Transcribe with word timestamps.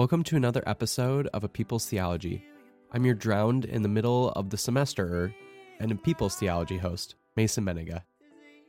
Welcome 0.00 0.22
to 0.24 0.36
another 0.36 0.62
episode 0.66 1.26
of 1.34 1.44
A 1.44 1.48
People's 1.48 1.84
Theology. 1.84 2.42
I'm 2.90 3.04
your 3.04 3.14
drowned 3.14 3.66
in 3.66 3.82
the 3.82 3.88
middle 3.90 4.30
of 4.30 4.48
the 4.48 4.56
semester 4.56 5.34
and 5.78 5.92
a 5.92 5.94
People's 5.94 6.36
Theology 6.36 6.78
host, 6.78 7.16
Mason 7.36 7.66
Mennenga. 7.66 8.04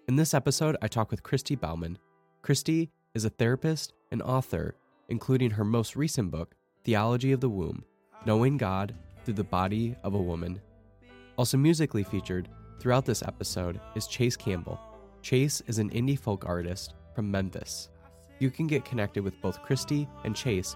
In 0.09 0.17
this 0.17 0.33
episode, 0.33 0.75
I 0.81 0.89
talk 0.89 1.09
with 1.09 1.23
Christy 1.23 1.55
Bauman. 1.55 1.97
Christy 2.41 2.91
is 3.15 3.23
a 3.23 3.29
therapist 3.29 3.93
and 4.11 4.21
author, 4.21 4.75
including 5.07 5.51
her 5.51 5.63
most 5.63 5.95
recent 5.95 6.31
book, 6.31 6.53
Theology 6.83 7.31
of 7.31 7.39
the 7.39 7.47
Womb 7.47 7.85
Knowing 8.25 8.57
God 8.57 8.93
Through 9.23 9.35
the 9.35 9.45
Body 9.45 9.95
of 10.03 10.15
a 10.15 10.21
Woman. 10.21 10.59
Also, 11.37 11.57
musically 11.57 12.03
featured 12.03 12.49
throughout 12.77 13.05
this 13.05 13.23
episode 13.23 13.79
is 13.95 14.05
Chase 14.05 14.35
Campbell. 14.35 14.81
Chase 15.21 15.61
is 15.67 15.79
an 15.79 15.91
indie 15.91 16.19
folk 16.19 16.43
artist 16.45 16.93
from 17.15 17.31
Memphis. 17.31 17.87
You 18.39 18.49
can 18.51 18.67
get 18.67 18.83
connected 18.83 19.23
with 19.23 19.39
both 19.41 19.61
Christy 19.61 20.09
and 20.25 20.35
Chase 20.35 20.75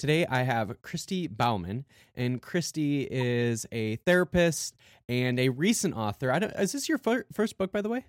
Today 0.00 0.24
I 0.24 0.44
have 0.44 0.80
Christy 0.80 1.26
Bauman, 1.26 1.84
and 2.14 2.40
Christy 2.40 3.02
is 3.02 3.66
a 3.70 3.96
therapist 3.96 4.74
and 5.10 5.38
a 5.38 5.50
recent 5.50 5.94
author. 5.94 6.32
I 6.32 6.38
don't, 6.38 6.52
is 6.52 6.72
this 6.72 6.88
your 6.88 6.96
fir- 6.96 7.26
first 7.34 7.58
book, 7.58 7.70
by 7.70 7.82
the 7.82 7.90
way? 7.90 8.06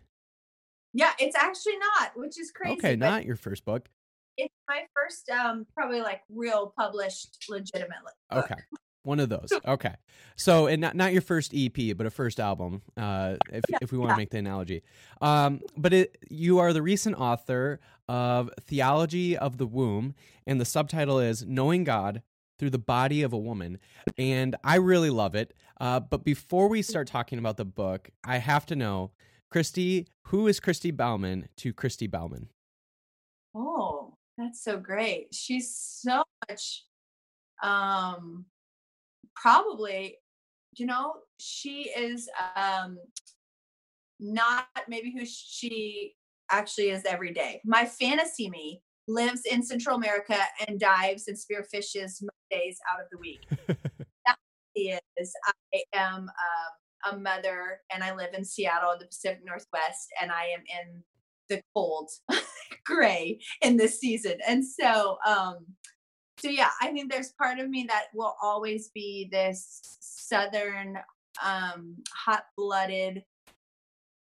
Yeah, 0.94 1.12
it's 1.20 1.36
actually 1.36 1.76
not, 2.00 2.12
which 2.16 2.40
is 2.40 2.50
crazy. 2.50 2.78
okay, 2.78 2.96
not 2.96 3.26
your 3.26 3.36
first 3.36 3.66
book. 3.66 3.90
It's 4.38 4.56
my 4.70 4.84
first, 4.96 5.30
um, 5.32 5.66
probably 5.76 6.00
like 6.00 6.22
real 6.34 6.74
published 6.80 7.48
legitimately. 7.50 8.14
book. 8.30 8.46
Okay. 8.46 8.62
One 9.04 9.20
of 9.20 9.28
those. 9.28 9.50
Okay. 9.68 9.96
So, 10.38 10.68
and 10.68 10.80
not, 10.80 10.96
not 10.96 11.12
your 11.12 11.22
first 11.22 11.54
EP, 11.54 11.98
but 11.98 12.06
a 12.06 12.10
first 12.10 12.40
album, 12.40 12.84
uh, 12.96 13.36
if, 13.52 13.64
Yeah, 13.68 13.80
if 13.82 13.92
we 13.92 13.98
want 13.98 14.12
to 14.12 14.14
yeah. 14.14 14.18
make 14.18 14.30
the 14.30 14.38
analogy. 14.38 14.84
Um, 15.20 15.60
but 15.76 15.92
it, 15.92 16.18
you 16.30 16.60
are 16.60 16.72
the 16.72 16.82
recent 16.82 17.18
author 17.20 17.82
of 18.12 18.50
Theology 18.60 19.38
of 19.38 19.58
the 19.58 19.66
Womb, 19.66 20.16
and 20.46 20.60
the 20.60 20.66
subtitle 20.66 21.18
is 21.18 21.46
Knowing 21.46 21.86
God 21.86 22.22
Through 22.60 22.72
the 22.72 22.78
Body 22.78 23.22
of 23.22 23.32
a 23.32 23.38
Woman. 23.38 23.80
And 24.18 24.58
I 24.66 24.76
really 24.76 25.10
love 25.10 25.34
it. 25.34 25.54
Uh, 25.80 26.02
but 26.02 26.26
before 26.26 26.68
we 26.68 26.82
start 26.82 27.08
talking 27.08 27.40
about 27.40 27.56
the 27.56 27.64
book, 27.64 28.10
I 28.26 28.40
have 28.40 28.66
to 28.66 28.76
know, 28.76 29.12
Christy, 29.50 30.08
who 30.24 30.48
is 30.48 30.60
Christy 30.60 30.92
Bauman 30.92 31.48
to 31.56 31.72
Christy 31.72 32.06
Bauman? 32.06 32.50
Oh, 33.56 34.18
that's 34.38 34.62
so 34.62 34.78
great. 34.78 35.34
She's 35.34 35.74
so 35.74 36.24
much, 36.50 36.84
um, 37.64 38.44
probably, 39.38 40.18
you 40.74 40.86
know, 40.86 41.14
she 41.40 41.90
is, 41.98 42.30
um, 42.58 42.98
not 44.20 44.68
maybe 44.90 45.14
who 45.18 45.26
she 45.26 46.14
actually 46.52 46.90
is 46.90 47.04
every 47.06 47.34
day. 47.34 47.62
My 47.66 47.86
fantasy 47.86 48.50
me 48.50 48.82
lives 49.08 49.42
in 49.50 49.64
Central 49.64 49.96
America 49.96 50.38
and 50.68 50.80
dives 50.80 51.28
and 51.28 51.38
spearfishes 51.38 52.24
days 52.50 52.78
out 52.92 53.02
of 53.02 53.08
the 53.12 53.18
week. 53.18 53.48
is 54.76 55.34
I 55.74 55.84
am 55.94 56.30
um, 56.30 57.14
a 57.14 57.18
mother 57.18 57.80
and 57.94 58.04
I 58.04 58.16
live 58.16 58.34
in 58.34 58.46
Seattle 58.46 58.92
in 58.92 59.00
the 59.00 59.06
Pacific 59.06 59.42
Northwest 59.46 60.10
and 60.22 60.32
I 60.32 60.46
am 60.46 60.62
in 60.62 61.04
the 61.50 61.62
cold 61.76 62.10
gray 62.86 63.40
in 63.62 63.78
this 63.78 64.00
season. 64.00 64.38
And 64.48 64.66
so 64.66 65.18
um 65.28 65.66
so 66.40 66.50
yeah, 66.50 66.70
I 66.82 66.92
think 66.92 67.12
there's 67.12 67.34
part 67.34 67.60
of 67.60 67.70
me 67.70 67.86
that 67.90 68.06
will 68.16 68.36
always 68.42 68.90
be 68.94 69.30
this 69.32 69.80
southern 70.00 70.98
um 71.44 71.98
hot-blooded 72.16 73.24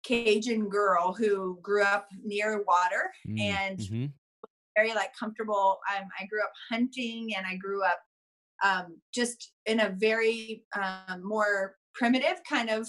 Cajun 0.03 0.69
girl 0.69 1.13
who 1.13 1.59
grew 1.61 1.83
up 1.83 2.07
near 2.23 2.63
water 2.63 3.11
and 3.37 3.79
Mhm. 3.79 4.13
very 4.75 4.93
like 4.93 5.13
comfortable. 5.17 5.79
Um, 5.95 6.05
I 6.19 6.25
grew 6.27 6.41
up 6.43 6.53
hunting 6.69 7.35
and 7.35 7.45
I 7.45 7.55
grew 7.55 7.83
up 7.83 7.99
um, 8.63 9.01
just 9.13 9.53
in 9.65 9.79
a 9.79 9.89
very 9.89 10.65
um, 10.75 11.21
more 11.23 11.77
primitive 11.93 12.41
kind 12.47 12.69
of 12.69 12.87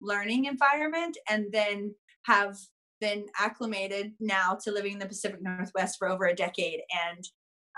learning 0.00 0.46
environment 0.46 1.16
and 1.28 1.46
then 1.52 1.94
have 2.26 2.56
been 3.00 3.26
acclimated 3.38 4.14
now 4.20 4.56
to 4.62 4.72
living 4.72 4.94
in 4.94 4.98
the 4.98 5.06
Pacific 5.06 5.40
Northwest 5.42 5.96
for 5.98 6.08
over 6.08 6.26
a 6.26 6.34
decade. 6.34 6.80
And 7.08 7.24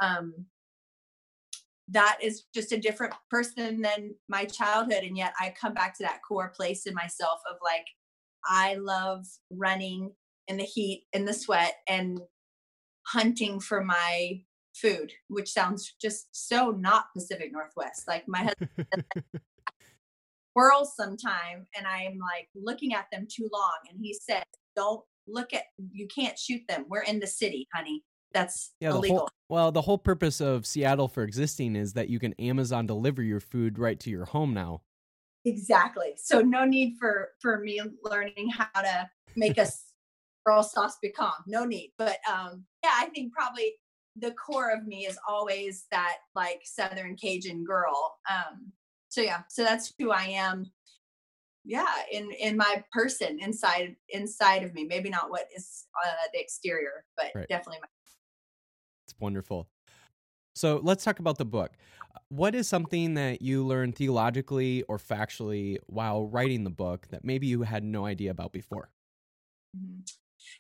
um, 0.00 0.47
that 1.88 2.19
is 2.22 2.44
just 2.54 2.72
a 2.72 2.78
different 2.78 3.14
person 3.31 3.82
than 3.82 4.14
my 4.28 4.44
childhood. 4.44 5.02
And 5.05 5.17
yet 5.17 5.34
I 5.40 5.55
come 5.61 5.75
back 5.75 5.96
to 5.99 6.05
that 6.05 6.20
core 6.26 6.52
place 6.55 6.87
in 6.87 6.94
myself 6.94 7.40
of 7.50 7.56
like, 7.62 7.87
I 8.44 8.76
love 8.76 9.26
running 9.50 10.12
in 10.48 10.56
the 10.56 10.64
heat, 10.64 11.06
in 11.12 11.25
the 11.25 11.34
sweat, 11.34 11.75
and 11.88 12.20
hunting 13.06 13.60
for 13.60 13.82
my 13.84 14.42
food, 14.75 15.12
which 15.28 15.50
sounds 15.50 15.94
just 16.00 16.28
so 16.32 16.70
not 16.70 17.06
Pacific 17.14 17.52
Northwest. 17.52 18.04
Like 18.06 18.25
my 18.26 18.38
husband 18.38 19.04
squirrels 20.50 20.94
sometime, 20.96 21.66
and 21.76 21.87
I'm 21.87 22.19
like 22.19 22.48
looking 22.54 22.94
at 22.94 23.06
them 23.12 23.26
too 23.31 23.48
long, 23.52 23.78
and 23.90 23.98
he 24.00 24.14
said, 24.14 24.44
"Don't 24.76 25.02
look 25.26 25.52
at. 25.52 25.64
You 25.93 26.08
can't 26.14 26.38
shoot 26.38 26.62
them. 26.69 26.86
We're 26.88 27.02
in 27.02 27.20
the 27.20 27.26
city, 27.26 27.66
honey. 27.75 28.02
That's 28.32 28.72
Yeah, 28.81 28.90
the 28.90 28.96
illegal." 28.96 29.19
whole 29.19 29.28
well, 29.48 29.72
the 29.72 29.82
whole 29.82 29.98
purpose 29.98 30.40
of 30.40 30.64
Seattle 30.64 31.08
for 31.08 31.25
existing 31.25 31.75
is 31.75 31.94
that 31.94 32.08
you 32.08 32.20
can 32.20 32.34
Amazon 32.34 32.86
deliver 32.86 33.22
your 33.22 33.40
food 33.40 33.78
right 33.78 33.98
to 34.00 34.10
your 34.10 34.26
home 34.26 34.54
now. 34.54 34.82
Exactly. 35.44 36.12
So 36.16 36.40
no 36.40 36.64
need 36.64 36.96
for 36.98 37.31
for 37.40 37.58
me 37.60 37.81
learning 38.02 38.50
how 38.50 38.81
to 38.81 39.08
make 39.37 39.58
a 39.58 39.66
squirrel 40.42 40.62
sauce 40.62 40.98
piquant. 41.02 41.32
No 41.46 41.64
need. 41.64 41.92
But 41.96 42.19
um, 42.31 42.64
yeah, 42.82 42.92
I 42.94 43.06
think 43.06 43.32
probably 43.32 43.72
the 44.16 44.32
core 44.32 44.70
of 44.70 44.87
me 44.87 45.06
is 45.06 45.19
always 45.26 45.87
that 45.90 46.16
like 46.34 46.60
Southern 46.64 47.16
Cajun 47.16 47.64
girl. 47.64 48.16
Um, 48.28 48.72
so 49.08 49.20
yeah, 49.22 49.42
so 49.48 49.62
that's 49.64 49.92
who 49.98 50.10
I 50.10 50.25
am. 50.25 50.66
Yeah, 51.64 51.93
in 52.10 52.31
in 52.32 52.56
my 52.56 52.82
person 52.93 53.38
inside 53.40 53.96
inside 54.08 54.62
of 54.62 54.75
me. 54.75 54.84
Maybe 54.84 55.10
not 55.10 55.31
what 55.31 55.46
is 55.54 55.86
uh, 56.06 56.28
the 56.32 56.40
exterior, 56.40 57.04
but 57.16 57.26
Right. 57.34 57.48
definitely 57.48 57.81
my 57.82 57.88
It's 59.06 59.14
wonderful. 59.19 59.69
So 60.60 60.78
let's 60.82 61.02
talk 61.04 61.20
about 61.20 61.38
the 61.38 61.46
book. 61.46 61.72
What 62.28 62.54
is 62.54 62.68
something 62.68 63.14
that 63.14 63.40
you 63.40 63.66
learned 63.66 63.96
theologically 63.96 64.82
or 64.82 64.98
factually 64.98 65.78
while 65.86 66.26
writing 66.26 66.64
the 66.64 66.70
book 66.70 67.08
that 67.08 67.24
maybe 67.24 67.46
you 67.46 67.62
had 67.62 67.82
no 67.82 68.04
idea 68.04 68.30
about 68.30 68.52
before? 68.52 68.90
Mhm. 69.74 70.06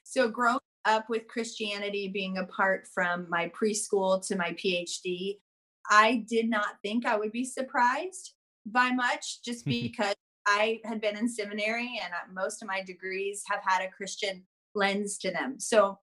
So 0.02 0.30
growing 0.30 0.60
up 0.86 1.10
with 1.10 1.28
Christianity 1.28 2.08
being 2.08 2.38
apart 2.38 2.86
from 2.86 3.28
my 3.28 3.50
preschool 3.50 4.26
to 4.26 4.36
my 4.36 4.54
PhD, 4.54 5.42
I 5.90 6.24
did 6.26 6.48
not 6.48 6.80
think 6.82 7.04
I 7.04 7.18
would 7.18 7.30
be 7.30 7.44
surprised 7.44 8.32
by 8.64 8.92
much 8.92 9.42
just 9.42 9.66
because 9.68 10.14
I 10.46 10.80
had 10.82 11.02
been 11.02 11.18
in 11.18 11.28
seminary 11.28 12.00
and 12.02 12.14
uh, 12.14 12.32
most 12.32 12.62
of 12.62 12.68
my 12.68 12.82
degrees 12.82 13.42
have 13.50 13.60
had 13.62 13.82
a 13.82 13.90
Christian 13.90 14.46
lens 14.74 15.18
to 15.18 15.30
them. 15.30 15.60
So 15.60 15.98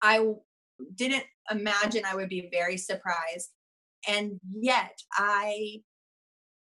I 0.00 0.34
didn't 0.94 1.24
imagine 1.50 2.04
I 2.04 2.14
would 2.14 2.28
be 2.28 2.48
very 2.52 2.76
surprised. 2.76 3.50
And 4.08 4.40
yet 4.50 4.98
I 5.12 5.82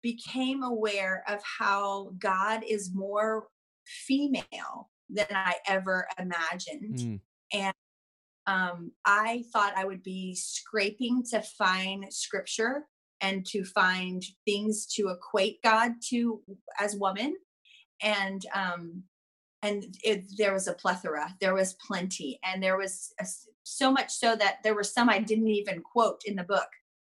became 0.02 0.64
aware 0.64 1.24
of 1.28 1.40
how 1.60 2.14
God 2.18 2.64
is 2.68 2.92
more 2.94 3.48
female 3.86 4.90
than 5.10 5.28
I 5.32 5.56
ever 5.68 6.08
imagined. 6.18 6.98
Mm, 6.98 7.20
And 7.54 7.74
um, 8.48 8.92
I 9.06 9.44
thought 9.54 9.78
I 9.78 9.86
would 9.86 10.04
be 10.04 10.36
scraping 10.36 11.24
to 11.32 11.42
find 11.42 12.06
scripture 12.12 12.86
and 13.22 13.46
to 13.48 13.64
find 13.64 14.24
things 14.46 14.88
to 14.96 15.10
equate 15.10 15.62
God 15.64 15.92
to 16.10 16.42
as 16.80 16.96
woman. 16.96 17.36
And 18.02 18.44
um, 18.56 19.04
and 19.62 19.96
it, 20.04 20.26
there 20.38 20.54
was 20.54 20.68
a 20.68 20.74
plethora, 20.74 21.36
there 21.40 21.54
was 21.54 21.74
plenty, 21.74 22.40
and 22.44 22.62
there 22.62 22.78
was 22.78 23.14
a 23.20 23.26
so 23.64 23.92
much 23.92 24.12
so 24.12 24.36
that 24.36 24.58
there 24.64 24.76
were 24.76 24.84
some 24.84 25.10
I 25.10 25.20
didn't 25.20 25.48
even 25.48 25.82
quote 25.82 26.22
in 26.26 26.36
the 26.36 26.44
book 26.44 26.70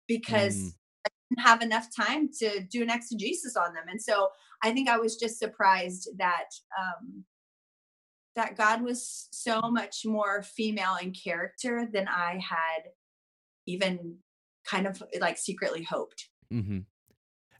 because 0.06 0.56
Mm. 0.56 0.75
I 1.06 1.11
didn't 1.31 1.46
have 1.46 1.62
enough 1.62 1.88
time 1.94 2.29
to 2.41 2.61
do 2.61 2.82
an 2.82 2.91
exegesis 2.91 3.56
on 3.56 3.75
them. 3.75 3.85
And 3.88 4.00
so 4.00 4.29
I 4.62 4.73
think 4.73 4.88
I 4.88 4.99
was 4.99 5.17
just 5.17 5.38
surprised 5.38 6.08
that 6.19 6.49
um, 6.79 7.25
that 8.37 8.56
God 8.56 8.82
was 8.82 9.29
so 9.32 9.61
much 9.62 10.05
more 10.05 10.43
female 10.43 10.96
in 11.00 11.12
character 11.12 11.88
than 11.91 12.08
I 12.08 12.41
had 12.46 12.91
even 13.67 14.19
kind 14.67 14.87
of 14.87 15.02
like 15.20 15.38
secretly 15.38 15.82
hoped. 15.82 16.29
hmm 16.50 16.81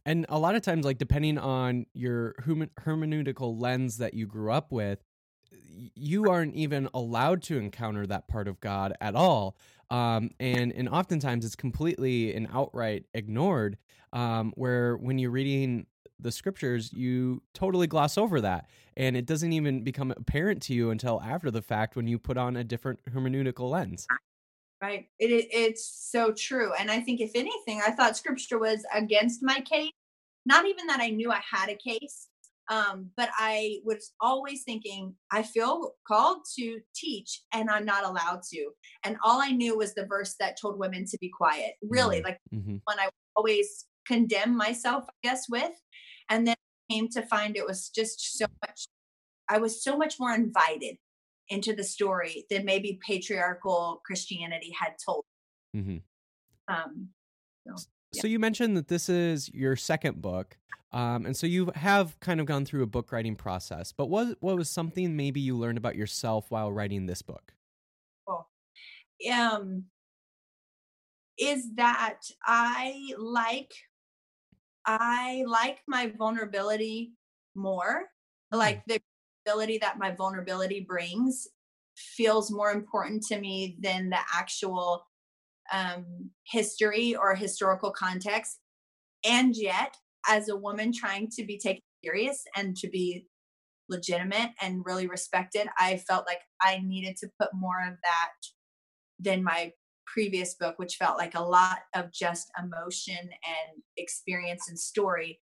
And 0.07 0.27
a 0.29 0.39
lot 0.39 0.55
of 0.55 0.63
times, 0.63 0.85
like 0.85 0.99
depending 0.99 1.39
on 1.39 1.87
your 1.95 2.35
hermeneutical 2.43 3.61
lens 3.61 3.99
that 3.99 4.15
you 4.15 4.27
grew 4.27 4.53
up 4.53 4.71
with, 4.71 5.03
you 5.95 6.31
aren't 6.31 6.55
even 6.55 6.89
allowed 6.95 7.43
to 7.45 7.59
encounter 7.59 8.07
that 8.07 8.29
part 8.29 8.49
of 8.49 8.61
God 8.61 8.95
at 9.01 9.15
all. 9.15 9.57
Um, 9.91 10.31
and 10.41 10.73
and 10.73 10.89
oftentimes 10.89 11.45
it's 11.45 11.57
completely 11.57 12.35
and 12.35 12.49
outright 12.53 13.05
ignored. 13.15 13.79
Um, 14.13 14.53
where 14.57 14.97
when 14.97 15.19
you're 15.19 15.33
reading 15.33 15.87
the 16.21 16.31
scriptures, 16.31 16.93
you 16.93 17.43
totally 17.53 17.87
gloss 17.89 18.17
over 18.17 18.41
that, 18.43 18.69
and 18.97 19.17
it 19.17 19.27
doesn't 19.27 19.53
even 19.53 19.83
become 19.83 20.13
apparent 20.13 20.63
to 20.63 20.75
you 20.75 20.91
until 20.91 21.21
after 21.21 21.51
the 21.51 21.63
fact 21.63 21.97
when 21.97 22.07
you 22.07 22.19
put 22.19 22.37
on 22.37 22.57
a 22.57 22.63
different 22.63 23.01
hermeneutical 23.13 23.71
lens. 23.71 24.07
Right. 24.85 25.07
It, 25.19 25.31
it 25.31 25.49
it's 25.51 26.11
so 26.13 26.33
true. 26.37 26.73
And 26.79 26.91
I 26.91 27.01
think 27.01 27.21
if 27.23 27.31
anything, 27.35 27.81
I 27.87 27.91
thought 27.93 28.19
scripture 28.19 28.59
was 28.59 28.85
against 28.95 29.43
my 29.43 29.61
case. 29.61 29.93
Not 30.45 30.67
even 30.67 30.87
that 30.89 31.01
I 31.01 31.09
knew 31.09 31.33
I 31.33 31.41
had 31.51 31.71
a 31.71 31.75
case, 31.75 32.29
um, 32.71 33.11
but 33.17 33.31
I 33.39 33.79
was 33.83 34.13
always 34.21 34.63
thinking, 34.63 35.15
I 35.33 35.43
feel 35.43 35.95
called 36.07 36.41
to 36.59 36.81
teach 36.95 37.41
and 37.55 37.71
I'm 37.71 37.87
not 37.87 38.05
allowed 38.05 38.43
to. 38.53 38.73
And 39.07 39.17
all 39.25 39.41
I 39.41 39.53
knew 39.53 39.79
was 39.79 39.95
the 39.95 40.05
verse 40.05 40.35
that 40.39 40.59
told 40.61 40.79
women 40.79 41.07
to 41.07 41.19
be 41.19 41.31
quiet. 41.31 41.77
Really, 41.83 42.19
Mhm. 42.19 42.25
like 42.25 42.39
hmm 42.53 42.77
one 42.85 43.01
I 43.01 43.09
always 43.37 43.87
condemn 44.07 44.55
myself, 44.55 45.05
I 45.09 45.13
guess, 45.23 45.49
with. 45.49 45.73
And 46.29 46.47
then 46.47 46.57
came 46.91 47.09
to 47.09 47.23
find 47.23 47.57
it 47.57 47.67
was 47.67 47.89
just 47.89 48.37
so 48.37 48.45
much, 48.67 48.87
I 49.49 49.57
was 49.57 49.83
so 49.83 49.97
much 49.97 50.21
more 50.21 50.35
invited 50.35 50.99
into 51.49 51.75
the 51.75 51.85
story 51.85 52.47
than 52.51 52.65
maybe 52.65 52.99
patriarchal 53.07 54.01
Christianity 54.05 54.75
had 54.79 54.95
told. 55.05 55.25
hmm 55.73 55.99
Um, 56.69 57.11
Yeah. 57.67 57.75
So 58.13 58.27
you 58.27 58.39
mentioned 58.39 58.77
that 58.77 58.89
this 58.89 59.09
is 59.09 59.49
your 59.53 59.77
second 59.77 60.23
book, 60.23 60.57
um, 60.93 61.27
and 61.27 61.37
so 61.37 61.47
you 61.47 61.73
have 61.75 62.19
kind 62.21 62.41
of 62.41 62.47
gone 62.47 62.65
through 62.65 62.85
a 62.85 62.87
book 62.87 63.11
writing 63.11 63.35
process. 63.35 63.93
But 63.93 64.07
what 64.07 64.37
what 64.41 64.57
was 64.57 64.71
something 64.71 65.17
maybe 65.17 65.41
you 65.41 65.57
learned 65.57 65.79
about 65.79 65.97
yourself 65.97 66.51
while 66.51 66.73
writing 66.73 67.07
this 67.07 67.23
book? 67.23 67.55
um, 69.33 69.85
is 71.39 71.75
that 71.77 72.21
I 72.47 73.13
like 73.19 73.73
I 74.87 75.45
like 75.47 75.81
my 75.87 76.13
vulnerability 76.17 77.13
more. 77.55 78.05
Like 78.53 78.85
the 78.87 79.01
ability 79.47 79.79
that 79.79 79.99
my 79.99 80.11
vulnerability 80.11 80.81
brings 80.81 81.47
feels 81.97 82.51
more 82.51 82.73
important 82.73 83.23
to 83.23 83.39
me 83.39 83.77
than 83.81 84.11
the 84.11 84.19
actual 84.35 85.07
um, 85.73 86.31
history 86.45 87.15
or 87.15 87.35
historical 87.35 87.91
context. 87.91 88.59
And 89.25 89.57
yet, 89.57 89.97
as 90.29 90.49
a 90.49 90.57
woman 90.57 90.93
trying 90.93 91.29
to 91.37 91.45
be 91.45 91.59
taken 91.59 91.83
serious 92.03 92.45
and 92.57 92.77
to 92.77 92.89
be 92.89 93.27
legitimate 93.89 94.51
and 94.61 94.85
really 94.85 95.07
respected, 95.07 95.69
I 95.79 95.99
felt 95.99 96.27
like 96.27 96.41
I 96.61 96.83
needed 96.85 97.17
to 97.19 97.31
put 97.41 97.51
more 97.55 97.81
of 97.87 97.95
that 98.03 98.33
than 99.19 99.45
my 99.45 99.73
previous 100.07 100.55
book, 100.55 100.79
which 100.79 100.97
felt 100.97 101.19
like 101.19 101.35
a 101.35 101.43
lot 101.43 101.81
of 101.95 102.13
just 102.13 102.51
emotion 102.63 103.19
and 103.19 103.83
experience 103.97 104.69
and 104.69 104.79
story. 104.79 105.41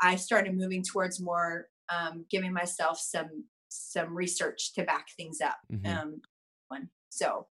I 0.00 0.16
started 0.16 0.56
moving 0.56 0.82
towards 0.82 1.20
more 1.20 1.68
um, 1.88 2.26
giving 2.30 2.52
myself 2.52 2.98
some 2.98 3.46
some 3.68 4.14
research 4.16 4.72
to 4.74 4.84
back 4.84 5.08
things 5.16 5.40
up. 5.40 5.58
Mhm. 5.70 6.02
Um, 6.02 6.22
one 6.68 6.90
so 7.10 7.48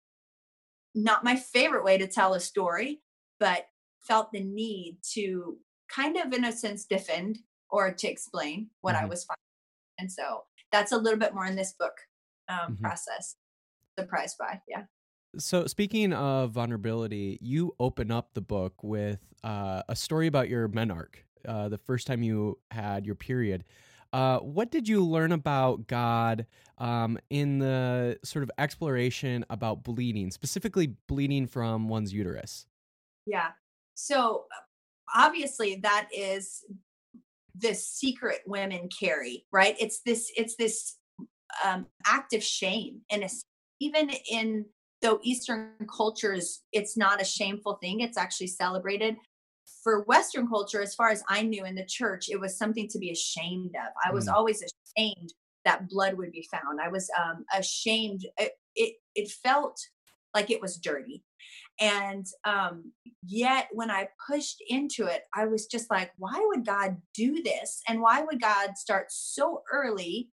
not 0.95 1.25
my 1.25 1.37
favorite 1.37 1.85
way 1.85 1.99
to 1.99 2.07
tell 2.07 2.35
a 2.35 2.41
story, 2.41 3.03
but 3.39 3.67
felt 4.01 4.33
the 4.33 4.41
need 4.41 4.99
to 5.13 5.59
kind 5.89 6.17
of, 6.17 6.33
in 6.33 6.45
a 6.45 6.53
sense, 6.53 6.85
defend 6.87 7.39
or 7.69 7.93
to 7.93 8.09
explain 8.09 8.71
what 8.81 8.95
I 8.95 9.05
Mhm. 9.05 9.07
was 9.07 9.25
finding. 9.25 9.37
And 9.99 10.13
so 10.13 10.47
that's 10.73 10.93
a 10.93 10.99
little 10.99 11.19
bit 11.19 11.35
more 11.35 11.47
in 11.47 11.57
this 11.57 11.75
book 11.79 11.95
um, 12.49 12.79
Mhm. 12.79 12.83
process. 12.83 13.37
Surprised 13.99 14.39
by, 14.39 14.63
yeah. 14.69 14.87
So 15.39 15.67
speaking 15.67 16.13
of 16.13 16.53
vulnerability, 16.53 17.39
you 17.43 17.75
open 17.79 18.11
up 18.11 18.33
the 18.35 18.41
book 18.41 18.83
with 18.83 19.21
uh, 19.45 19.83
a 19.89 19.95
story 19.97 20.27
about 20.27 20.49
your 20.49 20.69
menarche, 20.69 21.17
uh, 21.47 21.69
the 21.69 21.79
first 21.79 22.07
time 22.07 22.23
you 22.23 22.59
had 22.71 23.05
your 23.05 23.15
period. 23.17 23.65
Uh, 24.17 24.39
what 24.39 24.71
did 24.71 24.89
you 24.89 25.05
learn 25.05 25.31
about 25.31 25.87
God 25.89 26.47
um, 26.79 27.19
in 27.29 27.59
the 27.59 28.19
sort 28.25 28.43
of 28.45 28.51
exploration 28.57 29.45
about 29.51 29.83
bleeding, 29.83 30.31
specifically 30.31 30.95
bleeding 31.07 31.47
from 31.47 31.87
one's 31.87 32.15
uterus? 32.15 32.65
Yeah. 33.27 33.49
So 33.95 34.47
uh, 34.51 35.19
obviously 35.27 35.81
that 35.83 36.09
is 36.17 36.65
the 37.59 37.75
secret 37.75 38.39
women 38.47 38.89
carry, 38.89 39.45
right? 39.53 39.77
It's 39.79 40.01
this 40.01 40.33
it's 40.35 40.57
this 40.57 40.97
um, 41.63 41.85
act 42.07 42.33
of 42.33 42.43
shame, 42.43 43.03
and 43.11 43.23
even 43.81 44.11
in 44.31 44.65
though 45.03 45.21
Eastern 45.25 45.73
cultures, 45.95 46.63
it's 46.73 46.97
not 46.97 47.21
a 47.21 47.25
shameful 47.27 47.75
thing. 47.83 48.01
It's 48.01 48.17
actually 48.17 48.47
celebrated. 48.47 49.17
For 49.87 50.03
Western 50.03 50.49
culture, 50.49 50.83
as 50.83 50.97
far 50.97 51.11
as 51.11 51.23
I 51.29 51.43
knew 51.43 51.65
in 51.65 51.77
the 51.77 51.87
church, 51.87 52.29
it 52.29 52.41
was 52.41 52.59
something 52.59 52.89
to 52.89 52.99
be 52.99 53.13
ashamed 53.13 53.77
of. 53.77 53.93
I 54.05 54.11
was 54.13 54.27
Mm. 54.27 54.33
always 54.35 54.61
ashamed 54.61 55.33
that 55.65 55.89
blood 55.89 56.15
would 56.15 56.33
be 56.33 56.43
found. 56.51 56.81
I 56.81 56.89
was 56.89 57.09
um, 57.17 57.45
ashamed. 57.55 58.27
It, 58.37 58.55
it 58.75 58.97
it 59.15 59.31
felt 59.31 59.79
like 60.35 60.51
it 60.51 60.61
was 60.61 60.77
dirty 60.77 61.23
and 61.81 62.27
um 62.45 62.93
yet 63.23 63.69
when 63.73 63.91
i 63.91 64.09
pushed 64.29 64.63
into 64.69 65.07
it 65.07 65.23
i 65.35 65.47
was 65.47 65.67
just 65.67 65.91
like 65.91 66.11
why 66.19 66.35
would 66.49 66.67
god 66.67 66.97
do 67.15 67.43
this 67.43 67.81
and 67.89 68.01
why 68.01 68.23
would 68.23 68.41
god 68.41 68.77
start 68.77 69.07
so 69.11 69.63
early 69.73 70.31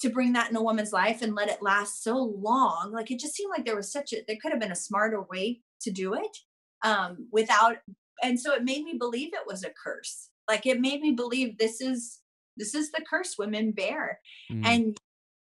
to 0.00 0.10
bring 0.10 0.32
that 0.34 0.50
in 0.50 0.56
a 0.56 0.62
woman's 0.62 0.92
life 0.92 1.22
and 1.22 1.34
let 1.34 1.48
it 1.48 1.62
last 1.62 2.02
so 2.02 2.16
long 2.16 2.92
like 2.92 3.10
it 3.10 3.18
just 3.18 3.34
seemed 3.34 3.50
like 3.50 3.64
there 3.64 3.76
was 3.76 3.90
such 3.92 4.12
a 4.12 4.22
there 4.28 4.36
could 4.40 4.52
have 4.52 4.60
been 4.60 4.72
a 4.72 4.76
smarter 4.76 5.22
way 5.22 5.60
to 5.80 5.90
do 5.90 6.14
it 6.14 6.36
um 6.84 7.28
without 7.32 7.78
and 8.22 8.38
so 8.38 8.52
it 8.54 8.64
made 8.64 8.84
me 8.84 8.96
believe 8.98 9.32
it 9.32 9.46
was 9.46 9.64
a 9.64 9.72
curse 9.82 10.30
like 10.48 10.66
it 10.66 10.80
made 10.80 11.00
me 11.00 11.12
believe 11.12 11.58
this 11.58 11.80
is 11.80 12.20
this 12.56 12.74
is 12.74 12.90
the 12.92 13.04
curse 13.08 13.36
women 13.38 13.72
bear 13.72 14.20
Mm. 14.50 14.66
and 14.66 14.96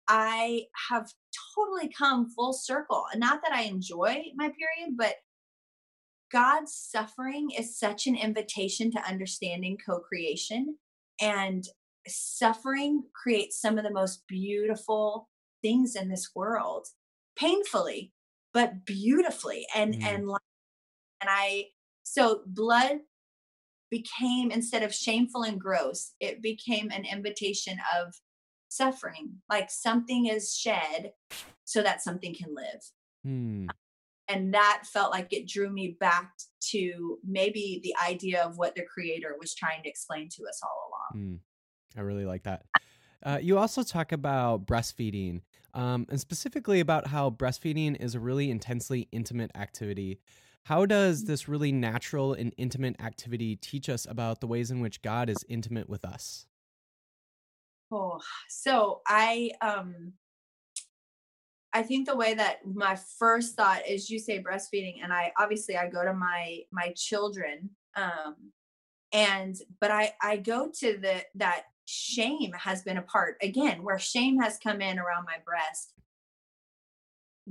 I 0.09 0.65
have 0.91 1.11
totally 1.57 1.89
come 1.89 2.29
full 2.29 2.53
circle. 2.53 3.05
and 3.13 3.21
Not 3.21 3.41
that 3.43 3.53
I 3.53 3.63
enjoy 3.63 4.25
my 4.35 4.49
period, 4.49 4.97
but 4.97 5.17
God's 6.31 6.75
suffering 6.75 7.51
is 7.51 7.79
such 7.79 8.07
an 8.07 8.17
invitation 8.17 8.91
to 8.93 9.09
understanding 9.09 9.79
co 9.85 10.01
creation. 10.01 10.77
And 11.21 11.65
suffering 12.09 13.05
creates 13.15 13.61
some 13.61 13.79
of 13.79 13.85
the 13.85 13.93
most 13.93 14.27
beautiful 14.27 15.29
things 15.63 15.95
in 15.95 16.09
this 16.09 16.31
world, 16.35 16.89
painfully, 17.37 18.13
but 18.53 18.85
beautifully. 18.85 19.67
And, 19.75 19.95
mm. 19.95 20.03
and, 20.03 20.23
and 20.25 21.31
I, 21.31 21.67
so 22.03 22.43
blood 22.47 23.01
became, 23.91 24.51
instead 24.51 24.83
of 24.83 24.95
shameful 24.95 25.43
and 25.43 25.61
gross, 25.61 26.13
it 26.21 26.43
became 26.43 26.91
an 26.91 27.05
invitation 27.05 27.79
of 27.99 28.15
suffering. 28.69 29.35
Like 29.51 29.71
something 29.71 30.27
is 30.27 30.55
shed 30.55 31.13
so 31.65 31.83
that 31.83 32.03
something 32.03 32.35
can 32.35 32.55
live. 32.55 32.83
Mm 33.27 33.69
and 34.29 34.55
that 34.55 34.83
felt 34.85 35.11
like 35.11 35.33
it 35.33 35.47
drew 35.47 35.71
me 35.71 35.97
back 36.01 36.33
to 36.61 37.19
maybe 37.27 37.81
the 37.83 37.95
idea 38.09 38.43
of 38.43 38.57
what 38.57 38.75
the 38.75 38.83
creator 38.83 39.37
was 39.39 39.55
trying 39.55 39.83
to 39.83 39.89
explain 39.89 40.29
to 40.29 40.45
us 40.45 40.61
all 40.63 40.91
along 40.91 41.25
mm, 41.25 41.39
i 41.99 42.01
really 42.01 42.25
like 42.25 42.43
that 42.43 42.65
uh, 43.25 43.39
you 43.41 43.57
also 43.57 43.85
talk 43.85 44.11
about 44.11 44.67
breastfeeding 44.67 45.43
um, 45.75 46.07
and 46.11 46.21
specifically 46.21 46.81
about 46.81 47.07
how 47.07 47.31
breastfeeding 47.31 47.97
is 48.01 48.17
a 48.17 48.21
really 48.21 48.51
intensely 48.51 49.09
intimate 49.13 49.51
activity 49.55 50.19
how 50.65 50.87
does 50.87 51.25
this 51.25 51.49
really 51.49 51.73
natural 51.73 52.35
and 52.35 52.55
intimate 52.57 53.01
activity 53.01 53.57
teach 53.57 53.89
us 53.89 54.07
about 54.09 54.41
the 54.41 54.47
ways 54.47 54.71
in 54.71 54.81
which 54.81 55.03
god 55.03 55.29
is 55.29 55.45
intimate 55.49 55.89
with 55.89 56.05
us? 56.05 56.47
Oh 57.91 58.21
so 58.49 59.03
i 59.07 59.51
um 59.61 60.13
I 61.73 61.83
think 61.83 62.07
the 62.07 62.17
way 62.17 62.35
that 62.35 62.67
my 62.67 62.99
first 63.19 63.55
thought 63.55 63.89
is 63.89 64.11
you 64.11 64.19
say 64.19 64.43
breastfeeding 64.43 65.03
and 65.03 65.13
I 65.13 65.33
obviously 65.39 65.77
I 65.77 65.89
go 65.89 66.05
to 66.05 66.13
my 66.13 66.61
my 66.71 66.93
children 66.97 67.71
um 67.97 68.37
and 69.13 69.57
but 69.81 69.91
I 69.91 70.13
I 70.21 70.37
go 70.37 70.71
to 70.81 70.99
the 70.99 71.23
that 71.37 71.65
shame 71.87 72.53
has 72.53 72.83
been 72.83 72.99
a 72.99 73.03
part 73.03 73.37
again 73.43 73.83
where 73.83 73.99
shame 73.99 74.39
has 74.41 74.59
come 74.59 74.81
in 74.81 74.99
around 74.99 75.25
my 75.25 75.37
breast 75.45 75.95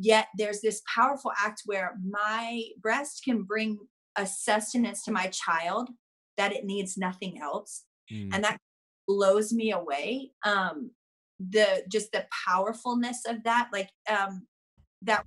yet 0.01 0.27
there's 0.38 0.62
this 0.62 0.81
powerful 0.93 1.31
act 1.38 1.62
where 1.65 1.98
my 2.10 2.63
breast 2.81 3.22
can 3.24 3.43
bring 3.43 3.77
a 4.17 4.25
sustenance 4.25 5.03
to 5.03 5.12
my 5.12 5.27
child 5.27 5.89
that 6.38 6.53
it 6.53 6.65
needs 6.65 6.98
nothing 6.98 7.39
else 7.41 7.84
mm. 8.12 8.29
and 8.34 8.43
that 8.43 8.58
blows 9.08 9.53
me 9.53 9.72
away 9.72 10.31
um 10.46 10.91
the 11.50 11.84
just 11.91 12.12
the 12.12 12.25
powerfulness 12.46 13.22
of 13.27 13.43
that 13.43 13.70
like 13.74 13.89
um 14.10 14.46
that 15.01 15.25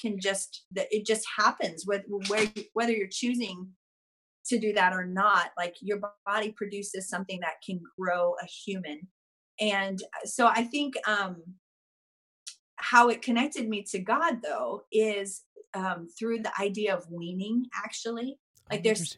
can 0.00 0.18
just 0.20 0.64
that 0.72 0.86
it 0.90 1.06
just 1.06 1.24
happens 1.36 1.84
with 1.86 2.02
where 2.28 2.46
whether 2.74 2.92
you're 2.92 3.08
choosing 3.10 3.68
to 4.46 4.58
do 4.58 4.72
that 4.72 4.92
or 4.92 5.04
not 5.04 5.50
like 5.56 5.74
your 5.80 6.00
body 6.26 6.52
produces 6.52 7.08
something 7.08 7.38
that 7.40 7.54
can 7.64 7.80
grow 7.98 8.34
a 8.42 8.46
human 8.46 9.06
and 9.60 10.02
uh, 10.02 10.26
so 10.26 10.46
i 10.46 10.62
think 10.62 10.94
um 11.06 11.36
how 12.78 13.08
it 13.08 13.22
connected 13.22 13.68
me 13.68 13.82
to 13.82 13.98
god 13.98 14.38
though 14.42 14.82
is 14.92 15.42
um 15.74 16.08
through 16.18 16.38
the 16.38 16.52
idea 16.60 16.94
of 16.94 17.10
weaning 17.10 17.66
actually 17.74 18.38
like 18.70 18.82
there's 18.82 19.16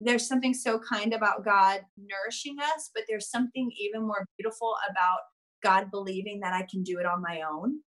there's 0.00 0.28
something 0.28 0.54
so 0.54 0.78
kind 0.78 1.12
about 1.12 1.44
god 1.44 1.80
nourishing 1.96 2.56
us 2.60 2.90
but 2.94 3.04
there's 3.08 3.30
something 3.30 3.70
even 3.78 4.02
more 4.02 4.26
beautiful 4.38 4.74
about 4.90 5.20
God 5.62 5.90
believing 5.90 6.40
that 6.40 6.52
I 6.52 6.66
can 6.70 6.82
do 6.82 6.98
it 6.98 7.06
on 7.06 7.22
my 7.22 7.42
own 7.42 7.80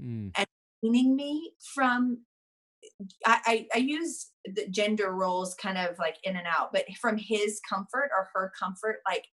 mm. 0.00 0.30
and 0.34 0.46
weaning 0.82 1.16
me 1.16 1.52
from 1.74 2.18
I, 3.26 3.40
I, 3.44 3.66
I 3.74 3.78
use 3.78 4.30
the 4.44 4.66
gender 4.68 5.12
roles 5.12 5.54
kind 5.54 5.76
of 5.76 5.98
like 5.98 6.16
in 6.24 6.36
and 6.36 6.46
out, 6.46 6.72
but 6.72 6.84
from 7.00 7.18
his 7.18 7.60
comfort 7.68 8.10
or 8.16 8.28
her 8.34 8.52
comfort, 8.58 9.00
like 9.06 9.26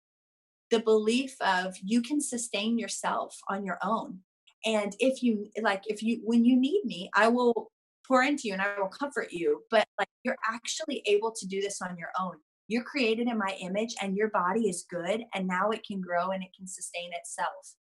the 0.72 0.80
belief 0.80 1.36
of 1.42 1.76
you 1.84 2.02
can 2.02 2.20
sustain 2.20 2.80
yourself 2.80 3.38
on 3.48 3.64
your 3.64 3.78
own. 3.84 4.20
And 4.66 4.96
if 5.00 5.22
you 5.22 5.48
like, 5.62 5.84
if 5.86 6.02
you, 6.02 6.22
when 6.24 6.44
you 6.44 6.60
need 6.60 6.82
me, 6.86 7.10
I 7.16 7.28
will 7.28 7.72
pour 8.08 8.24
into 8.24 8.48
you 8.48 8.54
and 8.54 8.62
I 8.62 8.80
will 8.80 8.88
comfort 8.88 9.32
you. 9.32 9.62
But 9.70 9.86
like, 10.00 10.08
you're 10.24 10.38
actually 10.48 11.04
able 11.06 11.32
to 11.36 11.48
do 11.48 11.62
this 11.62 11.82
on 11.82 11.98
your 11.98 12.10
own. 12.20 12.36
You're 12.68 12.84
created 12.84 13.28
in 13.28 13.38
my 13.38 13.56
image 13.62 13.96
and 14.02 14.16
your 14.18 14.30
body 14.30 14.70
is 14.70 14.86
good. 14.90 15.24
And 15.34 15.48
now 15.48 15.70
it 15.70 15.86
can 15.86 16.02
grow 16.02 16.32
and 16.32 16.44
it 16.44 16.50
can 16.58 16.68
sustain 16.68 17.12
itself 17.14 17.76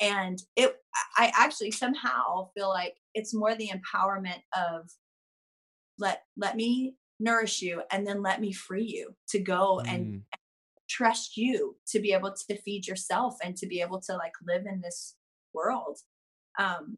and 0.00 0.42
it 0.56 0.76
i 1.16 1.30
actually 1.36 1.70
somehow 1.70 2.48
feel 2.56 2.68
like 2.68 2.94
it's 3.14 3.34
more 3.34 3.54
the 3.54 3.70
empowerment 3.70 4.40
of 4.56 4.90
let 5.98 6.22
let 6.36 6.56
me 6.56 6.94
nourish 7.18 7.60
you 7.60 7.82
and 7.92 8.06
then 8.06 8.22
let 8.22 8.40
me 8.40 8.52
free 8.52 8.86
you 8.86 9.14
to 9.28 9.38
go 9.38 9.80
mm. 9.84 9.92
and 9.92 10.22
trust 10.88 11.36
you 11.36 11.76
to 11.86 12.00
be 12.00 12.12
able 12.12 12.32
to 12.32 12.56
feed 12.62 12.86
yourself 12.86 13.36
and 13.44 13.56
to 13.56 13.66
be 13.66 13.80
able 13.80 14.00
to 14.00 14.14
like 14.16 14.32
live 14.46 14.64
in 14.66 14.80
this 14.80 15.14
world 15.54 15.98
um 16.58 16.96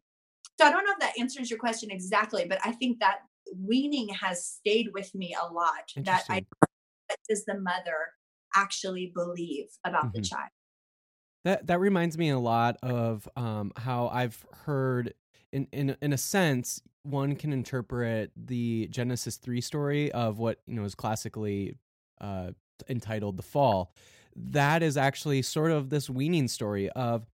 so 0.59 0.65
i 0.65 0.71
don't 0.71 0.85
know 0.85 0.91
if 0.91 0.99
that 0.99 1.17
answers 1.19 1.49
your 1.49 1.59
question 1.59 1.89
exactly 1.91 2.45
but 2.47 2.59
i 2.63 2.71
think 2.71 2.99
that 2.99 3.19
weaning 3.57 4.09
has 4.09 4.45
stayed 4.45 4.87
with 4.93 5.13
me 5.13 5.35
a 5.41 5.53
lot 5.53 5.83
that 5.97 6.23
i 6.29 6.41
does 7.29 7.45
the 7.45 7.59
mother 7.59 7.97
actually 8.55 9.11
believe 9.13 9.67
about 9.85 10.05
mm-hmm. 10.05 10.21
the 10.21 10.21
child 10.21 10.49
that 11.43 11.67
that 11.67 11.79
reminds 11.79 12.17
me 12.17 12.29
a 12.29 12.39
lot 12.39 12.77
of 12.81 13.27
um, 13.35 13.71
how 13.75 14.07
I've 14.07 14.45
heard 14.65 15.13
in 15.51 15.67
in 15.71 15.95
in 16.01 16.13
a 16.13 16.17
sense 16.17 16.81
one 17.03 17.35
can 17.35 17.51
interpret 17.51 18.31
the 18.35 18.87
Genesis 18.89 19.35
three 19.37 19.61
story 19.61 20.11
of 20.11 20.39
what 20.39 20.59
you 20.67 20.75
know 20.75 20.85
is 20.85 20.95
classically 20.95 21.77
uh, 22.21 22.51
entitled 22.87 23.37
the 23.37 23.43
fall. 23.43 23.93
That 24.35 24.81
is 24.81 24.97
actually 24.97 25.41
sort 25.41 25.71
of 25.71 25.89
this 25.89 26.09
weaning 26.09 26.47
story 26.47 26.89
of 26.91 27.27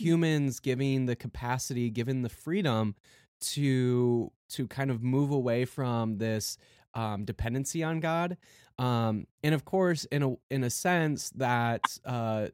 humans 0.00 0.60
giving 0.60 1.06
the 1.06 1.16
capacity, 1.16 1.90
given 1.90 2.22
the 2.22 2.28
freedom 2.28 2.94
to 3.40 4.30
to 4.48 4.66
kind 4.68 4.90
of 4.90 5.02
move 5.02 5.30
away 5.30 5.64
from 5.64 6.18
this 6.18 6.58
um, 6.94 7.24
dependency 7.24 7.82
on 7.82 8.00
God. 8.00 8.36
Um, 8.78 9.26
and 9.42 9.54
of 9.54 9.64
course, 9.64 10.04
in 10.06 10.22
a 10.22 10.34
in 10.50 10.64
a 10.64 10.70
sense 10.70 11.30
that 11.30 11.98
uh, 12.04 12.48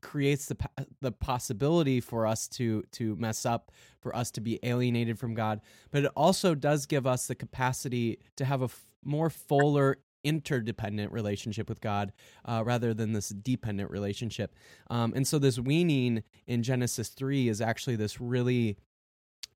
creates 0.00 0.46
the 0.46 0.56
the 1.00 1.12
possibility 1.12 2.00
for 2.00 2.26
us 2.26 2.48
to 2.48 2.82
to 2.92 3.16
mess 3.16 3.46
up, 3.46 3.70
for 4.00 4.14
us 4.14 4.30
to 4.32 4.40
be 4.40 4.58
alienated 4.62 5.18
from 5.18 5.34
God, 5.34 5.60
but 5.90 6.04
it 6.04 6.12
also 6.16 6.54
does 6.54 6.86
give 6.86 7.06
us 7.06 7.26
the 7.26 7.34
capacity 7.34 8.18
to 8.36 8.44
have 8.44 8.62
a 8.62 8.64
f- 8.64 8.84
more 9.04 9.30
fuller 9.30 9.98
interdependent 10.24 11.12
relationship 11.12 11.68
with 11.68 11.80
God 11.80 12.12
uh, 12.44 12.62
rather 12.64 12.94
than 12.94 13.12
this 13.12 13.30
dependent 13.30 13.90
relationship. 13.90 14.54
Um, 14.90 15.12
and 15.14 15.26
so 15.26 15.38
this 15.38 15.58
weaning 15.58 16.22
in 16.46 16.62
Genesis 16.62 17.08
3 17.08 17.48
is 17.48 17.60
actually 17.60 17.96
this 17.96 18.20
really 18.20 18.76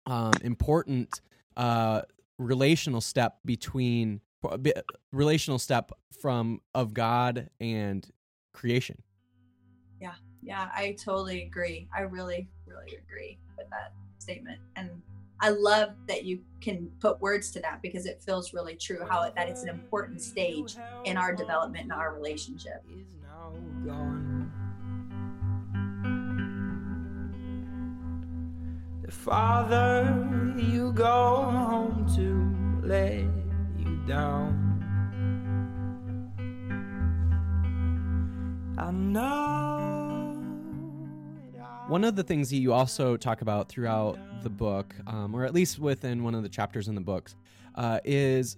um, 0.06 0.32
important 0.42 1.20
uh, 1.56 2.02
relational 2.38 3.00
step 3.00 3.38
between 3.44 4.20
relational 5.12 5.58
step 5.58 5.90
from 6.20 6.60
of 6.74 6.94
God 6.94 7.50
and 7.60 8.08
creation. 8.52 9.02
Yeah 10.00 10.14
yeah, 10.46 10.68
I 10.72 10.96
totally 11.02 11.42
agree. 11.42 11.88
I 11.94 12.02
really, 12.02 12.48
really 12.66 12.96
agree 12.96 13.36
with 13.58 13.68
that 13.70 13.92
statement. 14.18 14.60
And 14.76 14.90
I 15.40 15.50
love 15.50 15.90
that 16.06 16.24
you 16.24 16.40
can 16.60 16.90
put 17.00 17.20
words 17.20 17.50
to 17.52 17.60
that 17.60 17.82
because 17.82 18.06
it 18.06 18.22
feels 18.22 18.54
really 18.54 18.74
true 18.74 19.04
how 19.08 19.22
it, 19.22 19.34
that 19.34 19.48
it's 19.48 19.62
an 19.62 19.68
important 19.68 20.22
stage 20.22 20.76
in 21.04 21.16
our 21.16 21.34
development 21.34 21.84
in 21.84 21.92
our 21.92 22.14
relationship. 22.14 22.84
Father, 29.10 30.54
you 30.56 30.92
go 30.92 31.44
home 31.50 32.06
to 32.16 32.86
let 32.86 33.14
you 33.78 34.00
down. 34.06 34.62
I 38.78 38.90
know 38.90 40.05
one 41.88 42.02
of 42.02 42.16
the 42.16 42.22
things 42.22 42.50
that 42.50 42.56
you 42.56 42.72
also 42.72 43.16
talk 43.16 43.42
about 43.42 43.68
throughout 43.68 44.18
the 44.42 44.50
book, 44.50 44.94
um, 45.06 45.34
or 45.34 45.44
at 45.44 45.54
least 45.54 45.78
within 45.78 46.24
one 46.24 46.34
of 46.34 46.42
the 46.42 46.48
chapters 46.48 46.88
in 46.88 46.94
the 46.94 47.00
books, 47.00 47.36
uh, 47.76 48.00
is 48.04 48.56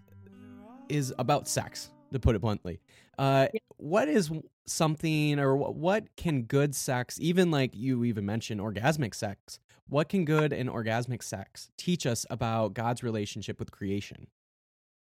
is 0.89 1.13
about 1.19 1.47
sex. 1.47 1.91
To 2.13 2.19
put 2.19 2.35
it 2.35 2.39
bluntly, 2.39 2.81
uh, 3.19 3.49
what 3.77 4.09
is 4.09 4.31
something, 4.67 5.39
or 5.39 5.57
what 5.57 6.17
can 6.17 6.45
good 6.45 6.75
sex, 6.75 7.19
even 7.21 7.51
like 7.51 7.77
you 7.77 8.03
even 8.05 8.25
mentioned 8.25 8.63
orgasmic 8.63 9.15
sex, 9.15 9.61
what 9.89 10.09
can 10.09 10.25
good 10.25 10.55
and 10.55 10.71
orgasmic 10.71 11.23
sex 11.23 11.71
teach 11.77 12.07
us 12.07 12.25
about 12.31 12.73
God's 12.73 13.03
relationship 13.03 13.59
with 13.59 13.71
creation? 13.71 14.27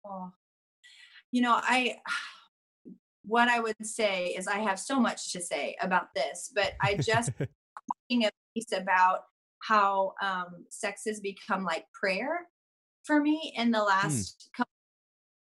Oh, 0.06 0.32
you 1.32 1.42
know, 1.42 1.60
I 1.62 1.96
what 3.26 3.48
I 3.48 3.60
would 3.60 3.84
say 3.84 4.28
is 4.28 4.48
I 4.48 4.60
have 4.60 4.78
so 4.78 4.98
much 4.98 5.32
to 5.32 5.42
say 5.42 5.76
about 5.82 6.14
this, 6.14 6.50
but 6.54 6.72
I 6.80 6.94
just 6.94 7.32
a 8.10 8.30
piece 8.54 8.72
about 8.72 9.24
how 9.60 10.14
um, 10.22 10.64
sex 10.70 11.02
has 11.06 11.20
become 11.20 11.64
like 11.64 11.86
prayer 11.92 12.46
for 13.04 13.20
me 13.20 13.52
in 13.56 13.70
the 13.70 13.82
last 13.82 14.48
couple 14.56 14.70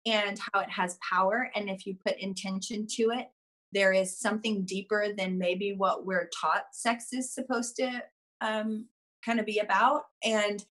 and 0.07 0.39
how 0.39 0.61
it 0.61 0.71
has 0.71 0.99
power 1.09 1.51
and 1.55 1.69
if 1.69 1.87
you 1.87 1.97
put 2.07 2.17
intention 2.19 2.87
to 2.89 3.11
it 3.11 3.29
there 3.73 3.93
is 3.93 4.19
something 4.19 4.65
deeper 4.65 5.09
than 5.17 5.37
maybe 5.39 5.75
what 5.77 6.07
we're 6.07 6.31
taught 6.41 6.67
sex 6.73 7.13
is 7.13 7.35
supposed 7.35 7.77
to 7.77 8.03
um, 8.41 8.87
kind 9.25 9.39
of 9.41 9.47
be 9.47 9.59
about 9.59 10.05
and 10.25 10.65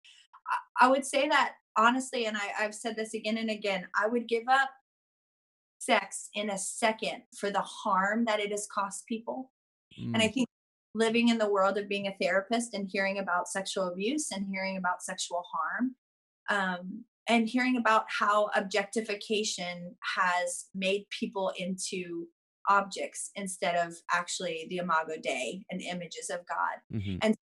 I, 0.79 0.85
I 0.85 0.89
would 0.89 1.05
say 1.05 1.27
that 1.29 1.53
honestly 1.77 2.25
and 2.25 2.35
I, 2.37 2.63
i've 2.63 2.73
said 2.75 2.95
this 2.95 3.13
again 3.13 3.37
and 3.37 3.49
again 3.49 3.87
i 3.95 4.07
would 4.07 4.27
give 4.27 4.47
up 4.49 4.69
sex 5.77 6.29
in 6.33 6.49
a 6.49 6.57
second 6.57 7.21
for 7.37 7.51
the 7.51 7.61
harm 7.61 8.25
that 8.25 8.39
it 8.39 8.51
has 8.51 8.67
cost 8.73 9.05
people 9.07 9.51
Mm. 9.97 10.13
and 10.13 10.17
i 10.21 10.27
think 10.27 10.47
living 10.97 11.29
in 11.29 11.37
the 11.37 11.49
world 11.49 11.77
of 11.77 11.87
being 11.87 12.07
a 12.07 12.15
therapist 12.19 12.73
and 12.73 12.89
hearing 12.91 13.19
about 13.19 13.47
sexual 13.47 13.87
abuse 13.87 14.31
and 14.31 14.45
hearing 14.49 14.77
about 14.77 15.03
sexual 15.03 15.43
harm 15.53 15.95
um, 16.49 17.03
and 17.29 17.47
hearing 17.47 17.77
about 17.77 18.05
how 18.07 18.49
objectification 18.55 19.95
has 20.15 20.65
made 20.73 21.05
people 21.19 21.51
into 21.57 22.27
objects 22.69 23.31
instead 23.35 23.75
of 23.75 23.93
actually 24.11 24.67
the 24.69 24.77
imago 24.77 25.13
dei 25.21 25.63
and 25.69 25.81
images 25.81 26.29
of 26.29 26.39
god 26.47 26.77
Mhm. 26.93 27.35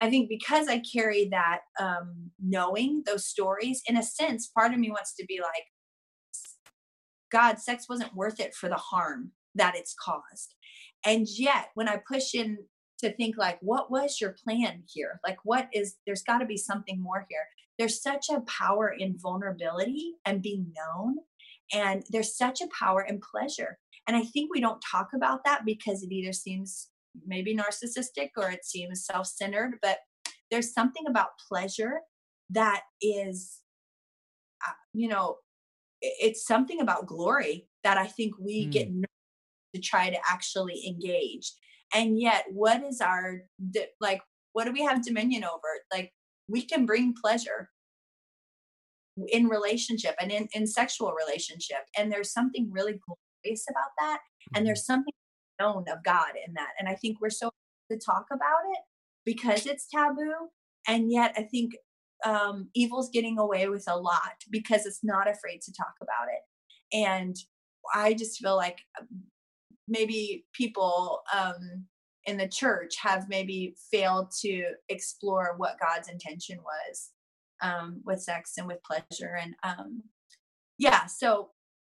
i 0.00 0.10
think 0.10 0.28
because 0.28 0.68
i 0.68 0.82
carry 0.94 1.28
that 1.30 1.60
um, 1.80 2.30
knowing 2.38 3.02
those 3.06 3.26
stories 3.26 3.80
in 3.86 3.96
a 3.96 4.02
sense 4.02 4.48
part 4.48 4.72
of 4.72 4.78
me 4.78 4.90
wants 4.90 5.14
to 5.14 5.24
be 5.24 5.40
like 5.40 5.64
god 7.32 7.58
sex 7.58 7.88
wasn't 7.88 8.14
worth 8.14 8.40
it 8.40 8.54
for 8.54 8.68
the 8.68 8.76
harm 8.76 9.32
that 9.54 9.74
it's 9.74 9.94
caused 9.94 10.54
and 11.06 11.26
yet 11.30 11.68
when 11.74 11.88
i 11.88 11.96
push 12.06 12.34
in 12.34 12.58
to 12.98 13.12
think 13.14 13.36
like 13.36 13.58
what 13.60 13.90
was 13.90 14.20
your 14.20 14.34
plan 14.44 14.82
here 14.86 15.20
like 15.26 15.38
what 15.44 15.68
is 15.72 15.96
there's 16.06 16.22
got 16.22 16.38
to 16.38 16.46
be 16.46 16.56
something 16.56 17.00
more 17.00 17.26
here 17.28 17.46
there's 17.78 18.02
such 18.02 18.28
a 18.30 18.40
power 18.42 18.94
in 18.98 19.16
vulnerability 19.18 20.14
and 20.24 20.42
being 20.42 20.72
known 20.76 21.16
and 21.72 22.04
there's 22.10 22.36
such 22.36 22.60
a 22.60 22.68
power 22.78 23.02
in 23.02 23.20
pleasure 23.20 23.78
and 24.06 24.16
i 24.16 24.22
think 24.22 24.50
we 24.52 24.60
don't 24.60 24.82
talk 24.90 25.08
about 25.14 25.44
that 25.44 25.64
because 25.64 26.02
it 26.02 26.12
either 26.12 26.32
seems 26.32 26.88
maybe 27.26 27.56
narcissistic 27.56 28.30
or 28.36 28.50
it 28.50 28.64
seems 28.64 29.04
self-centered 29.04 29.78
but 29.82 29.98
there's 30.50 30.72
something 30.72 31.04
about 31.08 31.38
pleasure 31.48 32.00
that 32.50 32.82
is 33.02 33.60
uh, 34.66 34.72
you 34.92 35.08
know 35.08 35.36
it's 36.00 36.46
something 36.46 36.80
about 36.80 37.06
glory 37.06 37.68
that 37.84 37.96
i 37.98 38.06
think 38.06 38.34
we 38.38 38.66
Mm. 38.66 38.72
get 38.72 38.88
nervous 38.90 39.04
to 39.74 39.80
try 39.80 40.10
to 40.10 40.18
actually 40.28 40.86
engage 40.86 41.52
and 41.94 42.20
yet 42.20 42.44
what 42.50 42.82
is 42.82 43.00
our 43.00 43.42
like 44.00 44.22
what 44.52 44.64
do 44.64 44.72
we 44.72 44.82
have 44.82 45.04
dominion 45.04 45.44
over? 45.44 45.68
Like 45.92 46.12
we 46.48 46.62
can 46.62 46.86
bring 46.86 47.14
pleasure 47.14 47.70
in 49.28 49.46
relationship 49.46 50.14
and 50.20 50.30
in, 50.30 50.48
in 50.52 50.66
sexual 50.66 51.12
relationship 51.12 51.84
and 51.96 52.10
there's 52.10 52.32
something 52.32 52.68
really 52.70 52.98
glorious 53.06 53.64
about 53.68 53.90
that 53.98 54.18
and 54.54 54.64
there's 54.64 54.86
something 54.86 55.12
known 55.60 55.84
of 55.90 56.04
god 56.04 56.30
in 56.46 56.54
that 56.54 56.68
and 56.78 56.88
i 56.88 56.94
think 56.94 57.20
we're 57.20 57.28
so 57.28 57.50
to 57.90 57.98
talk 57.98 58.26
about 58.32 58.62
it 58.70 58.78
because 59.24 59.66
it's 59.66 59.88
taboo 59.88 60.50
and 60.86 61.10
yet 61.10 61.34
i 61.36 61.42
think 61.42 61.72
um 62.24 62.68
evil's 62.76 63.10
getting 63.10 63.38
away 63.38 63.68
with 63.68 63.84
a 63.88 63.96
lot 63.96 64.34
because 64.52 64.86
it's 64.86 65.00
not 65.02 65.28
afraid 65.28 65.60
to 65.60 65.72
talk 65.72 65.94
about 66.00 66.28
it 66.32 66.96
and 66.96 67.34
i 67.92 68.14
just 68.14 68.38
feel 68.38 68.54
like 68.54 68.78
um, 69.00 69.08
maybe 69.88 70.46
people 70.52 71.22
um 71.34 71.86
in 72.24 72.36
the 72.36 72.48
church 72.48 72.96
have 72.98 73.28
maybe 73.28 73.74
failed 73.90 74.30
to 74.40 74.74
explore 74.88 75.54
what 75.56 75.78
god's 75.80 76.08
intention 76.08 76.58
was 76.62 77.12
um 77.62 78.00
with 78.04 78.22
sex 78.22 78.54
and 78.58 78.66
with 78.66 78.82
pleasure 78.82 79.36
and 79.36 79.54
um 79.62 80.02
yeah 80.78 81.06
so 81.06 81.52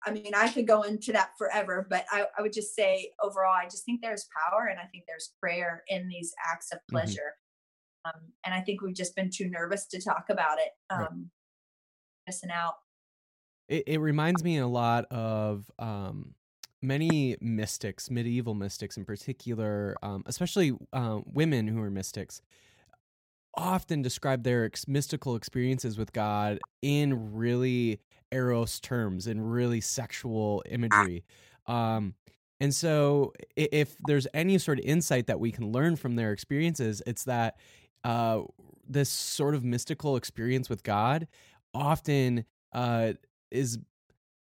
i 0.06 0.10
mean 0.10 0.34
i 0.34 0.50
could 0.52 0.66
go 0.66 0.82
into 0.82 1.12
that 1.12 1.32
forever 1.38 1.86
but 1.88 2.06
i, 2.10 2.26
I 2.38 2.42
would 2.42 2.52
just 2.52 2.74
say 2.74 3.12
overall 3.22 3.54
i 3.54 3.64
just 3.66 3.84
think 3.84 4.00
there's 4.02 4.28
power 4.50 4.66
and 4.66 4.80
i 4.80 4.84
think 4.86 5.04
there's 5.08 5.34
prayer 5.40 5.84
in 5.88 6.08
these 6.08 6.32
acts 6.50 6.72
of 6.72 6.80
Mhm. 6.90 7.18
pleasure 7.18 7.34
um, 8.06 8.32
and 8.44 8.54
i 8.54 8.62
think 8.62 8.82
we've 8.82 8.96
just 8.96 9.16
been 9.16 9.30
too 9.30 9.48
nervous 9.48 9.86
to 9.88 10.00
talk 10.02 10.26
about 10.30 10.58
it 10.58 10.72
um 10.90 10.94
Right. 10.94 11.28
missing 12.26 12.50
out 12.50 12.76
It, 13.68 13.84
it 13.86 13.98
reminds 13.98 14.42
me 14.42 14.58
a 14.58 14.66
lot 14.66 15.04
of 15.06 15.70
um, 15.78 16.34
many 16.82 17.36
mystics, 17.40 18.10
medieval 18.10 18.54
mystics 18.54 18.96
in 18.96 19.04
particular, 19.04 19.96
um, 20.02 20.22
especially 20.26 20.72
uh, 20.92 21.20
women 21.24 21.68
who 21.68 21.80
are 21.80 21.90
mystics, 21.90 22.40
often 23.54 24.02
describe 24.02 24.44
their 24.44 24.64
ex- 24.64 24.86
mystical 24.86 25.34
experiences 25.34 25.98
with 25.98 26.12
God 26.12 26.58
in 26.82 27.34
really 27.34 28.00
eros 28.30 28.78
terms, 28.80 29.26
in 29.26 29.40
really 29.40 29.80
sexual 29.80 30.62
imagery. 30.68 31.24
Um, 31.66 32.14
and 32.60 32.74
so, 32.74 33.32
if 33.56 33.96
there's 34.06 34.26
any 34.34 34.58
sort 34.58 34.78
of 34.78 34.84
insight 34.84 35.28
that 35.28 35.38
we 35.38 35.52
can 35.52 35.70
learn 35.70 35.96
from 35.96 36.16
their 36.16 36.32
experiences, 36.32 37.02
it's 37.06 37.24
that 37.24 37.56
uh, 38.04 38.42
this 38.88 39.10
sort 39.10 39.54
of 39.54 39.64
mystical 39.64 40.16
experience 40.16 40.68
with 40.68 40.82
God 40.82 41.28
often 41.72 42.44
uh, 42.72 43.12
is 43.50 43.78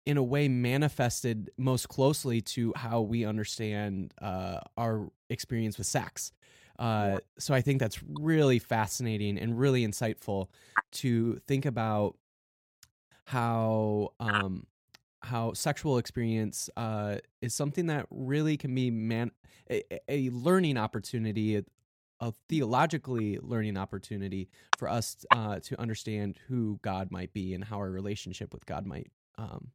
in 0.07 0.17
a 0.17 0.23
way 0.23 0.49
manifested 0.49 1.51
most 1.57 1.89
closely 1.89 2.41
to 2.41 2.73
how 2.77 3.01
we 3.01 3.25
understand 3.25 4.13
uh, 4.21 4.61
our 4.77 5.11
experience 5.31 5.79
with 5.79 5.87
sex. 5.87 6.33
Uh, 6.79 7.19
so 7.39 7.55
I 7.55 7.61
think 7.61 7.81
that's 7.81 8.01
really 8.03 8.59
fascinating 8.59 9.39
and 9.39 9.59
really 9.59 9.87
insightful 9.87 10.49
to 10.93 11.39
think 11.47 11.65
about 11.65 12.17
how 13.27 14.13
um, 14.21 14.67
how 15.23 15.55
sexual 15.55 15.97
experience 15.97 16.69
uh, 16.77 17.17
is 17.41 17.55
something 17.55 17.87
that 17.87 18.07
really 18.11 18.57
can 18.57 18.75
be 18.75 18.91
man 18.91 19.31
a, 19.71 19.83
a 20.09 20.29
learning 20.31 20.77
opportunity, 20.77 21.57
a, 21.57 21.65
a 22.21 22.33
theologically 22.49 23.39
learning 23.41 23.79
opportunity 23.79 24.51
for 24.77 24.89
us 24.89 25.25
uh, 25.31 25.61
to 25.61 25.81
understand 25.81 26.39
who 26.49 26.79
God 26.83 27.11
might 27.11 27.33
be 27.33 27.55
and 27.55 27.65
how 27.65 27.77
our 27.77 27.91
relationship 27.91 28.53
with 28.53 28.67
God 28.67 28.85
might 28.85 29.11
um, 29.39 29.71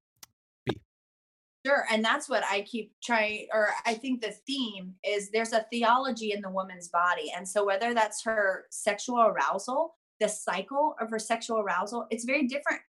Sure. 1.66 1.86
And 1.92 2.04
that's 2.04 2.30
what 2.30 2.44
I 2.50 2.62
keep 2.62 2.94
trying, 3.04 3.48
or 3.54 3.70
I 3.86 3.94
think 3.94 4.22
the 4.22 4.34
theme 4.48 4.94
is 5.04 5.30
there's 5.32 5.52
a 5.52 5.66
theology 5.72 6.32
in 6.32 6.42
the 6.42 6.50
woman's 6.50 6.88
body. 6.88 7.32
And 7.36 7.48
so, 7.48 7.66
whether 7.66 7.94
that's 7.94 8.24
her 8.24 8.66
sexual 8.72 9.20
arousal, 9.20 9.96
the 10.22 10.30
cycle 10.30 10.96
of 11.02 11.10
her 11.10 11.20
sexual 11.20 11.60
arousal, 11.60 12.08
it's 12.12 12.24
very 12.24 12.48
different. 12.48 12.82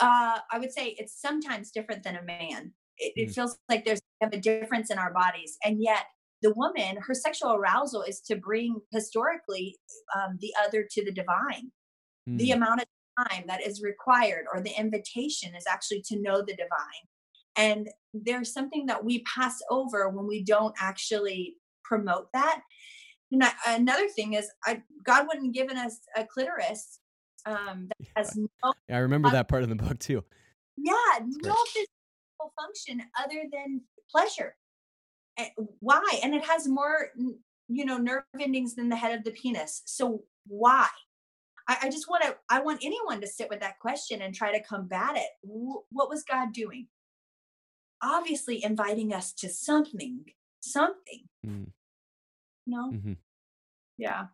Uh, 0.00 0.38
I 0.50 0.58
would 0.58 0.72
say 0.72 0.96
it's 0.98 1.20
sometimes 1.20 1.70
different 1.72 2.02
than 2.02 2.16
a 2.16 2.22
man. 2.22 2.72
It, 2.96 3.12
it 3.16 3.28
Mm. 3.28 3.34
feels 3.34 3.58
like 3.68 3.84
there's 3.84 4.00
a 4.22 4.28
difference 4.28 4.90
in 4.90 4.98
our 4.98 5.12
bodies. 5.12 5.58
And 5.64 5.82
yet, 5.82 6.06
the 6.42 6.54
woman, 6.54 6.96
her 7.06 7.14
sexual 7.14 7.52
arousal 7.52 8.02
is 8.02 8.20
to 8.22 8.36
bring 8.36 8.80
historically 8.92 9.76
um, 10.16 10.38
the 10.40 10.54
other 10.64 10.86
to 10.90 11.04
the 11.04 11.12
divine 11.12 11.70
the 12.26 12.50
mm, 12.50 12.54
amount 12.56 12.82
of 12.82 12.86
time 13.28 13.44
that 13.46 13.66
is 13.66 13.82
required 13.82 14.44
or 14.52 14.60
the 14.60 14.78
invitation 14.78 15.54
is 15.54 15.64
actually 15.70 16.02
to 16.02 16.20
know 16.20 16.40
the 16.40 16.54
divine 16.54 17.06
and 17.56 17.88
there's 18.14 18.52
something 18.52 18.86
that 18.86 19.04
we 19.04 19.22
pass 19.22 19.60
over 19.70 20.08
when 20.08 20.26
we 20.26 20.42
don't 20.42 20.74
actually 20.80 21.56
promote 21.84 22.28
that. 22.32 22.62
And 23.32 23.44
I, 23.44 23.52
another 23.68 24.08
thing 24.08 24.34
is 24.34 24.50
I, 24.64 24.82
god 25.04 25.26
wouldn't 25.26 25.46
have 25.46 25.54
given 25.54 25.76
us 25.76 26.00
a 26.16 26.24
clitoris 26.24 26.98
um, 27.46 27.88
that 27.88 28.08
has 28.16 28.36
no 28.36 28.72
Yeah, 28.88 28.96
I 28.96 29.00
remember 29.00 29.30
that 29.30 29.48
part 29.48 29.62
of 29.62 29.68
the 29.68 29.76
book 29.76 29.98
too. 29.98 30.24
yeah 30.76 31.18
no 31.20 31.54
physical 31.66 32.52
function 32.60 33.02
other 33.22 33.44
than 33.52 33.82
pleasure. 34.10 34.56
And 35.38 35.48
why? 35.78 36.20
And 36.22 36.34
it 36.34 36.44
has 36.44 36.66
more 36.68 37.08
you 37.68 37.84
know 37.84 37.98
nerve 37.98 38.24
endings 38.40 38.74
than 38.74 38.88
the 38.88 38.96
head 38.96 39.16
of 39.16 39.24
the 39.24 39.30
penis. 39.30 39.82
So 39.86 40.24
why? 40.46 40.88
I, 41.68 41.76
I 41.82 41.90
just 41.90 42.08
want 42.08 42.24
to 42.24 42.34
i 42.50 42.60
want 42.60 42.80
anyone 42.82 43.20
to 43.20 43.26
sit 43.28 43.48
with 43.48 43.60
that 43.60 43.78
question 43.78 44.22
and 44.22 44.34
try 44.34 44.52
to 44.52 44.64
combat 44.64 45.16
it. 45.16 45.28
Wh- 45.44 45.86
what 45.92 46.08
was 46.08 46.24
god 46.24 46.52
doing 46.52 46.88
obviously 48.02 48.62
inviting 48.62 49.12
us 49.12 49.32
to 49.34 49.48
something 49.48 50.24
something. 50.60 51.22
Mm, 51.46 51.68
no 52.66 52.92
mhm. 52.92 53.16
yeah. 53.98 54.26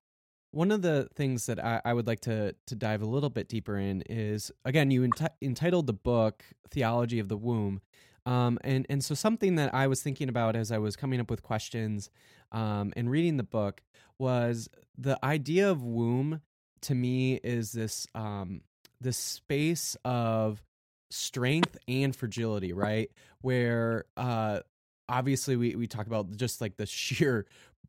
One 0.53 0.71
of 0.71 0.81
the 0.81 1.09
things 1.15 1.47
that 1.47 1.63
I, 1.63 1.83
I 1.85 1.93
would 1.93 2.07
like 2.07 2.21
to 2.21 2.55
to 2.67 2.75
dive 2.75 3.03
a 3.03 3.07
little 3.07 3.31
bit 3.31 3.49
deeper 3.49 3.77
in 3.77 4.03
is 4.03 4.51
again 4.65 4.91
you 4.91 5.03
enti- 5.03 5.29
entitled 5.43 5.87
the 5.87 5.93
book 5.93 6.45
"Theology 6.71 7.19
of 7.19 7.29
the 7.29 7.37
Womb," 7.37 7.81
um, 8.25 8.59
and 8.65 8.87
and 8.89 9.05
so 9.05 9.15
something 9.15 9.57
that 9.57 9.75
I 9.75 9.87
was 9.87 10.03
thinking 10.03 10.29
about 10.29 10.57
as 10.57 10.73
I 10.73 10.79
was 10.79 10.97
coming 10.97 11.21
up 11.21 11.31
with 11.31 11.43
questions 11.43 12.11
um, 12.53 12.93
and 12.97 13.11
reading 13.11 13.37
the 13.37 13.43
book 13.43 13.83
was 14.19 14.69
the 14.97 15.19
idea 15.25 15.71
of 15.71 15.83
womb 15.83 16.41
to 16.83 16.95
me 16.95 17.35
is 17.43 17.73
this 17.73 18.07
um, 18.15 18.63
this 19.01 19.17
space 19.17 19.97
of 20.05 20.63
strength 21.11 21.77
and 21.89 22.15
fragility, 22.15 22.73
right? 22.73 23.11
Where 23.41 24.07
uh, 24.17 24.61
obviously 25.09 25.57
we 25.57 25.75
we 25.77 25.87
talk 25.87 26.07
about 26.07 26.37
just 26.37 26.61
like 26.61 26.77
the 26.77 26.87
sheer 26.87 27.47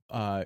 uh, 0.09 0.45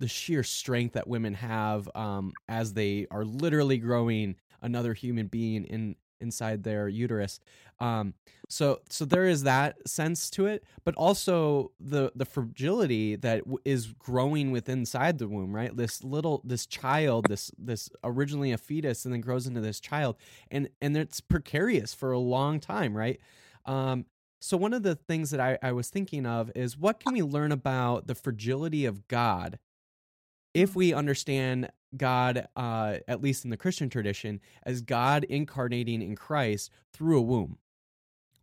the 0.00 0.08
sheer 0.08 0.42
strength 0.42 0.94
that 0.94 1.08
women 1.08 1.34
have 1.34 1.88
um, 1.94 2.32
as 2.48 2.72
they 2.72 3.06
are 3.10 3.24
literally 3.24 3.78
growing 3.78 4.36
another 4.62 4.94
human 4.94 5.26
being 5.26 5.64
in 5.64 5.96
inside 6.20 6.62
their 6.62 6.88
uterus. 6.88 7.40
Um, 7.80 8.14
so 8.48 8.80
so 8.88 9.04
there 9.04 9.26
is 9.26 9.42
that 9.44 9.88
sense 9.88 10.30
to 10.30 10.46
it, 10.46 10.64
but 10.84 10.94
also 10.96 11.72
the 11.78 12.12
the 12.14 12.24
fragility 12.24 13.16
that 13.16 13.40
w- 13.40 13.58
is 13.64 13.88
growing 13.88 14.50
within 14.50 14.80
inside 14.80 15.18
the 15.18 15.28
womb, 15.28 15.54
right? 15.54 15.76
This 15.76 16.02
little 16.02 16.40
this 16.44 16.66
child, 16.66 17.26
this 17.28 17.50
this 17.58 17.90
originally 18.02 18.52
a 18.52 18.58
fetus, 18.58 19.04
and 19.04 19.12
then 19.12 19.20
grows 19.20 19.46
into 19.46 19.60
this 19.60 19.80
child, 19.80 20.16
and 20.50 20.68
and 20.80 20.96
it's 20.96 21.20
precarious 21.20 21.92
for 21.94 22.12
a 22.12 22.18
long 22.18 22.60
time, 22.60 22.96
right? 22.96 23.20
Um, 23.66 24.06
so 24.40 24.56
one 24.56 24.72
of 24.72 24.82
the 24.82 24.94
things 24.94 25.30
that 25.30 25.40
I, 25.40 25.58
I 25.62 25.72
was 25.72 25.90
thinking 25.90 26.24
of 26.24 26.50
is 26.54 26.78
what 26.78 27.00
can 27.00 27.12
we 27.12 27.22
learn 27.22 27.52
about 27.52 28.06
the 28.06 28.14
fragility 28.14 28.84
of 28.84 29.08
God 29.08 29.58
if 30.54 30.74
we 30.74 30.92
understand 30.92 31.70
God, 31.96 32.48
uh, 32.56 32.96
at 33.06 33.22
least 33.22 33.44
in 33.44 33.50
the 33.50 33.56
Christian 33.56 33.88
tradition, 33.88 34.40
as 34.64 34.80
God 34.80 35.24
incarnating 35.24 36.02
in 36.02 36.16
Christ 36.16 36.70
through 36.92 37.18
a 37.18 37.22
womb. 37.22 37.58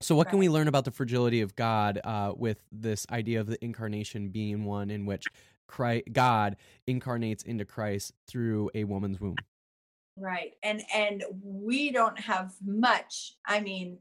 So, 0.02 0.16
what 0.16 0.30
can 0.30 0.40
we 0.40 0.50
learn 0.50 0.68
about 0.68 0.86
the 0.86 0.92
fragility 0.92 1.42
of 1.42 1.56
God 1.56 2.00
uh, 2.04 2.34
with 2.36 2.60
this 2.72 3.06
idea 3.12 3.40
of 3.40 3.48
the 3.48 3.64
incarnation 3.64 4.30
being 4.30 4.66
one 4.66 4.90
in 4.90 5.06
which 5.06 5.26
Christ, 5.68 6.06
God 6.12 6.58
incarnates 6.86 7.44
into 7.44 7.66
Christ 7.66 8.14
through 8.28 8.70
a 8.76 8.84
woman's 8.84 9.20
womb? 9.20 9.38
Right, 10.18 10.54
and 10.64 10.82
and 10.94 11.24
we 11.42 11.92
don't 11.92 12.20
have 12.20 12.54
much. 12.64 13.36
I 13.46 13.62
mean, 13.62 14.00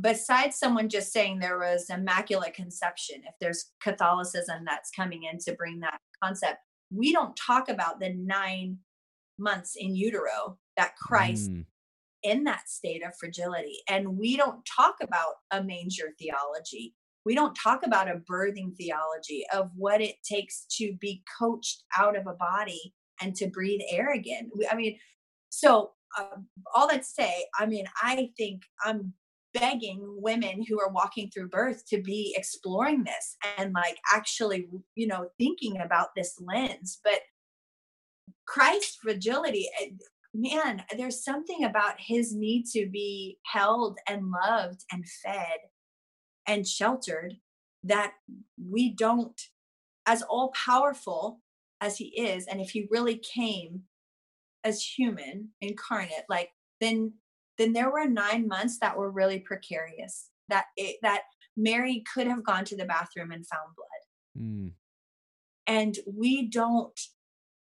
besides 0.00 0.56
someone 0.56 0.88
just 0.88 1.12
saying 1.12 1.38
there 1.38 1.58
was 1.58 1.90
immaculate 1.90 2.54
conception, 2.54 3.22
if 3.26 3.34
there's 3.40 3.72
Catholicism 3.82 4.64
that's 4.64 4.90
coming 4.90 5.24
in 5.24 5.38
to 5.40 5.54
bring 5.54 5.80
that 5.80 5.98
concept, 6.22 6.58
we 6.90 7.12
don't 7.12 7.36
talk 7.36 7.68
about 7.68 8.00
the 8.00 8.14
nine 8.14 8.78
months 9.38 9.76
in 9.76 9.94
utero 9.94 10.58
that 10.76 10.96
Christ 10.96 11.50
mm. 11.50 11.64
in 12.22 12.44
that 12.44 12.68
state 12.68 13.04
of 13.04 13.16
fragility. 13.18 13.78
And 13.88 14.18
we 14.18 14.36
don't 14.36 14.60
talk 14.64 14.96
about 15.02 15.34
a 15.50 15.62
manger 15.62 16.10
theology. 16.18 16.94
We 17.24 17.34
don't 17.34 17.54
talk 17.54 17.86
about 17.86 18.08
a 18.08 18.20
birthing 18.30 18.76
theology 18.76 19.44
of 19.52 19.70
what 19.76 20.00
it 20.00 20.16
takes 20.24 20.66
to 20.78 20.94
be 21.00 21.22
coached 21.38 21.84
out 21.96 22.16
of 22.16 22.26
a 22.26 22.34
body 22.34 22.94
and 23.20 23.34
to 23.36 23.48
breathe 23.48 23.80
air 23.90 24.12
again. 24.12 24.50
I 24.70 24.74
mean, 24.74 24.98
so 25.48 25.92
uh, 26.18 26.36
all 26.74 26.88
that 26.88 27.02
to 27.02 27.08
say, 27.08 27.46
I 27.58 27.66
mean, 27.66 27.86
I 28.02 28.30
think 28.36 28.62
I'm 28.84 29.14
begging 29.54 30.00
women 30.20 30.64
who 30.68 30.80
are 30.80 30.90
walking 30.90 31.30
through 31.30 31.48
birth 31.48 31.86
to 31.86 32.02
be 32.02 32.34
exploring 32.36 33.04
this 33.04 33.36
and 33.56 33.72
like 33.72 33.98
actually 34.12 34.68
you 34.94 35.06
know 35.06 35.28
thinking 35.38 35.80
about 35.80 36.08
this 36.14 36.40
lens. 36.40 37.00
But 37.02 37.20
christ's 38.46 38.96
fragility 38.96 39.68
eh, 39.80 39.90
man 40.34 40.82
there's 40.96 41.24
something 41.24 41.64
about 41.64 41.94
his 41.98 42.34
need 42.34 42.64
to 42.66 42.86
be 42.90 43.38
held 43.44 43.98
and 44.08 44.30
loved 44.30 44.84
and 44.92 45.04
fed 45.22 45.58
and 46.46 46.66
sheltered 46.66 47.34
that 47.84 48.12
we 48.58 48.90
don't 48.94 49.40
as 50.06 50.22
all 50.22 50.52
powerful 50.52 51.40
as 51.80 51.96
he 51.96 52.06
is 52.20 52.46
and 52.46 52.60
if 52.60 52.70
he 52.70 52.88
really 52.90 53.16
came 53.16 53.82
as 54.64 54.82
human 54.82 55.50
incarnate 55.60 56.24
like 56.28 56.50
then 56.80 57.12
then 57.58 57.72
there 57.72 57.90
were 57.90 58.06
nine 58.06 58.46
months 58.48 58.78
that 58.80 58.96
were 58.96 59.10
really 59.10 59.38
precarious 59.38 60.28
that 60.48 60.66
it, 60.76 60.96
that 61.02 61.22
mary 61.56 62.02
could 62.12 62.26
have 62.26 62.44
gone 62.44 62.64
to 62.64 62.76
the 62.76 62.84
bathroom 62.84 63.30
and 63.30 63.46
found 63.46 63.68
blood 63.76 64.44
mm. 64.44 64.72
and 65.66 65.98
we 66.06 66.48
don't 66.48 66.98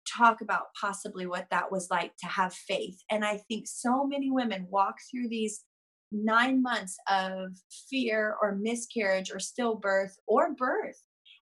talk 0.07 0.41
about 0.41 0.67
possibly 0.79 1.27
what 1.27 1.47
that 1.51 1.71
was 1.71 1.89
like 1.91 2.13
to 2.17 2.27
have 2.27 2.53
faith 2.53 2.99
and 3.11 3.25
i 3.25 3.37
think 3.49 3.67
so 3.67 4.05
many 4.05 4.31
women 4.31 4.67
walk 4.71 4.97
through 5.11 5.29
these 5.29 5.65
nine 6.11 6.61
months 6.61 6.97
of 7.09 7.53
fear 7.89 8.37
or 8.43 8.57
miscarriage 8.57 9.31
or 9.31 9.39
stillbirth 9.39 10.13
or 10.27 10.55
birth 10.55 11.01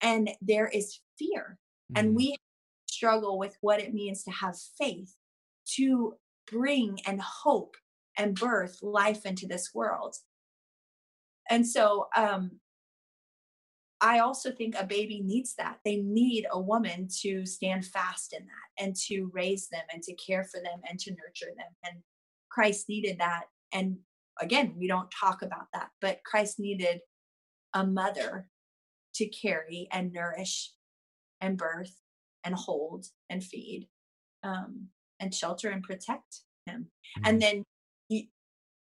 and 0.00 0.30
there 0.40 0.68
is 0.68 1.00
fear 1.18 1.58
mm. 1.92 2.00
and 2.00 2.14
we 2.14 2.36
struggle 2.86 3.38
with 3.38 3.56
what 3.60 3.80
it 3.80 3.94
means 3.94 4.22
to 4.22 4.30
have 4.30 4.54
faith 4.78 5.14
to 5.66 6.14
bring 6.50 6.98
and 7.06 7.20
hope 7.20 7.74
and 8.16 8.38
birth 8.38 8.78
life 8.82 9.24
into 9.24 9.46
this 9.46 9.70
world. 9.74 10.16
And 11.50 11.66
so 11.66 12.08
um, 12.16 12.52
I 14.00 14.18
also 14.18 14.50
think 14.50 14.74
a 14.76 14.84
baby 14.84 15.22
needs 15.24 15.54
that. 15.56 15.78
They 15.84 15.96
need 15.96 16.46
a 16.50 16.60
woman 16.60 17.08
to 17.20 17.46
stand 17.46 17.86
fast 17.86 18.32
in 18.32 18.44
that 18.44 18.84
and 18.84 18.96
to 19.08 19.30
raise 19.32 19.68
them 19.68 19.84
and 19.92 20.02
to 20.02 20.14
care 20.14 20.44
for 20.44 20.60
them 20.60 20.80
and 20.88 20.98
to 21.00 21.10
nurture 21.12 21.52
them. 21.56 21.68
And 21.84 22.02
Christ 22.50 22.88
needed 22.88 23.18
that. 23.20 23.44
And 23.72 23.98
again, 24.40 24.74
we 24.76 24.88
don't 24.88 25.08
talk 25.10 25.42
about 25.42 25.66
that, 25.72 25.90
but 26.00 26.20
Christ 26.24 26.58
needed 26.58 27.00
a 27.74 27.86
mother 27.86 28.48
to 29.14 29.26
carry 29.28 29.88
and 29.92 30.12
nourish 30.12 30.72
and 31.40 31.56
birth 31.56 31.94
and 32.44 32.54
hold 32.54 33.06
and 33.30 33.42
feed 33.42 33.88
um, 34.42 34.88
and 35.20 35.34
shelter 35.34 35.70
and 35.70 35.82
protect 35.82 36.40
him. 36.66 36.88
Mm-hmm. 37.18 37.28
And 37.28 37.42
then 37.42 37.64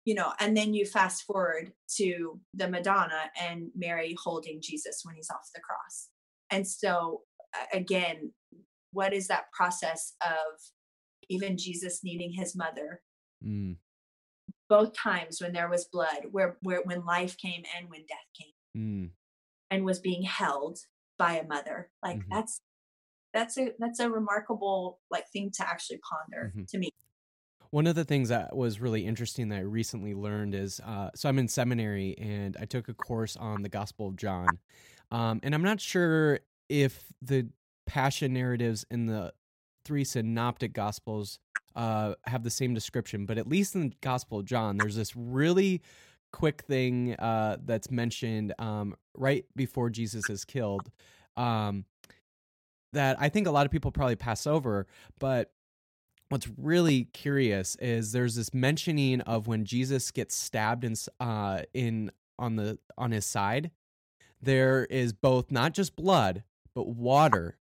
you, 0.09 0.15
know, 0.15 0.33
and 0.41 0.57
then 0.57 0.73
you 0.73 0.87
fast 0.87 1.25
forward 1.25 1.73
to 1.97 2.41
the 2.55 2.69
Madonna 2.69 3.31
and 3.41 3.71
Mary 3.77 4.17
holding 4.23 4.61
Jesus 4.63 5.03
when 5.05 5.17
he's 5.17 5.31
off 5.31 5.51
the 5.55 5.61
cross. 5.61 6.09
And 6.51 6.67
so, 6.67 7.23
again, 7.73 8.33
what 8.93 9.13
is 9.13 9.29
that 9.29 9.53
process 9.53 10.15
of 10.23 10.61
even 11.29 11.59
Jesus 11.59 12.01
needing 12.03 12.33
his 12.33 12.57
mother? 12.57 13.03
Mm. 13.45 13.77
Both 14.69 14.95
times 14.95 15.41
when 15.43 15.53
there 15.53 15.69
was 15.69 15.89
blood, 15.93 16.27
where, 16.31 16.57
where 16.63 16.83
when 16.85 17.05
life 17.05 17.37
came 17.37 17.63
and 17.77 17.91
when 17.91 18.07
death 18.09 18.19
came, 18.39 18.55
mm. 18.77 19.11
and 19.71 19.85
was 19.85 19.99
being 19.99 20.23
held 20.23 20.79
by 21.19 21.39
a 21.39 21.47
mother. 21.47 21.91
Like 22.03 22.19
mm-hmm. 22.21 22.33
that's 22.33 22.61
that's 23.35 23.59
a 23.59 23.73
that's 23.79 24.01
a 24.01 24.11
remarkable 24.11 25.01
like 25.11 25.29
thing 25.33 25.51
to 25.57 25.69
actually 25.69 26.01
ponder 26.09 26.53
mm-hmm. 26.55 26.65
to 26.69 26.79
me. 26.79 26.91
One 27.71 27.87
of 27.87 27.95
the 27.95 28.05
things 28.05 28.31
that 28.31 28.57
was 28.57 28.81
really 28.81 29.05
interesting 29.05 29.51
that 29.51 29.57
I 29.57 29.63
recently 29.63 30.15
learned 30.15 30.55
is 30.55 30.81
uh, 30.81 31.11
so 31.15 31.29
I'm 31.29 31.39
in 31.39 31.49
seminary 31.49 32.17
and 32.19 32.57
I 32.59 32.65
took 32.65 32.89
a 32.89 32.95
course 32.95 33.37
on 33.37 33.63
the 33.63 33.69
Gospel 33.69 34.09
of 34.09 34.17
John. 34.17 34.49
Um, 35.11 35.41
and 35.43 35.55
I'm 35.55 35.63
not 35.63 35.81
sure 35.81 36.41
if 36.69 37.13
the 37.21 37.49
passion 37.87 38.33
narratives 38.33 38.87
in 38.91 39.07
the 39.07 39.33
three 39.85 40.05
synoptic 40.05 40.73
gospels 40.73 41.39
uh, 41.77 42.15
have 42.25 42.43
the 42.43 42.51
same 42.51 42.75
description, 42.75 43.27
but 43.27 43.39
at 43.39 43.49
least 43.49 43.75
in 43.75 43.91
the 43.91 43.97
Gospel 44.01 44.41
of 44.41 44.45
John, 44.45 44.77
there's 44.79 44.97
this 44.97 45.15
really 45.17 45.83
quick 46.33 46.63
thing 46.63 47.15
uh, 47.15 47.57
that's 47.65 47.91
mentioned 47.91 48.53
um, 48.59 48.95
right 49.17 49.45
before 49.57 49.89
Jesus 49.91 50.29
is 50.29 50.45
killed 50.45 50.91
um, 51.37 51.85
that 52.93 53.17
I 53.21 53.29
think 53.29 53.47
a 53.47 53.51
lot 53.51 53.65
of 53.65 53.73
people 53.73 53.91
probably 53.91 54.17
pass 54.17 54.47
over, 54.47 54.87
but 55.19 55.53
what's 56.29 56.49
really 56.57 57.05
curious 57.05 57.77
is 57.77 58.13
there's 58.13 58.35
this 58.35 58.53
mentioning 58.53 59.21
of 59.23 59.47
when 59.47 59.65
Jesus 59.65 60.11
gets 60.11 60.35
stabbed 60.35 60.85
in 60.85 60.95
uh 61.21 61.63
in 61.75 62.11
on 62.39 62.57
the 62.57 62.79
on 62.97 63.11
his 63.11 63.27
side 63.27 63.71
there 64.41 64.85
is 64.85 65.13
both 65.13 65.51
not 65.51 65.73
just 65.73 65.97
blood 65.97 66.45
but 66.75 66.89
water. 66.89 67.59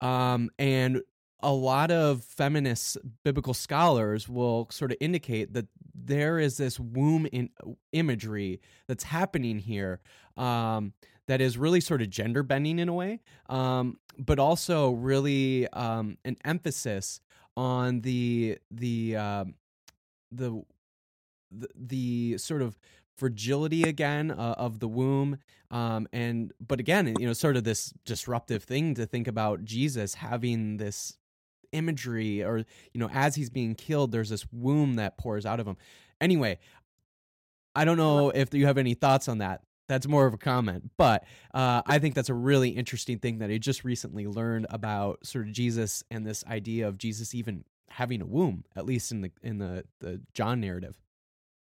Um 0.00 0.50
and 0.58 1.02
a 1.44 1.52
lot 1.52 1.90
of 1.90 2.24
feminist 2.24 2.96
biblical 3.22 3.52
scholars 3.52 4.28
will 4.28 4.66
sort 4.70 4.90
of 4.90 4.96
indicate 4.98 5.52
that 5.52 5.66
there 5.94 6.38
is 6.38 6.56
this 6.56 6.80
womb 6.80 7.26
in 7.26 7.50
imagery 7.92 8.60
that's 8.88 9.04
happening 9.04 9.58
here 9.58 10.00
um, 10.38 10.94
that 11.28 11.40
is 11.40 11.58
really 11.58 11.80
sort 11.80 12.00
of 12.00 12.08
gender 12.08 12.42
bending 12.42 12.78
in 12.78 12.88
a 12.88 12.94
way, 12.94 13.20
um, 13.48 13.98
but 14.18 14.38
also 14.38 14.90
really 14.92 15.68
um, 15.68 16.16
an 16.24 16.36
emphasis 16.44 17.20
on 17.56 18.00
the 18.00 18.58
the 18.70 19.16
uh, 19.16 19.44
the, 20.32 20.62
the 21.50 21.68
the 21.74 22.38
sort 22.38 22.62
of 22.62 22.78
fragility 23.16 23.84
again 23.84 24.30
uh, 24.30 24.54
of 24.58 24.80
the 24.80 24.88
womb 24.88 25.38
um, 25.70 26.08
and 26.12 26.52
but 26.66 26.80
again 26.80 27.14
you 27.18 27.26
know 27.26 27.32
sort 27.32 27.56
of 27.56 27.64
this 27.64 27.92
disruptive 28.04 28.64
thing 28.64 28.94
to 28.94 29.06
think 29.06 29.28
about 29.28 29.64
jesus 29.64 30.14
having 30.14 30.78
this 30.78 31.16
imagery 31.70 32.42
or 32.42 32.58
you 32.58 33.00
know 33.00 33.08
as 33.12 33.36
he's 33.36 33.50
being 33.50 33.74
killed 33.74 34.10
there's 34.10 34.30
this 34.30 34.46
womb 34.52 34.94
that 34.94 35.16
pours 35.18 35.44
out 35.46 35.60
of 35.60 35.66
him. 35.66 35.76
Anyway 36.20 36.58
i 37.76 37.84
don't 37.84 37.96
know 37.96 38.30
if 38.30 38.52
you 38.52 38.66
have 38.66 38.78
any 38.78 38.94
thoughts 38.94 39.28
on 39.28 39.38
that 39.38 39.62
that's 39.88 40.06
more 40.06 40.26
of 40.26 40.34
a 40.34 40.38
comment 40.38 40.90
but 40.96 41.24
uh, 41.52 41.82
i 41.86 41.98
think 41.98 42.14
that's 42.14 42.28
a 42.28 42.34
really 42.34 42.70
interesting 42.70 43.18
thing 43.18 43.38
that 43.38 43.50
i 43.50 43.58
just 43.58 43.84
recently 43.84 44.26
learned 44.26 44.66
about 44.70 45.24
sort 45.24 45.46
of 45.46 45.52
jesus 45.52 46.02
and 46.10 46.26
this 46.26 46.44
idea 46.46 46.86
of 46.88 46.98
jesus 46.98 47.34
even 47.34 47.64
having 47.88 48.20
a 48.20 48.26
womb 48.26 48.64
at 48.76 48.86
least 48.86 49.12
in 49.12 49.20
the 49.20 49.30
in 49.42 49.58
the 49.58 49.84
the 50.00 50.20
john 50.32 50.60
narrative 50.60 50.96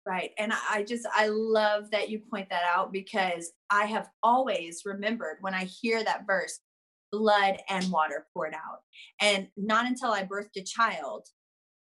right 0.05 0.31
and 0.39 0.53
i 0.71 0.83
just 0.83 1.07
i 1.15 1.29
love 1.29 1.91
that 1.91 2.09
you 2.09 2.19
point 2.19 2.49
that 2.51 2.63
out 2.75 2.93
because 2.93 3.53
i 3.71 3.85
have 3.85 4.09
always 4.23 4.83
remembered 4.85 5.37
when 5.41 5.55
i 5.55 5.65
hear 5.65 6.03
that 6.03 6.27
verse 6.27 6.61
blood 7.13 7.57
and 7.69 7.91
water 7.91 8.27
poured 8.35 8.53
out. 8.53 8.81
And 9.21 9.49
not 9.57 9.87
until 9.87 10.11
I 10.11 10.25
birthed 10.25 10.57
a 10.57 10.63
child 10.63 11.29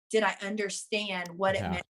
did 0.10 0.24
I 0.24 0.36
understand 0.44 1.30
what 1.38 1.56
Yeah. 1.56 1.68
it 1.68 1.72
meant 1.72 1.86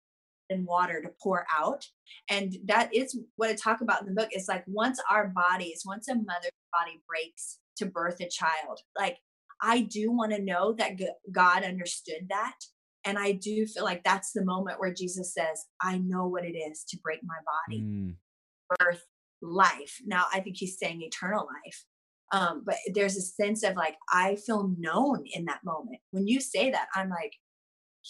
water 0.60 1.02
to 1.02 1.10
pour 1.22 1.46
out. 1.58 1.84
And 2.28 2.54
that 2.66 2.94
is 2.94 3.18
what 3.36 3.50
I 3.50 3.54
talk 3.54 3.80
about 3.80 4.02
in 4.02 4.06
the 4.06 4.20
book. 4.20 4.28
It's 4.30 4.48
like 4.48 4.64
once 4.66 5.00
our 5.10 5.28
bodies, 5.28 5.82
once 5.86 6.08
a 6.08 6.14
mother's 6.14 6.50
body 6.72 7.02
breaks 7.08 7.58
to 7.78 7.86
birth 7.86 8.20
a 8.20 8.28
child, 8.28 8.80
like 8.98 9.18
I 9.62 9.80
do 9.80 10.10
want 10.10 10.32
to 10.32 10.42
know 10.42 10.74
that 10.78 10.92
God 11.30 11.62
understood 11.62 12.28
that. 12.28 12.56
And 13.04 13.18
I 13.18 13.32
do 13.32 13.66
feel 13.66 13.84
like 13.84 14.04
that's 14.04 14.32
the 14.32 14.44
moment 14.44 14.78
where 14.78 14.94
Jesus 14.94 15.34
says, 15.34 15.66
I 15.80 15.98
know 15.98 16.26
what 16.26 16.44
it 16.44 16.56
is 16.56 16.84
to 16.90 16.98
break 17.02 17.20
my 17.24 17.34
body 17.44 17.82
Mm, 17.82 18.16
birth 18.78 19.04
life. 19.40 19.98
Now, 20.06 20.26
I 20.32 20.40
think 20.40 20.56
he's 20.56 20.78
saying 20.78 21.02
eternal 21.02 21.46
life. 21.46 21.84
Um, 22.32 22.62
but 22.64 22.76
there's 22.94 23.16
a 23.16 23.20
sense 23.20 23.62
of 23.62 23.76
like, 23.76 23.96
I 24.10 24.36
feel 24.36 24.72
known 24.78 25.24
in 25.32 25.44
that 25.46 25.64
moment. 25.64 25.98
When 26.12 26.26
you 26.26 26.40
say 26.40 26.70
that, 26.70 26.88
I'm 26.94 27.10
like, 27.10 27.34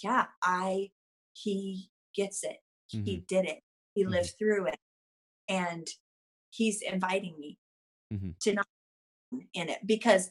yeah, 0.02 0.26
I, 0.42 0.90
he 1.32 1.90
gets 2.14 2.44
it. 2.44 2.58
He 2.88 2.98
Mhm. 2.98 3.26
did 3.26 3.44
it. 3.46 3.62
He 3.94 4.04
lived 4.04 4.34
through 4.38 4.66
it. 4.66 4.78
And 5.48 5.86
he's 6.50 6.82
inviting 6.82 7.38
me 7.38 7.58
mm-hmm. 8.12 8.30
to 8.40 8.54
not 8.54 8.66
in 9.54 9.68
it 9.68 9.86
because 9.86 10.30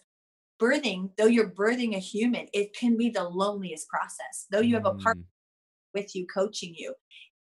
birthing, 0.60 1.15
though 1.17 1.26
you're 1.26 1.50
birthing 1.50 1.96
a 1.96 2.00
human, 2.00 2.48
it 2.54 2.76
can 2.76 2.98
be 2.98 3.10
the 3.10 3.24
loneliest 3.24 3.88
process. 3.88 4.48
Though 4.52 4.62
you 4.62 4.76
have 4.76 4.86
a 4.86 4.94
partner 4.94 5.24
mm, 5.24 5.94
with 5.94 6.15
you 6.15 6.26
coaching 6.28 6.74
you 6.78 6.94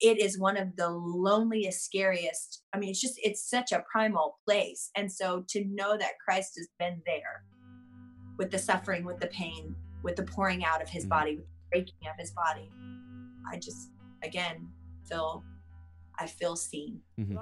it 0.01 0.19
is 0.21 0.39
one 0.39 0.57
of 0.57 0.75
the 0.77 0.89
loneliest 0.89 1.85
scariest 1.85 2.63
i 2.73 2.79
mean 2.79 2.91
it's 2.91 3.01
just 3.01 3.19
it's 3.23 3.49
such 3.49 3.73
a 3.73 3.85
primal 3.91 4.39
place 4.47 4.91
and 4.97 5.11
so 5.11 5.45
to 5.49 5.65
know 5.67 5.97
that 5.97 6.13
christ 6.25 6.53
has 6.57 6.69
been 6.79 7.01
there 7.07 7.45
with 8.39 8.51
the 8.51 8.59
suffering 8.59 9.05
with 9.05 9.19
the 9.21 9.27
pain 9.29 9.75
with 10.03 10.17
the 10.17 10.23
pouring 10.23 10.65
out 10.65 10.81
of 10.83 10.89
his 10.89 11.05
Mhm. 11.05 11.09
body 11.09 11.37
with 11.37 11.47
the 11.47 11.69
breaking 11.71 12.09
of 12.09 12.17
his 12.19 12.31
body 12.33 12.71
i 13.53 13.57
just 13.57 13.91
again 14.23 14.69
feel 15.09 15.45
i 16.19 16.27
feel 16.27 16.57
seen 16.57 17.01
mhm. 17.19 17.39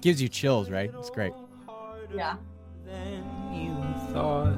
Gives 0.00 0.20
you 0.20 0.28
chills, 0.28 0.70
right? 0.70 0.92
It's 0.98 1.10
great. 1.10 1.32
yeah 2.14 2.36
than 2.84 3.24
you 3.52 3.74
thought. 4.12 4.56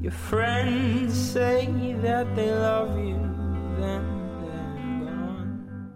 Your 0.00 0.12
friends 0.12 1.14
say 1.18 1.66
that 2.02 2.36
they 2.36 2.52
love 2.52 2.98
you, 2.98 3.14
then 3.78 4.04
they're 4.42 5.06
gone. 5.08 5.92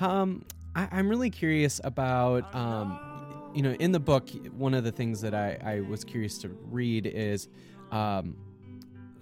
Um, 0.00 0.44
I, 0.74 0.88
I'm 0.90 1.08
really 1.08 1.30
curious 1.30 1.80
about, 1.84 2.52
um, 2.54 2.98
you 3.54 3.62
know, 3.62 3.72
in 3.72 3.92
the 3.92 4.00
book, 4.00 4.30
one 4.56 4.72
of 4.72 4.84
the 4.84 4.92
things 4.92 5.20
that 5.20 5.34
I, 5.34 5.58
I 5.62 5.80
was 5.80 6.02
curious 6.02 6.38
to 6.38 6.48
read 6.48 7.06
is 7.06 7.48
um, 7.92 8.36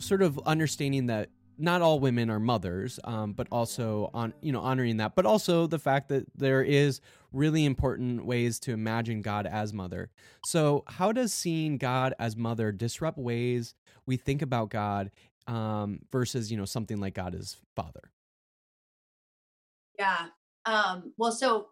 sort 0.04 0.22
of 0.22 0.38
understanding 0.46 1.06
that 1.06 1.30
not 1.56 1.82
all 1.82 2.00
women 2.00 2.30
are 2.30 2.40
mothers, 2.40 2.98
um, 3.04 3.32
but 3.32 3.46
also 3.50 4.10
on 4.12 4.34
you 4.40 4.52
know 4.52 4.60
honoring 4.60 4.96
that, 4.98 5.14
but 5.14 5.26
also 5.26 5.66
the 5.66 5.78
fact 5.78 6.08
that 6.08 6.26
there 6.36 6.62
is 6.62 7.00
really 7.32 7.64
important 7.64 8.24
ways 8.24 8.58
to 8.60 8.72
imagine 8.72 9.22
God 9.22 9.46
as 9.46 9.72
mother. 9.72 10.10
So, 10.46 10.84
how 10.86 11.12
does 11.12 11.32
seeing 11.32 11.78
God 11.78 12.14
as 12.18 12.36
mother 12.36 12.72
disrupt 12.72 13.18
ways 13.18 13.74
we 14.06 14.16
think 14.16 14.42
about 14.42 14.70
God 14.70 15.10
um, 15.46 16.00
versus 16.10 16.50
you 16.50 16.56
know 16.56 16.64
something 16.64 16.98
like 16.98 17.14
God 17.14 17.34
as 17.34 17.56
father? 17.76 18.10
Yeah. 19.98 20.26
Um, 20.66 21.12
well, 21.18 21.32
so 21.32 21.68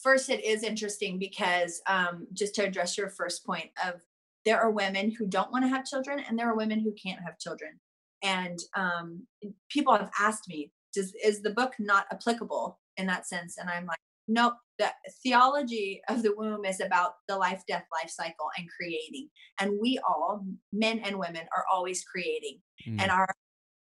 first, 0.00 0.30
it 0.30 0.44
is 0.44 0.62
interesting 0.62 1.18
because 1.18 1.80
um, 1.86 2.26
just 2.32 2.54
to 2.56 2.64
address 2.64 2.96
your 2.96 3.08
first 3.08 3.44
point 3.44 3.70
of 3.84 4.00
there 4.44 4.60
are 4.60 4.70
women 4.70 5.10
who 5.10 5.26
don't 5.26 5.52
want 5.52 5.64
to 5.64 5.68
have 5.68 5.84
children, 5.84 6.20
and 6.20 6.38
there 6.38 6.48
are 6.50 6.56
women 6.56 6.80
who 6.80 6.92
can't 6.92 7.20
have 7.20 7.38
children. 7.38 7.78
And 8.22 8.58
um, 8.76 9.26
people 9.68 9.94
have 9.94 10.10
asked 10.18 10.48
me, 10.48 10.72
"Does 10.94 11.14
is 11.24 11.42
the 11.42 11.50
book 11.50 11.74
not 11.78 12.06
applicable 12.10 12.78
in 12.96 13.06
that 13.06 13.26
sense?" 13.26 13.58
And 13.58 13.68
I'm 13.70 13.86
like, 13.86 13.98
"Nope. 14.26 14.54
The 14.78 14.92
theology 15.24 16.00
of 16.08 16.22
the 16.22 16.34
womb 16.36 16.64
is 16.64 16.80
about 16.80 17.14
the 17.26 17.36
life, 17.36 17.62
death, 17.66 17.84
life 17.92 18.10
cycle, 18.10 18.48
and 18.56 18.68
creating. 18.78 19.28
And 19.60 19.72
we 19.80 19.98
all, 20.08 20.44
men 20.72 21.00
and 21.00 21.18
women, 21.18 21.48
are 21.56 21.64
always 21.72 22.04
creating 22.04 22.60
Mm, 22.86 23.00
and 23.00 23.10
our 23.10 23.28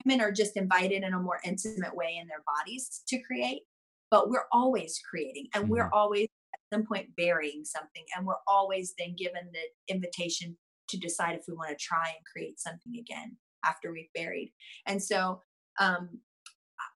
women 0.05 0.21
are 0.21 0.31
just 0.31 0.57
invited 0.57 1.03
in 1.03 1.13
a 1.13 1.19
more 1.19 1.39
intimate 1.43 1.95
way 1.95 2.17
in 2.21 2.27
their 2.27 2.43
bodies 2.45 3.01
to 3.07 3.21
create 3.21 3.63
but 4.11 4.29
we're 4.29 4.45
always 4.51 5.01
creating 5.09 5.47
and 5.53 5.67
we're 5.67 5.89
always 5.91 6.25
at 6.25 6.44
some 6.75 6.85
point 6.85 7.15
burying 7.15 7.63
something 7.63 8.03
and 8.15 8.25
we're 8.25 8.33
always 8.47 8.93
then 8.97 9.15
given 9.17 9.49
the 9.53 9.93
invitation 9.93 10.57
to 10.87 10.97
decide 10.97 11.35
if 11.35 11.45
we 11.47 11.53
want 11.53 11.69
to 11.69 11.75
try 11.75 12.07
and 12.07 12.25
create 12.31 12.59
something 12.59 12.93
again 12.99 13.37
after 13.65 13.91
we've 13.91 14.13
buried. 14.13 14.51
And 14.85 15.01
so 15.01 15.41
um 15.79 16.09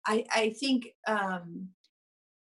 i 0.06 0.24
i 0.34 0.50
think 0.60 0.88
um 1.08 1.70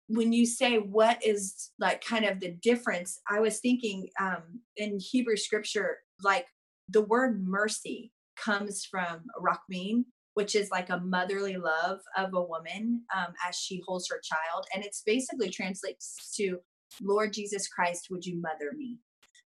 when 0.09 0.33
you 0.33 0.47
say 0.47 0.77
what 0.77 1.25
is 1.25 1.71
like 1.79 2.05
kind 2.05 2.25
of 2.25 2.41
the 2.41 2.53
difference 2.63 3.21
i 3.31 3.41
was 3.41 3.61
thinking 3.61 4.09
um 4.21 4.61
in 4.77 4.99
hebrew 4.99 5.37
scripture 5.37 5.99
like 6.23 6.47
the 6.89 7.03
word 7.03 7.45
mercy 7.47 8.13
comes 8.37 8.85
from 8.85 9.25
rakmin 9.41 10.05
which 10.35 10.55
is 10.55 10.71
like 10.71 10.91
a 10.91 11.01
motherly 11.01 11.57
love 11.57 12.01
of 12.17 12.35
a 12.35 12.43
woman 12.43 13.01
um, 13.17 13.33
as 13.49 13.57
she 13.57 13.83
holds 13.87 14.09
her 14.11 14.21
child 14.23 14.67
and 14.75 14.85
it's 14.85 15.03
basically 15.07 15.49
translates 15.49 16.35
to 16.37 16.59
lord 17.03 17.33
jesus 17.33 17.69
christ 17.69 18.09
would 18.11 18.25
you 18.25 18.41
mother 18.41 18.73
me 18.77 18.99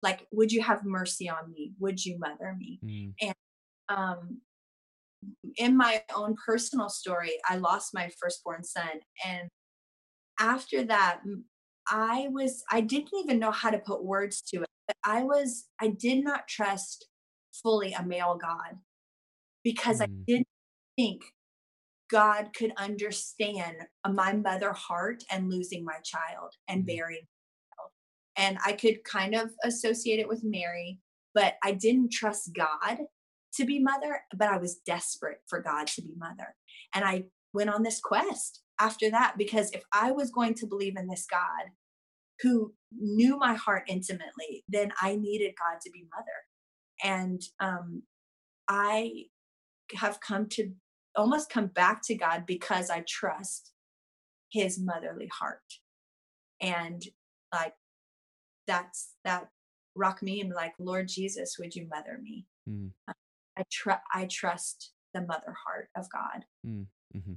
like 0.03 0.27
would 0.31 0.51
you 0.51 0.61
have 0.61 0.83
mercy 0.85 1.29
on 1.29 1.51
me 1.51 1.73
would 1.79 2.03
you 2.03 2.17
mother 2.19 2.55
me 2.57 2.81
mm, 2.83 3.13
um, 3.89 4.41
in 5.57 5.75
my 5.75 6.03
own 6.15 6.35
personal 6.43 6.89
story, 6.89 7.31
I 7.47 7.57
lost 7.57 7.93
my 7.93 8.09
firstborn 8.19 8.63
son. 8.63 9.01
And 9.25 9.49
after 10.39 10.83
that, 10.85 11.21
I 11.87 12.27
was, 12.29 12.63
I 12.71 12.81
didn't 12.81 13.13
even 13.17 13.39
know 13.39 13.51
how 13.51 13.69
to 13.69 13.79
put 13.79 14.03
words 14.03 14.41
to 14.49 14.61
it. 14.61 14.69
But 14.87 14.97
I 15.05 15.23
was, 15.23 15.65
I 15.81 15.87
did 15.87 16.23
not 16.23 16.47
trust 16.47 17.07
fully 17.63 17.93
a 17.93 18.03
male 18.03 18.37
God 18.41 18.77
because 19.63 20.01
I 20.01 20.07
Mm. 20.07 20.23
didn't 20.27 20.47
think 20.97 21.23
God 22.09 22.51
could 22.55 22.73
understand 22.77 23.75
my 24.07 24.33
mother 24.33 24.73
heart 24.73 25.23
and 25.31 25.49
losing 25.49 25.83
my 25.83 25.99
child 26.03 26.55
and 26.67 26.83
Mhm. 26.83 26.87
burying 26.87 27.27
my 27.27 27.75
child. 27.75 27.91
And 28.37 28.57
I 28.65 28.73
could 28.73 29.03
kind 29.03 29.35
of 29.35 29.53
associate 29.63 30.19
it 30.19 30.27
with 30.27 30.43
Mary, 30.43 31.01
but 31.33 31.57
I 31.63 31.73
didn't 31.73 32.11
trust 32.11 32.53
God 32.53 33.07
to 33.53 33.65
be 33.65 33.79
mother, 33.79 34.21
but 34.35 34.49
I 34.49 34.57
was 34.57 34.79
desperate 34.79 35.41
for 35.47 35.61
God 35.61 35.87
to 35.87 36.01
be 36.01 36.13
mother. 36.15 36.55
And 36.93 37.03
I 37.03 37.25
went 37.53 37.69
on 37.69 37.83
this 37.83 37.99
quest 37.99 38.61
after 38.79 39.09
that 39.09 39.35
because 39.37 39.71
if 39.71 39.83
I 39.91 40.11
was 40.11 40.31
going 40.31 40.53
to 40.55 40.67
believe 40.67 40.95
in 40.95 41.07
this 41.07 41.25
God 41.25 41.71
who 42.41 42.75
knew 42.91 43.37
my 43.37 43.55
heart 43.55 43.83
intimately, 43.87 44.63
then 44.67 44.93
I 45.01 45.15
needed 45.15 45.55
God 45.59 45.79
to 45.81 45.91
be 45.91 46.07
mother. 46.15 46.45
And 47.03 47.41
um, 47.59 48.03
I 48.67 49.25
have 49.95 50.19
come 50.19 50.47
to 50.49 50.71
almost 51.17 51.49
come 51.49 51.67
back 51.67 52.01
to 52.03 52.15
God 52.15 52.45
because 52.45 52.89
I 52.89 53.03
trust 53.07 53.71
his 54.49 54.79
motherly 54.79 55.27
heart. 55.27 55.79
And 56.61 57.01
like 57.53 57.73
that's 58.67 59.13
that 59.23 59.49
rock 59.95 60.21
me 60.21 60.41
and 60.41 60.51
like, 60.53 60.73
Lord 60.79 61.07
Jesus, 61.07 61.57
would 61.59 61.75
you 61.75 61.87
mother 61.89 62.19
me? 62.21 62.45
mm. 62.69 62.91
I 63.57 63.63
trust 63.71 64.01
I 64.13 64.25
trust 64.25 64.91
the 65.13 65.21
mother 65.21 65.55
heart 65.65 65.89
of 65.95 66.07
God. 66.11 66.45
hmm 66.63 67.33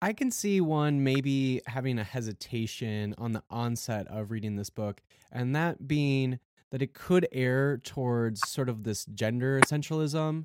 I 0.00 0.12
can 0.12 0.30
see 0.30 0.60
one 0.60 1.02
maybe 1.02 1.62
having 1.66 1.98
a 1.98 2.04
hesitation 2.04 3.14
on 3.16 3.32
the 3.32 3.42
onset 3.48 4.06
of 4.08 4.30
reading 4.30 4.56
this 4.56 4.68
book, 4.68 5.00
and 5.32 5.56
that 5.56 5.88
being 5.88 6.40
that 6.70 6.82
it 6.82 6.92
could 6.92 7.26
err 7.32 7.78
towards 7.78 8.46
sort 8.48 8.68
of 8.68 8.84
this 8.84 9.06
gender 9.06 9.60
essentialism. 9.60 10.44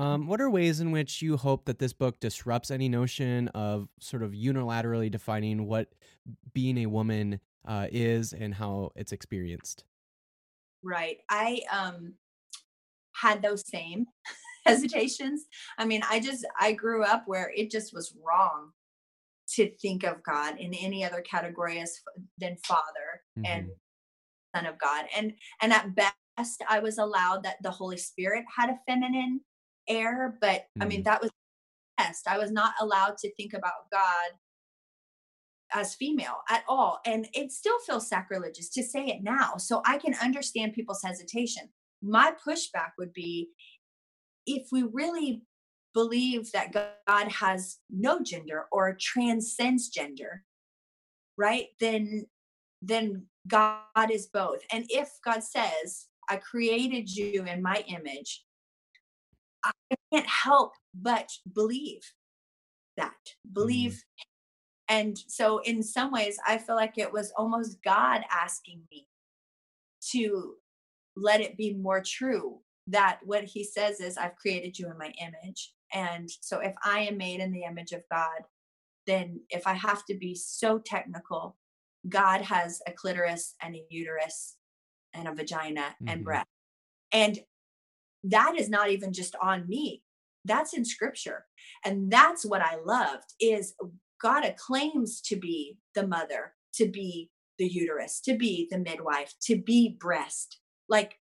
Um, 0.00 0.26
what 0.26 0.40
are 0.40 0.48
ways 0.48 0.80
in 0.80 0.92
which 0.92 1.20
you 1.20 1.36
hope 1.36 1.66
that 1.66 1.78
this 1.78 1.92
book 1.92 2.20
disrupts 2.20 2.70
any 2.70 2.88
notion 2.88 3.48
of 3.48 3.86
sort 4.00 4.22
of 4.22 4.32
unilaterally 4.32 5.10
defining 5.10 5.66
what 5.66 5.88
being 6.54 6.78
a 6.78 6.86
woman 6.86 7.38
uh, 7.68 7.86
is 7.92 8.32
and 8.32 8.54
how 8.54 8.92
it's 8.96 9.12
experienced? 9.12 9.84
Right. 10.82 11.18
I 11.28 11.60
um 11.70 12.14
had 13.14 13.42
those 13.42 13.68
same 13.68 14.06
hesitations. 14.66 15.44
I 15.76 15.84
mean, 15.84 16.00
I 16.08 16.18
just 16.18 16.46
I 16.58 16.72
grew 16.72 17.04
up 17.04 17.24
where 17.26 17.52
it 17.54 17.70
just 17.70 17.92
was 17.92 18.14
wrong 18.26 18.70
to 19.56 19.70
think 19.82 20.04
of 20.04 20.22
God 20.22 20.58
in 20.58 20.72
any 20.72 21.04
other 21.04 21.20
category 21.20 21.78
as 21.78 22.00
than 22.38 22.56
father 22.64 23.20
and 23.44 23.68
son 24.56 24.64
of 24.64 24.78
God. 24.78 25.04
And 25.14 25.34
and 25.60 25.74
at 25.74 25.94
best 25.94 26.62
I 26.66 26.78
was 26.78 26.96
allowed 26.96 27.42
that 27.42 27.56
the 27.62 27.70
Holy 27.70 27.98
Spirit 27.98 28.46
had 28.56 28.70
a 28.70 28.78
feminine 28.86 29.42
air, 29.88 30.36
but 30.40 30.66
I 30.80 30.84
mean 30.84 31.00
Mhm. 31.00 31.04
that 31.04 31.22
was 31.22 31.30
best. 31.98 32.26
I 32.28 32.38
was 32.38 32.50
not 32.50 32.74
allowed 32.80 33.18
to 33.18 33.34
think 33.34 33.52
about 33.52 33.90
God 33.90 34.38
as 35.72 35.94
female 35.94 36.42
at 36.48 36.64
all. 36.68 37.00
And 37.06 37.28
it 37.32 37.52
still 37.52 37.78
feels 37.80 38.08
sacrilegious 38.08 38.68
to 38.70 38.82
say 38.82 39.06
it 39.06 39.22
now. 39.22 39.56
So 39.56 39.82
I 39.86 39.98
can 39.98 40.14
understand 40.14 40.72
people's 40.72 41.02
hesitation. 41.02 41.72
My 42.02 42.34
pushback 42.44 42.92
would 42.98 43.12
be 43.12 43.50
if 44.46 44.68
we 44.72 44.82
really 44.82 45.42
believe 45.94 46.50
that 46.52 46.72
God 46.72 47.28
has 47.28 47.78
no 47.88 48.20
gender 48.20 48.66
or 48.72 48.96
transcends 49.00 49.88
gender, 49.88 50.44
right? 51.36 51.68
Then 51.78 52.26
then 52.82 53.26
God 53.46 54.10
is 54.10 54.26
both. 54.28 54.60
And 54.72 54.86
if 54.88 55.10
God 55.22 55.42
says, 55.42 56.06
I 56.30 56.36
created 56.36 57.14
you 57.14 57.44
in 57.44 57.60
my 57.60 57.84
image, 57.88 58.44
I 59.64 59.72
can't 60.12 60.26
help 60.26 60.72
but 60.94 61.30
believe 61.52 62.12
that. 62.96 63.14
Believe 63.52 63.92
mm 63.92 64.24
and 64.90 65.16
so 65.28 65.58
in 65.58 65.82
some 65.82 66.10
ways 66.10 66.36
i 66.46 66.58
feel 66.58 66.76
like 66.76 66.98
it 66.98 67.10
was 67.10 67.32
almost 67.36 67.82
god 67.82 68.22
asking 68.30 68.82
me 68.90 69.06
to 70.10 70.54
let 71.16 71.40
it 71.40 71.56
be 71.56 71.72
more 71.74 72.02
true 72.04 72.58
that 72.86 73.20
what 73.24 73.44
he 73.44 73.64
says 73.64 74.00
is 74.00 74.18
i've 74.18 74.36
created 74.36 74.78
you 74.78 74.86
in 74.90 74.98
my 74.98 75.12
image 75.22 75.72
and 75.94 76.28
so 76.40 76.58
if 76.58 76.74
i 76.84 77.00
am 77.00 77.16
made 77.16 77.40
in 77.40 77.52
the 77.52 77.62
image 77.62 77.92
of 77.92 78.02
god 78.10 78.42
then 79.06 79.40
if 79.48 79.66
i 79.66 79.72
have 79.72 80.04
to 80.04 80.14
be 80.14 80.34
so 80.34 80.78
technical 80.78 81.56
god 82.08 82.42
has 82.42 82.80
a 82.86 82.92
clitoris 82.92 83.54
and 83.62 83.74
a 83.74 83.84
uterus 83.88 84.56
and 85.14 85.28
a 85.28 85.34
vagina 85.34 85.80
mm-hmm. 85.80 86.08
and 86.08 86.24
breast 86.24 86.46
and 87.12 87.38
that 88.24 88.54
is 88.58 88.68
not 88.68 88.90
even 88.90 89.12
just 89.12 89.34
on 89.42 89.66
me 89.68 90.02
that's 90.44 90.74
in 90.74 90.84
scripture 90.84 91.44
and 91.84 92.10
that's 92.10 92.44
what 92.44 92.62
i 92.62 92.76
loved 92.84 93.34
is 93.40 93.74
God 94.20 94.44
claims 94.56 95.20
to 95.22 95.36
be 95.36 95.78
the 95.94 96.06
mother, 96.06 96.52
to 96.74 96.86
be 96.86 97.30
the 97.58 97.66
uterus, 97.66 98.20
to 98.20 98.36
be 98.36 98.68
the 98.70 98.78
midwife, 98.78 99.34
to 99.42 99.56
be 99.56 99.96
breast. 99.98 100.58
Like 100.88 101.16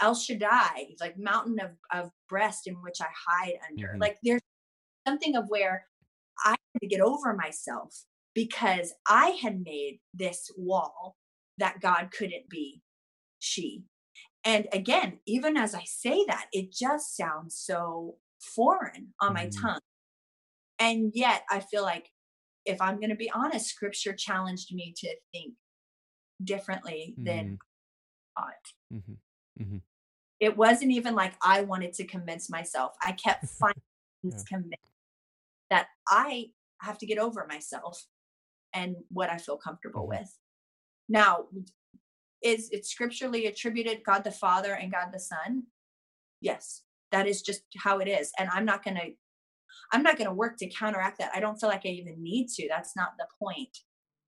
El 0.00 0.14
Shaddai, 0.14 0.94
like 1.00 1.18
mountain 1.18 1.60
of, 1.60 1.70
of 1.92 2.10
breast 2.28 2.66
in 2.66 2.74
which 2.74 2.98
I 3.00 3.06
hide 3.28 3.54
under. 3.70 3.88
Mm-hmm. 3.88 4.00
Like 4.00 4.18
there's 4.22 4.42
something 5.06 5.36
of 5.36 5.46
where 5.48 5.86
I 6.44 6.50
had 6.50 6.80
to 6.80 6.86
get 6.86 7.00
over 7.00 7.34
myself 7.34 8.04
because 8.34 8.92
I 9.08 9.28
had 9.42 9.62
made 9.64 10.00
this 10.14 10.50
wall 10.56 11.16
that 11.58 11.80
God 11.80 12.10
couldn't 12.16 12.48
be 12.48 12.82
she. 13.38 13.84
And 14.44 14.66
again, 14.72 15.18
even 15.26 15.56
as 15.56 15.74
I 15.74 15.84
say 15.84 16.24
that, 16.26 16.46
it 16.52 16.72
just 16.72 17.16
sounds 17.16 17.56
so 17.56 18.16
foreign 18.40 19.14
on 19.20 19.34
my 19.34 19.46
mm-hmm. 19.46 19.66
tongue. 19.66 19.80
And 20.78 21.12
yet 21.14 21.42
I 21.50 21.60
feel 21.60 21.82
like 21.82 22.10
if 22.64 22.80
I'm 22.80 22.96
going 22.96 23.10
to 23.10 23.16
be 23.16 23.30
honest, 23.30 23.68
scripture 23.68 24.12
challenged 24.12 24.74
me 24.74 24.94
to 24.98 25.14
think 25.32 25.54
differently 26.42 27.14
mm-hmm. 27.14 27.24
than 27.24 27.58
thought. 28.36 28.92
Mm-hmm. 28.92 29.62
Mm-hmm. 29.62 29.76
It 30.40 30.56
wasn't 30.56 30.90
even 30.90 31.14
like 31.14 31.34
I 31.44 31.62
wanted 31.62 31.92
to 31.94 32.04
convince 32.04 32.50
myself. 32.50 32.92
I 33.02 33.12
kept 33.12 33.46
finding 33.60 33.82
yeah. 34.22 34.36
convinced 34.48 34.76
that 35.70 35.86
I 36.08 36.46
have 36.80 36.98
to 36.98 37.06
get 37.06 37.18
over 37.18 37.46
myself 37.48 38.04
and 38.74 38.96
what 39.08 39.30
I 39.30 39.38
feel 39.38 39.56
comfortable 39.56 40.02
mm-hmm. 40.02 40.20
with. 40.20 40.38
Now, 41.08 41.46
is 42.42 42.68
it 42.70 42.86
scripturally 42.86 43.46
attributed 43.46 44.02
God 44.04 44.24
the 44.24 44.32
Father 44.32 44.74
and 44.74 44.92
God 44.92 45.08
the 45.12 45.20
Son? 45.20 45.64
Yes, 46.40 46.82
that 47.10 47.26
is 47.26 47.42
just 47.42 47.62
how 47.78 47.98
it 47.98 48.08
is. 48.08 48.32
And 48.38 48.48
I'm 48.52 48.64
not 48.64 48.84
going 48.84 48.96
to 48.96 49.10
I'm 49.92 50.02
not 50.02 50.16
going 50.16 50.28
to 50.28 50.34
work 50.34 50.56
to 50.58 50.68
counteract 50.68 51.18
that. 51.18 51.32
I 51.34 51.40
don't 51.40 51.58
feel 51.58 51.68
like 51.68 51.82
I 51.84 51.90
even 51.90 52.22
need 52.22 52.48
to. 52.56 52.68
That's 52.68 52.96
not 52.96 53.14
the 53.18 53.26
point. 53.38 53.78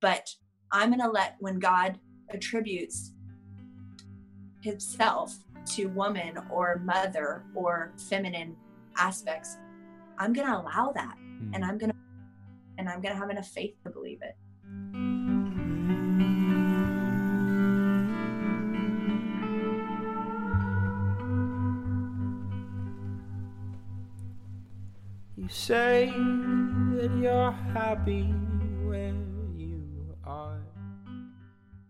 But 0.01 0.29
I'm 0.73 0.91
going 0.91 1.01
to 1.01 1.11
let 1.11 1.37
when 1.41 1.59
God 1.59 1.99
attributes 2.31 3.13
himself 4.63 5.37
to 5.75 5.87
woman 5.87 6.39
or 6.51 6.81
mother 6.85 7.45
or 7.55 7.93
feminine 8.09 8.57
aspects, 8.97 9.57
I'm 10.19 10.33
going 10.33 10.47
to 10.47 10.59
allow 10.59 10.93
that. 10.95 11.17
Mm. 11.19 11.51
And 11.55 11.65
I'm 11.65 11.79
going 11.79 11.91
to 11.91 11.97
and 12.77 12.89
I'm 12.89 13.01
going 13.01 13.15
to 13.15 13.19
have 13.19 13.31
enough 13.31 13.49
faith 13.49 13.75
to 13.85 13.91
believe 13.91 14.19
it. 14.23 15.14
You 25.45 25.51
say 25.51 26.07
that 26.07 27.11
you're 27.21 27.53
happy 27.53 28.23
where 28.83 29.13
you 29.55 30.17
are. 30.25 30.59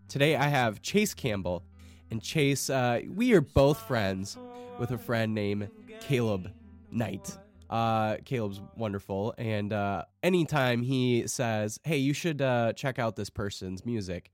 Today 0.09 0.35
I 0.35 0.49
have 0.49 0.83
Chase 0.83 1.15
Campbell. 1.15 1.63
And 2.11 2.21
Chase, 2.21 2.69
uh, 2.69 3.03
we 3.09 3.33
are 3.33 3.41
both 3.41 3.79
friends 3.83 4.37
with 4.81 4.91
a 4.91 4.99
friend 4.99 5.37
named 5.37 5.71
Caleb 6.01 6.51
Knight. 6.91 7.39
Uh, 7.71 8.17
Caleb's 8.25 8.61
wonderful. 8.77 9.37
And 9.39 9.73
uh, 9.73 10.07
anytime 10.25 10.83
he 10.83 11.29
says, 11.29 11.79
hey, 11.85 11.99
you 11.99 12.13
should 12.13 12.43
uh, 12.43 12.73
check 12.73 12.99
out 12.99 13.15
this 13.15 13.31
person's 13.31 13.87
music, 13.87 14.33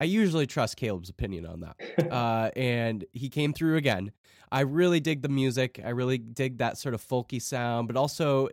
I 0.00 0.04
usually 0.04 0.46
trust 0.46 0.76
Caleb's 0.76 1.08
opinion 1.08 1.46
on 1.46 1.60
that. 1.60 1.76
uh, 2.12 2.50
and 2.56 3.04
he 3.12 3.28
came 3.28 3.52
through 3.52 3.76
again. 3.76 4.12
I 4.52 4.60
really 4.60 5.00
dig 5.00 5.22
the 5.22 5.28
music. 5.28 5.80
I 5.84 5.90
really 5.90 6.18
dig 6.18 6.58
that 6.58 6.78
sort 6.78 6.94
of 6.94 7.06
folky 7.06 7.40
sound, 7.40 7.88
but 7.88 7.96
also 7.96 8.48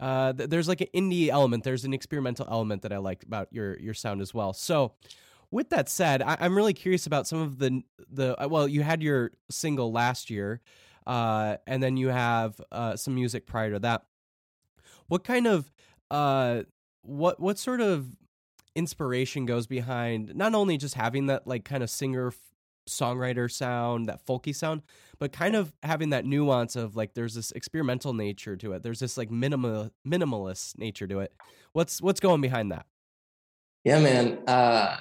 uh, 0.00 0.32
th- 0.32 0.48
there's 0.48 0.68
like 0.68 0.80
an 0.80 0.88
indie 0.94 1.28
element. 1.28 1.64
There's 1.64 1.84
an 1.84 1.92
experimental 1.92 2.46
element 2.50 2.82
that 2.82 2.92
I 2.92 2.98
like 2.98 3.22
about 3.24 3.48
your 3.50 3.78
your 3.78 3.94
sound 3.94 4.20
as 4.20 4.32
well. 4.32 4.52
So, 4.52 4.94
with 5.50 5.70
that 5.70 5.88
said, 5.88 6.22
I- 6.22 6.44
am 6.46 6.56
really 6.56 6.74
curious 6.74 7.06
about 7.06 7.26
some 7.26 7.40
of 7.40 7.58
the 7.58 7.82
the 8.10 8.40
uh, 8.42 8.48
well, 8.48 8.68
you 8.68 8.82
had 8.82 9.02
your 9.02 9.32
single 9.50 9.92
last 9.92 10.30
year, 10.30 10.60
uh, 11.06 11.56
and 11.66 11.82
then 11.82 11.96
you 11.96 12.08
have 12.08 12.60
uh, 12.70 12.96
some 12.96 13.14
music 13.14 13.46
prior 13.46 13.72
to 13.72 13.78
that. 13.80 14.04
What 15.08 15.24
kind 15.24 15.46
of 15.46 15.72
uh, 16.10 16.62
what 17.02 17.40
what 17.40 17.58
sort 17.58 17.80
of 17.80 18.06
inspiration 18.74 19.46
goes 19.46 19.66
behind 19.66 20.34
not 20.34 20.54
only 20.54 20.76
just 20.76 20.94
having 20.94 21.26
that 21.26 21.46
like 21.46 21.64
kind 21.64 21.82
of 21.82 21.90
singer 21.90 22.32
songwriter 22.88 23.50
sound, 23.50 24.06
that 24.06 24.24
folky 24.26 24.54
sound, 24.54 24.82
but 25.18 25.32
kind 25.32 25.54
of 25.54 25.72
having 25.82 26.10
that 26.10 26.24
nuance 26.24 26.74
of 26.74 26.96
like 26.96 27.14
there's 27.14 27.34
this 27.34 27.52
experimental 27.52 28.12
nature 28.12 28.56
to 28.56 28.72
it. 28.72 28.82
There's 28.82 28.98
this 29.00 29.16
like 29.16 29.30
minimal 29.30 29.90
minimalist 30.06 30.78
nature 30.78 31.06
to 31.06 31.20
it. 31.20 31.32
What's 31.72 32.02
what's 32.02 32.20
going 32.20 32.40
behind 32.40 32.72
that? 32.72 32.86
Yeah, 33.84 34.00
man. 34.00 34.38
Uh 34.46 34.96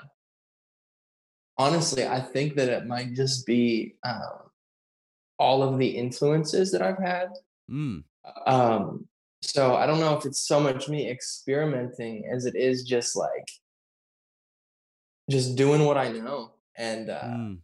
honestly, 1.58 2.06
I 2.06 2.22
think 2.22 2.56
that 2.56 2.70
it 2.70 2.86
might 2.86 3.14
just 3.14 3.46
be 3.46 3.96
um 4.04 4.50
all 5.40 5.64
of 5.64 5.78
the 5.78 5.88
influences 5.88 6.72
that 6.72 6.82
I've 6.82 7.00
had. 7.00 7.30
Mm. 7.70 8.04
Um 8.46 9.08
so 9.42 9.76
I 9.76 9.86
don't 9.86 10.00
know 10.00 10.18
if 10.18 10.26
it's 10.26 10.48
so 10.48 10.60
much 10.60 10.90
me 10.90 11.10
experimenting 11.10 12.30
as 12.32 12.46
it 12.46 12.56
is 12.56 12.84
just 12.84 13.16
like 13.16 13.48
just 15.30 15.56
doing 15.56 15.86
what 15.86 15.98
I 15.98 16.10
know 16.10 16.54
and 16.78 17.10
uh, 17.10 17.22
mm. 17.22 17.58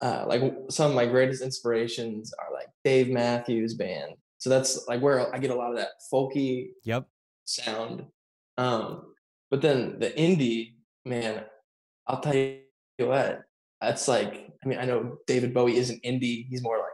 uh, 0.00 0.24
like 0.26 0.42
some 0.70 0.90
of 0.90 0.96
my 0.96 1.06
greatest 1.06 1.42
inspirations 1.42 2.32
are 2.38 2.52
like 2.52 2.68
Dave 2.84 3.08
Matthews 3.08 3.74
Band. 3.74 4.14
So 4.38 4.50
that's 4.50 4.86
like 4.88 5.00
where 5.00 5.34
I 5.34 5.38
get 5.38 5.50
a 5.50 5.54
lot 5.54 5.70
of 5.70 5.76
that 5.76 5.90
folky 6.12 6.68
yep 6.84 7.06
sound. 7.46 8.04
Um, 8.58 9.14
but 9.50 9.62
then 9.62 9.98
the 9.98 10.10
indie 10.10 10.74
man, 11.04 11.44
I'll 12.06 12.20
tell 12.20 12.34
you 12.34 12.58
what, 12.98 13.42
that's 13.80 14.06
like 14.08 14.50
I 14.62 14.68
mean 14.68 14.78
I 14.78 14.84
know 14.84 15.18
David 15.26 15.54
Bowie 15.54 15.76
isn't 15.76 16.02
indie; 16.02 16.46
he's 16.48 16.62
more 16.62 16.78
like 16.78 16.86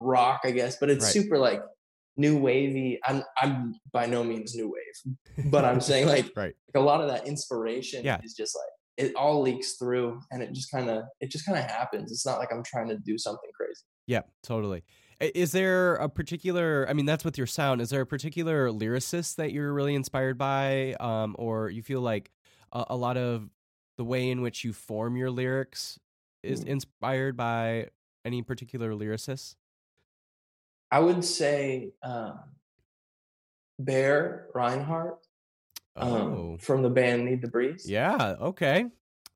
rock, 0.00 0.42
I 0.44 0.52
guess. 0.52 0.76
But 0.76 0.90
it's 0.90 1.04
right. 1.04 1.12
super 1.12 1.38
like 1.38 1.62
new 2.16 2.36
wavy. 2.38 3.00
I'm 3.04 3.22
I'm 3.40 3.74
by 3.92 4.06
no 4.06 4.24
means 4.24 4.54
new 4.54 4.70
wave, 4.70 5.46
but 5.50 5.64
I'm 5.64 5.80
saying 5.80 6.06
like, 6.06 6.30
right. 6.36 6.54
a 6.74 6.80
lot 6.80 7.00
of 7.00 7.08
that 7.08 7.26
inspiration 7.26 8.04
yeah. 8.04 8.20
is 8.22 8.34
just 8.34 8.56
like 8.56 8.72
it 8.96 9.14
all 9.16 9.42
leaks 9.42 9.74
through 9.74 10.20
and 10.30 10.42
it 10.42 10.52
just 10.52 10.70
kind 10.70 10.90
of 10.90 11.04
it 11.20 11.30
just 11.30 11.46
kind 11.46 11.58
of 11.58 11.64
happens 11.64 12.12
it's 12.12 12.26
not 12.26 12.38
like 12.38 12.52
i'm 12.52 12.62
trying 12.62 12.88
to 12.88 12.96
do 12.98 13.16
something 13.16 13.50
crazy 13.54 13.82
yeah 14.06 14.20
totally 14.42 14.84
is 15.20 15.52
there 15.52 15.94
a 15.94 16.08
particular 16.08 16.86
i 16.88 16.92
mean 16.92 17.06
that's 17.06 17.24
with 17.24 17.38
your 17.38 17.46
sound 17.46 17.80
is 17.80 17.90
there 17.90 18.02
a 18.02 18.06
particular 18.06 18.68
lyricist 18.68 19.36
that 19.36 19.52
you're 19.52 19.72
really 19.72 19.94
inspired 19.94 20.36
by 20.36 20.94
um, 21.00 21.34
or 21.38 21.70
you 21.70 21.82
feel 21.82 22.00
like 22.00 22.30
a, 22.72 22.84
a, 22.90 22.96
lot 22.96 23.16
of 23.16 23.48
the 23.96 24.04
way 24.04 24.30
in 24.30 24.42
which 24.42 24.64
you 24.64 24.72
form 24.72 25.16
your 25.16 25.30
lyrics 25.30 25.98
is 26.42 26.64
mm. 26.64 26.68
inspired 26.68 27.36
by 27.36 27.86
any 28.24 28.42
particular 28.42 28.92
lyricist 28.92 29.54
i 30.92 31.00
would 31.00 31.24
say 31.24 31.90
um, 32.04 32.38
bear 33.80 34.46
rinehart 34.54 35.16
um, 35.96 36.10
oh. 36.10 36.56
from 36.60 36.82
the 36.82 36.90
band 36.90 37.28
Needtobreathe. 37.28 37.82
Yeah. 37.84 38.36
Okay. 38.40 38.86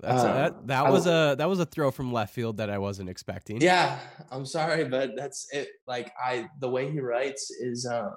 That's 0.00 0.22
a, 0.22 0.26
that. 0.26 0.52
Um, 0.52 0.66
that 0.66 0.92
was 0.92 1.06
a 1.06 1.34
that 1.38 1.48
was 1.48 1.58
a 1.58 1.64
throw 1.64 1.90
from 1.90 2.12
left 2.12 2.34
field 2.34 2.58
that 2.58 2.68
I 2.68 2.76
wasn't 2.76 3.08
expecting. 3.08 3.62
Yeah, 3.62 3.98
I'm 4.30 4.44
sorry, 4.44 4.84
but 4.84 5.16
that's 5.16 5.46
it. 5.52 5.68
Like 5.86 6.12
I, 6.22 6.48
the 6.60 6.68
way 6.68 6.90
he 6.90 7.00
writes 7.00 7.50
is 7.50 7.86
um, 7.86 8.14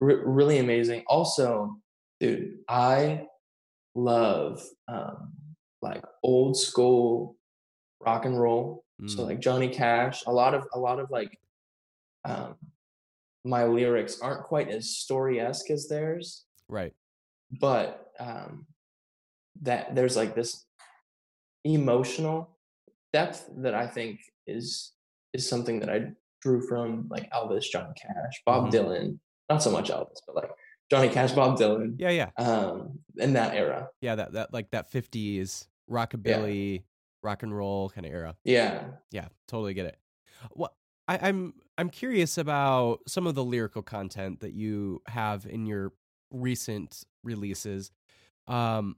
re- 0.00 0.22
really 0.24 0.58
amazing. 0.58 1.04
Also, 1.08 1.76
dude, 2.20 2.54
I 2.70 3.26
love 3.94 4.62
um, 4.88 5.34
like 5.82 6.02
old 6.22 6.56
school 6.56 7.36
rock 8.00 8.24
and 8.24 8.40
roll. 8.40 8.84
Mm. 9.02 9.10
So 9.10 9.24
like 9.24 9.40
Johnny 9.40 9.68
Cash, 9.68 10.24
a 10.26 10.32
lot 10.32 10.54
of 10.54 10.66
a 10.72 10.78
lot 10.78 11.00
of 11.00 11.10
like 11.10 11.38
um, 12.24 12.56
my 13.44 13.64
lyrics 13.64 14.20
aren't 14.20 14.44
quite 14.44 14.68
as 14.68 14.96
story 14.96 15.40
esque 15.40 15.70
as 15.70 15.88
theirs. 15.88 16.44
Right. 16.68 16.92
But 17.50 18.06
um, 18.18 18.66
that 19.62 19.94
there's 19.94 20.16
like 20.16 20.34
this 20.34 20.64
emotional 21.64 22.58
depth 23.12 23.48
that 23.58 23.74
I 23.74 23.86
think 23.86 24.20
is 24.46 24.92
is 25.32 25.48
something 25.48 25.80
that 25.80 25.90
I 25.90 26.12
drew 26.40 26.60
from 26.66 27.06
like 27.10 27.30
Elvis, 27.32 27.64
John 27.70 27.92
Cash, 28.00 28.42
Bob 28.46 28.70
mm-hmm. 28.70 28.74
Dylan. 28.74 29.18
Not 29.50 29.62
so 29.62 29.70
much 29.70 29.90
Elvis, 29.90 30.20
but 30.26 30.36
like 30.36 30.50
Johnny 30.90 31.08
Cash, 31.08 31.32
Bob 31.32 31.58
Dylan. 31.58 31.96
Yeah, 31.98 32.10
yeah. 32.10 32.30
Um, 32.38 32.98
in 33.18 33.34
that 33.34 33.54
era. 33.54 33.88
Yeah, 34.00 34.14
that 34.16 34.32
that 34.32 34.52
like 34.52 34.70
that 34.70 34.90
fifties 34.90 35.68
rockabilly, 35.90 36.74
yeah. 36.74 36.80
rock 37.22 37.42
and 37.42 37.54
roll 37.54 37.90
kind 37.90 38.06
of 38.06 38.12
era. 38.12 38.36
Yeah. 38.44 38.84
Yeah, 39.10 39.28
totally 39.48 39.74
get 39.74 39.86
it. 39.86 39.98
What 40.50 40.72
I, 41.06 41.18
I'm 41.28 41.54
I'm 41.76 41.90
curious 41.90 42.38
about 42.38 43.00
some 43.06 43.26
of 43.26 43.34
the 43.34 43.44
lyrical 43.44 43.82
content 43.82 44.40
that 44.40 44.52
you 44.52 45.02
have 45.06 45.46
in 45.46 45.66
your 45.66 45.92
recent 46.30 47.04
releases. 47.22 47.90
Um, 48.46 48.96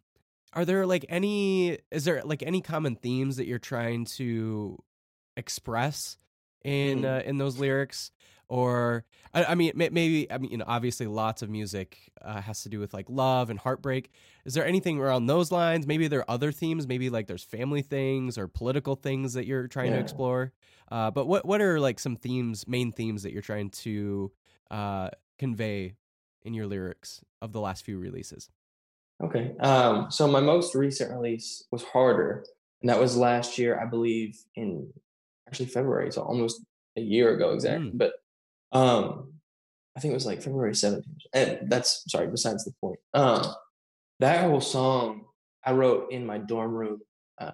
are 0.52 0.64
there 0.64 0.86
like 0.86 1.04
any 1.08 1.78
is 1.90 2.04
there 2.04 2.22
like 2.24 2.42
any 2.42 2.60
common 2.60 2.96
themes 2.96 3.36
that 3.36 3.46
you're 3.46 3.58
trying 3.58 4.06
to 4.16 4.82
express 5.36 6.16
in 6.64 7.02
mm. 7.02 7.18
uh, 7.18 7.22
in 7.24 7.38
those 7.38 7.58
lyrics 7.58 8.10
or 8.48 9.04
I, 9.34 9.44
I, 9.44 9.54
mean 9.54 9.72
maybe 9.74 10.30
i 10.30 10.38
mean 10.38 10.50
you 10.50 10.58
know 10.58 10.64
obviously 10.66 11.06
lots 11.06 11.42
of 11.42 11.50
music 11.50 12.12
uh, 12.22 12.40
has 12.40 12.62
to 12.62 12.68
do 12.68 12.78
with 12.78 12.94
like 12.94 13.06
love 13.08 13.50
and 13.50 13.58
heartbreak 13.58 14.10
is 14.44 14.54
there 14.54 14.64
anything 14.64 15.00
around 15.00 15.26
those 15.26 15.50
lines 15.50 15.86
maybe 15.86 16.08
there 16.08 16.20
are 16.20 16.30
other 16.30 16.52
themes 16.52 16.86
maybe 16.86 17.10
like 17.10 17.26
there's 17.26 17.42
family 17.42 17.82
things 17.82 18.38
or 18.38 18.46
political 18.46 18.94
things 18.94 19.32
that 19.34 19.46
you're 19.46 19.66
trying 19.66 19.90
yeah. 19.90 19.96
to 19.96 20.00
explore 20.00 20.52
uh, 20.90 21.10
but 21.10 21.26
what 21.26 21.44
what 21.44 21.60
are 21.60 21.80
like 21.80 21.98
some 21.98 22.16
themes 22.16 22.66
main 22.68 22.92
themes 22.92 23.22
that 23.22 23.32
you're 23.32 23.42
trying 23.42 23.70
to 23.70 24.30
uh, 24.70 25.08
convey 25.38 25.94
in 26.42 26.54
your 26.54 26.66
lyrics 26.66 27.20
of 27.42 27.52
the 27.52 27.60
last 27.60 27.84
few 27.84 27.98
releases 27.98 28.48
okay 29.22 29.52
um, 29.60 30.10
so 30.10 30.28
my 30.28 30.40
most 30.40 30.74
recent 30.74 31.10
release 31.10 31.64
was 31.72 31.82
harder 31.82 32.44
and 32.80 32.90
that 32.90 33.00
was 33.00 33.16
last 33.16 33.58
year 33.58 33.80
i 33.80 33.84
believe 33.84 34.38
in 34.54 34.88
actually 35.48 35.66
february 35.66 36.12
so 36.12 36.22
almost 36.22 36.62
a 36.96 37.00
year 37.00 37.34
ago 37.34 37.52
exactly 37.52 37.90
mm. 37.90 37.98
but 37.98 38.12
um, 38.72 39.32
I 39.96 40.00
think 40.00 40.12
it 40.12 40.16
was 40.16 40.26
like 40.26 40.42
February 40.42 40.72
17th. 40.72 41.04
And 41.32 41.70
that's 41.70 42.04
sorry, 42.08 42.26
besides 42.26 42.64
the 42.64 42.72
point. 42.80 42.98
Um, 43.14 43.42
that 44.20 44.44
whole 44.44 44.60
song 44.60 45.24
I 45.64 45.72
wrote 45.72 46.12
in 46.12 46.26
my 46.26 46.38
dorm 46.38 46.74
room 46.74 47.00
uh, 47.38 47.52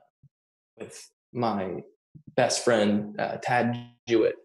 with 0.78 1.08
my 1.32 1.82
best 2.34 2.64
friend, 2.64 3.18
uh, 3.18 3.36
Tad 3.42 3.76
Jewett. 4.08 4.36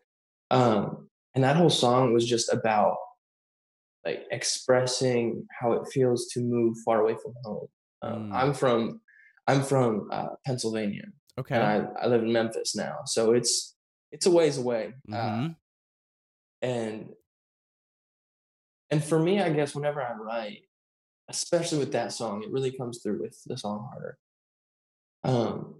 Um, 0.51 1.09
and 1.35 1.43
that 1.43 1.55
whole 1.55 1.69
song 1.69 2.13
was 2.13 2.25
just 2.25 2.51
about 2.53 2.97
like 4.05 4.25
expressing 4.31 5.45
how 5.59 5.73
it 5.73 5.87
feels 5.91 6.27
to 6.27 6.39
move 6.39 6.77
far 6.85 7.01
away 7.01 7.15
from 7.21 7.33
home. 7.43 7.67
Um, 8.01 8.29
mm. 8.29 8.33
I'm 8.33 8.53
from 8.53 9.01
I'm 9.47 9.63
from 9.63 10.09
uh, 10.11 10.29
Pennsylvania. 10.45 11.05
Okay. 11.39 11.55
I, 11.55 11.79
I 12.01 12.07
live 12.07 12.23
in 12.23 12.31
Memphis 12.31 12.75
now, 12.75 12.99
so 13.05 13.33
it's 13.33 13.75
it's 14.11 14.25
a 14.25 14.31
ways 14.31 14.57
away. 14.57 14.93
Uh, 15.11 15.15
mm-hmm 15.15 15.47
and 16.61 17.09
and 18.89 19.03
for 19.03 19.19
me 19.19 19.41
i 19.41 19.49
guess 19.49 19.75
whenever 19.75 20.01
i 20.01 20.13
write 20.13 20.61
especially 21.29 21.77
with 21.77 21.91
that 21.91 22.11
song 22.11 22.43
it 22.43 22.51
really 22.51 22.71
comes 22.71 22.99
through 23.01 23.21
with 23.21 23.37
the 23.45 23.57
song 23.57 23.87
harder 23.91 24.17
um 25.23 25.75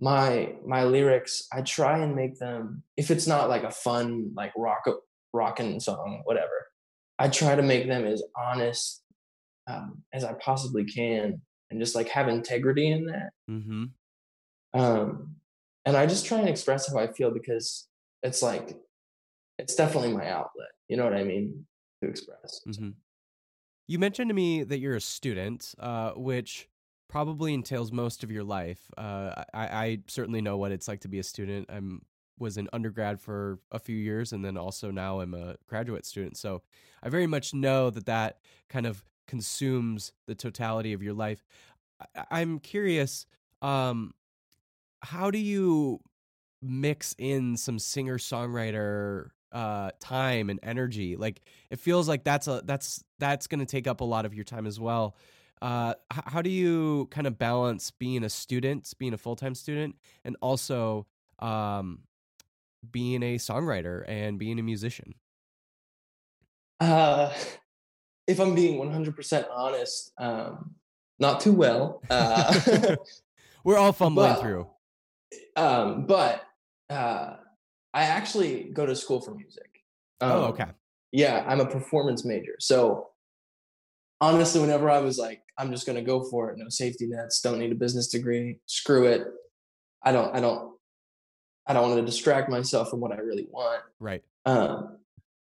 my 0.00 0.54
my 0.64 0.84
lyrics 0.84 1.46
i 1.52 1.60
try 1.62 1.98
and 1.98 2.14
make 2.14 2.38
them 2.38 2.82
if 2.96 3.10
it's 3.10 3.26
not 3.26 3.48
like 3.48 3.64
a 3.64 3.70
fun 3.70 4.30
like 4.36 4.52
rock 4.56 4.84
rockin' 5.32 5.80
song 5.80 6.20
whatever 6.24 6.66
i 7.18 7.28
try 7.28 7.54
to 7.54 7.62
make 7.62 7.86
them 7.86 8.06
as 8.06 8.22
honest 8.36 9.02
um, 9.66 10.02
as 10.12 10.24
i 10.24 10.32
possibly 10.34 10.84
can 10.84 11.40
and 11.70 11.80
just 11.80 11.94
like 11.94 12.08
have 12.08 12.28
integrity 12.28 12.90
in 12.90 13.06
that 13.06 13.30
mm-hmm. 13.50 13.84
um 14.78 15.34
and 15.84 15.96
i 15.96 16.06
just 16.06 16.26
try 16.26 16.38
and 16.38 16.48
express 16.48 16.90
how 16.90 16.98
i 16.98 17.06
feel 17.06 17.30
because 17.30 17.88
it's 18.22 18.42
like 18.42 18.76
it's 19.58 19.74
definitely 19.74 20.12
my 20.12 20.28
outlet. 20.30 20.68
You 20.88 20.96
know 20.96 21.04
what 21.04 21.14
I 21.14 21.24
mean? 21.24 21.66
To 22.02 22.08
express. 22.08 22.60
Mm-hmm. 22.66 22.90
You 23.86 23.98
mentioned 23.98 24.28
to 24.30 24.34
me 24.34 24.62
that 24.64 24.78
you're 24.78 24.96
a 24.96 25.00
student, 25.00 25.74
uh, 25.78 26.12
which 26.12 26.68
probably 27.08 27.54
entails 27.54 27.90
most 27.90 28.22
of 28.22 28.30
your 28.30 28.44
life. 28.44 28.80
Uh, 28.96 29.44
I, 29.54 29.66
I, 29.66 29.98
certainly 30.06 30.42
know 30.42 30.58
what 30.58 30.72
it's 30.72 30.86
like 30.86 31.00
to 31.00 31.08
be 31.08 31.18
a 31.18 31.22
student. 31.22 31.66
I'm 31.70 32.02
was 32.38 32.56
an 32.56 32.68
undergrad 32.72 33.20
for 33.20 33.58
a 33.72 33.78
few 33.78 33.96
years, 33.96 34.32
and 34.32 34.44
then 34.44 34.56
also 34.56 34.90
now 34.90 35.20
I'm 35.20 35.34
a 35.34 35.56
graduate 35.66 36.06
student. 36.06 36.36
So 36.36 36.62
I 37.02 37.08
very 37.08 37.26
much 37.26 37.52
know 37.52 37.90
that 37.90 38.06
that 38.06 38.38
kind 38.68 38.86
of 38.86 39.04
consumes 39.26 40.12
the 40.26 40.34
totality 40.34 40.92
of 40.92 41.02
your 41.02 41.14
life. 41.14 41.44
I, 42.30 42.40
am 42.40 42.60
curious, 42.60 43.26
um, 43.60 44.12
how 45.00 45.30
do 45.30 45.38
you 45.38 46.00
mix 46.62 47.14
in 47.18 47.56
some 47.56 47.78
singer 47.78 48.18
songwriter 48.18 49.30
uh 49.52 49.90
time 49.98 50.50
and 50.50 50.60
energy 50.62 51.16
like 51.16 51.40
it 51.70 51.78
feels 51.80 52.06
like 52.08 52.22
that's 52.24 52.48
a 52.48 52.62
that's 52.64 53.02
that's 53.18 53.46
going 53.46 53.60
to 53.60 53.66
take 53.66 53.86
up 53.86 54.00
a 54.00 54.04
lot 54.04 54.26
of 54.26 54.34
your 54.34 54.44
time 54.44 54.66
as 54.66 54.78
well. 54.78 55.16
Uh 55.62 55.94
h- 56.12 56.24
how 56.26 56.42
do 56.42 56.50
you 56.50 57.08
kind 57.10 57.26
of 57.26 57.38
balance 57.38 57.90
being 57.90 58.24
a 58.24 58.28
student 58.28 58.92
being 58.98 59.14
a 59.14 59.18
full-time 59.18 59.54
student 59.54 59.96
and 60.24 60.36
also 60.40 61.06
um 61.38 62.00
being 62.92 63.22
a 63.22 63.36
songwriter 63.36 64.04
and 64.06 64.38
being 64.38 64.58
a 64.58 64.62
musician? 64.62 65.14
Uh 66.80 67.32
if 68.28 68.38
i'm 68.38 68.54
being 68.54 68.78
100% 68.78 69.46
honest 69.50 70.12
um 70.18 70.74
not 71.18 71.40
too 71.40 71.52
well 71.52 72.00
uh 72.10 72.94
we're 73.64 73.76
all 73.78 73.92
fumbling 74.02 74.32
but, 74.34 74.40
through. 74.40 74.68
um 75.56 76.06
but 76.06 76.42
uh 76.90 77.36
I 77.94 78.02
actually 78.04 78.64
go 78.72 78.86
to 78.86 78.94
school 78.94 79.20
for 79.20 79.34
music. 79.34 79.68
Oh, 80.20 80.26
um, 80.26 80.32
oh, 80.32 80.46
okay. 80.48 80.66
Yeah, 81.12 81.44
I'm 81.46 81.60
a 81.60 81.66
performance 81.66 82.24
major. 82.24 82.56
So 82.60 83.08
honestly, 84.20 84.60
whenever 84.60 84.90
I 84.90 84.98
was 84.98 85.18
like, 85.18 85.42
I'm 85.56 85.70
just 85.70 85.86
gonna 85.86 86.02
go 86.02 86.22
for 86.24 86.50
it, 86.50 86.58
no 86.58 86.68
safety 86.68 87.06
nets, 87.06 87.40
don't 87.40 87.58
need 87.58 87.72
a 87.72 87.76
business 87.76 88.08
degree, 88.08 88.58
screw 88.66 89.06
it. 89.06 89.26
I 90.02 90.12
don't, 90.12 90.34
I 90.34 90.40
don't, 90.40 90.76
I 91.66 91.72
don't 91.72 91.82
want 91.82 91.96
to 91.96 92.06
distract 92.06 92.48
myself 92.48 92.88
from 92.90 93.00
what 93.00 93.12
I 93.12 93.16
really 93.16 93.46
want. 93.50 93.82
Right. 94.00 94.22
Um, 94.46 94.98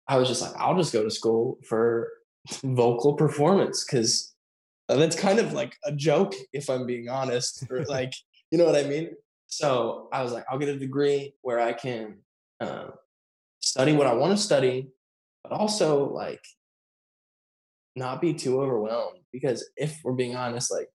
I 0.07 0.17
was 0.17 0.29
just 0.29 0.41
like, 0.41 0.53
I'll 0.57 0.77
just 0.77 0.93
go 0.93 1.05
to 1.05 1.11
school 1.11 1.59
for 1.67 2.09
vocal 2.63 3.15
performance 3.15 3.85
because 3.85 4.35
that's 4.89 5.17
kind 5.17 5.39
of 5.39 5.53
like 5.53 5.77
a 5.85 5.93
joke, 5.93 6.35
if 6.53 6.71
I'm 6.71 6.87
being 6.87 7.09
honest, 7.09 7.65
or 7.71 7.85
like, 7.89 8.13
you 8.51 8.59
know 8.59 8.65
what 8.65 8.77
I 8.77 8.85
mean? 8.85 9.11
So 9.49 10.09
I 10.13 10.23
was 10.23 10.33
like, 10.33 10.45
I'll 10.51 10.59
get 10.59 10.69
a 10.69 10.79
degree 10.79 11.35
where 11.43 11.59
I 11.59 11.73
can 11.73 12.19
uh, 12.61 12.89
study 13.61 13.93
what 13.93 14.07
I 14.07 14.13
want 14.13 14.37
to 14.37 14.43
study, 14.43 14.91
but 15.43 15.53
also 15.53 16.11
like 16.11 16.45
not 17.97 18.21
be 18.21 18.35
too 18.35 18.61
overwhelmed. 18.61 19.21
Because 19.33 19.69
if 19.77 19.99
we're 20.05 20.13
being 20.13 20.37
honest, 20.37 20.71
like 20.71 20.89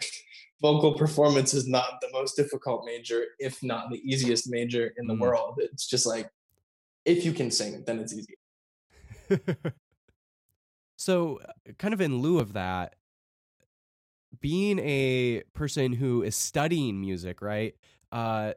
vocal 0.60 0.94
performance 0.94 1.54
is 1.54 1.66
not 1.66 1.94
the 2.02 2.08
most 2.12 2.36
difficult 2.36 2.84
major, 2.84 3.24
if 3.38 3.62
not 3.62 3.90
the 3.90 4.00
easiest 4.04 4.48
major 4.50 4.92
in 4.98 5.06
the 5.06 5.14
mm. 5.14 5.20
world. 5.20 5.58
It's 5.58 5.86
just 5.86 6.06
like 6.06 6.30
if 7.06 7.24
you 7.24 7.32
can 7.32 7.50
sing, 7.50 7.82
then 7.86 8.00
it's 8.00 8.12
easy. 8.12 8.34
so, 10.96 11.40
uh, 11.42 11.72
kind 11.78 11.94
of 11.94 12.02
in 12.02 12.18
lieu 12.18 12.38
of 12.38 12.52
that, 12.52 12.96
being 14.40 14.78
a 14.80 15.42
person 15.54 15.92
who 15.92 16.22
is 16.22 16.36
studying 16.36 17.00
music, 17.00 17.42
right? 17.42 17.74
Uh, 18.12 18.52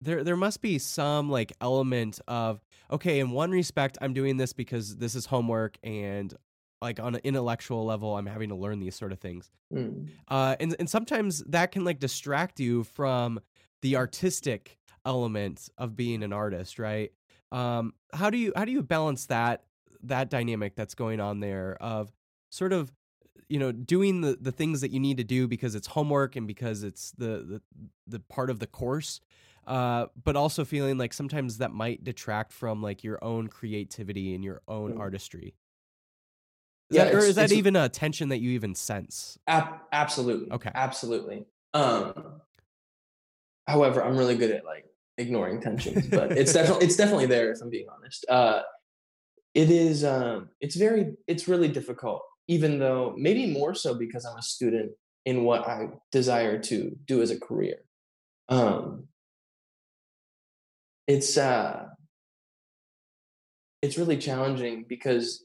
there 0.00 0.24
there 0.24 0.36
must 0.36 0.60
be 0.60 0.78
some 0.78 1.30
like 1.30 1.52
element 1.60 2.20
of 2.26 2.60
okay, 2.90 3.20
in 3.20 3.30
one 3.30 3.50
respect, 3.50 3.96
I'm 4.00 4.12
doing 4.12 4.36
this 4.36 4.52
because 4.52 4.96
this 4.96 5.14
is 5.14 5.26
homework 5.26 5.78
and 5.82 6.34
like 6.82 6.98
on 6.98 7.14
an 7.14 7.20
intellectual 7.24 7.84
level, 7.86 8.16
I'm 8.16 8.26
having 8.26 8.48
to 8.48 8.56
learn 8.56 8.80
these 8.80 8.96
sort 8.96 9.12
of 9.12 9.20
things. 9.20 9.50
Mm. 9.72 10.08
Uh, 10.28 10.56
and 10.60 10.74
and 10.78 10.90
sometimes 10.90 11.42
that 11.44 11.72
can 11.72 11.84
like 11.84 12.00
distract 12.00 12.60
you 12.60 12.84
from 12.84 13.40
the 13.82 13.96
artistic 13.96 14.78
element 15.06 15.68
of 15.78 15.96
being 15.96 16.22
an 16.22 16.32
artist, 16.32 16.78
right? 16.78 17.12
Um, 17.50 17.94
how 18.12 18.30
do 18.30 18.38
you 18.38 18.52
how 18.56 18.64
do 18.64 18.72
you 18.72 18.82
balance 18.82 19.26
that 19.26 19.62
that 20.02 20.30
dynamic 20.30 20.74
that's 20.74 20.94
going 20.94 21.20
on 21.20 21.40
there 21.40 21.76
of 21.80 22.12
sort 22.50 22.72
of 22.72 22.92
you 23.52 23.58
know 23.58 23.72
doing 23.72 24.20
the 24.20 24.38
the 24.40 24.52
things 24.52 24.80
that 24.80 24.90
you 24.90 25.00
need 25.00 25.18
to 25.18 25.24
do 25.24 25.46
because 25.46 25.74
it's 25.74 25.86
homework 25.86 26.36
and 26.36 26.46
because 26.46 26.82
it's 26.82 27.12
the 27.12 27.26
the, 27.26 27.62
the 28.06 28.20
part 28.20 28.50
of 28.50 28.58
the 28.58 28.66
course 28.66 29.20
uh, 29.66 30.06
but 30.24 30.34
also 30.34 30.64
feeling 30.64 30.98
like 30.98 31.12
sometimes 31.12 31.58
that 31.58 31.70
might 31.70 32.02
detract 32.02 32.52
from 32.52 32.82
like 32.82 33.04
your 33.04 33.22
own 33.22 33.46
creativity 33.46 34.34
and 34.34 34.42
your 34.42 34.60
own 34.66 34.94
mm. 34.94 34.98
artistry 34.98 35.54
yeah, 36.92 37.04
that, 37.04 37.14
or 37.14 37.18
is 37.18 37.36
that 37.36 37.52
even 37.52 37.74
a 37.74 37.88
tension 37.88 38.28
that 38.28 38.40
you 38.40 38.50
even 38.50 38.74
sense? 38.74 39.38
Ab- 39.46 39.80
absolutely. 39.92 40.52
Okay. 40.52 40.70
Absolutely. 40.74 41.46
Um, 41.72 42.42
however, 43.66 44.04
I'm 44.04 44.16
really 44.16 44.36
good 44.36 44.50
at 44.50 44.64
like 44.64 44.84
ignoring 45.16 45.60
tensions, 45.60 46.06
but 46.08 46.32
it's 46.32 46.52
definitely 46.54 46.86
it's 46.86 46.96
definitely 46.96 47.26
there 47.26 47.50
if 47.52 47.62
I'm 47.62 47.70
being 47.70 47.86
honest. 47.88 48.26
Uh, 48.28 48.62
it 49.54 49.70
is 49.70 50.04
um, 50.04 50.50
it's 50.60 50.76
very 50.76 51.14
it's 51.26 51.48
really 51.48 51.68
difficult, 51.68 52.22
even 52.48 52.78
though 52.78 53.14
maybe 53.16 53.46
more 53.46 53.74
so 53.74 53.94
because 53.94 54.24
I'm 54.24 54.36
a 54.36 54.42
student 54.42 54.92
in 55.24 55.44
what 55.44 55.66
I 55.68 55.88
desire 56.10 56.58
to 56.58 56.96
do 57.06 57.22
as 57.22 57.30
a 57.30 57.38
career. 57.38 57.76
Um, 58.48 59.04
it's 61.06 61.36
uh, 61.36 61.86
it's 63.82 63.98
really 63.98 64.16
challenging 64.16 64.84
because 64.88 65.44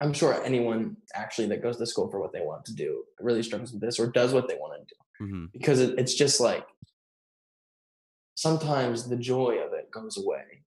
I'm 0.00 0.12
sure 0.12 0.42
anyone 0.44 0.96
actually 1.14 1.48
that 1.48 1.62
goes 1.62 1.76
to 1.78 1.86
school 1.86 2.10
for 2.10 2.20
what 2.20 2.32
they 2.32 2.40
want 2.40 2.64
to 2.66 2.74
do 2.74 3.04
really 3.20 3.42
struggles 3.42 3.72
with 3.72 3.80
this 3.80 3.98
or 3.98 4.06
does 4.06 4.32
what 4.32 4.48
they 4.48 4.54
want 4.54 4.74
to 4.74 4.94
do 4.94 5.24
mm-hmm. 5.24 5.44
because 5.52 5.80
it, 5.80 5.98
it's 5.98 6.14
just 6.14 6.40
like 6.40 6.64
sometimes 8.34 9.08
the 9.08 9.16
joy 9.16 9.58
of 9.66 9.72
it 9.72 9.90
goes 9.90 10.16
away, 10.16 10.62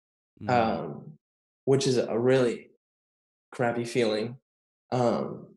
mm-hmm. 0.42 0.50
um, 0.50 1.12
which 1.66 1.86
is 1.86 1.98
a 1.98 2.18
really 2.18 2.70
crappy 3.52 3.84
feeling. 3.84 4.36
Um, 4.90 5.47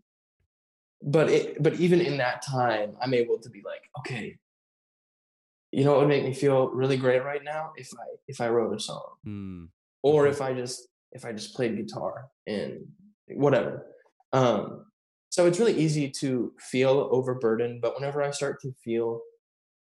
but 1.02 1.30
it, 1.30 1.62
but 1.62 1.76
even 1.76 2.02
in 2.02 2.18
that 2.18 2.42
time, 2.42 2.96
I'm 3.02 3.14
able 3.14 3.40
to 3.40 3.50
be 3.50 3.62
like, 3.66 3.90
okay, 4.00 4.38
you 5.72 5.84
know, 5.84 5.92
what 5.92 6.02
would 6.02 6.10
make 6.10 6.24
me 6.24 6.34
feel 6.34 6.70
really 6.70 6.98
great 6.98 7.24
right 7.24 7.44
now 7.44 7.72
if 7.76 7.90
I 7.94 8.06
if 8.28 8.42
I 8.42 8.50
wrote 8.50 8.76
a 8.76 8.80
song, 8.80 9.14
mm. 9.26 9.68
or 10.04 10.28
if 10.28 10.42
I 10.42 10.54
just 10.54 10.88
if 11.12 11.26
I 11.26 11.32
just 11.32 11.56
played 11.56 11.78
guitar 11.78 12.28
and 12.46 12.86
whatever. 13.28 13.86
Um, 14.34 14.86
so 15.30 15.46
it's 15.46 15.60
really 15.60 15.78
easy 15.78 16.10
to 16.20 16.54
feel 16.60 17.10
overburdened, 17.12 17.82
but 17.82 17.96
whenever 17.96 18.22
I 18.22 18.32
start 18.32 18.62
to 18.62 18.74
feel 18.84 19.22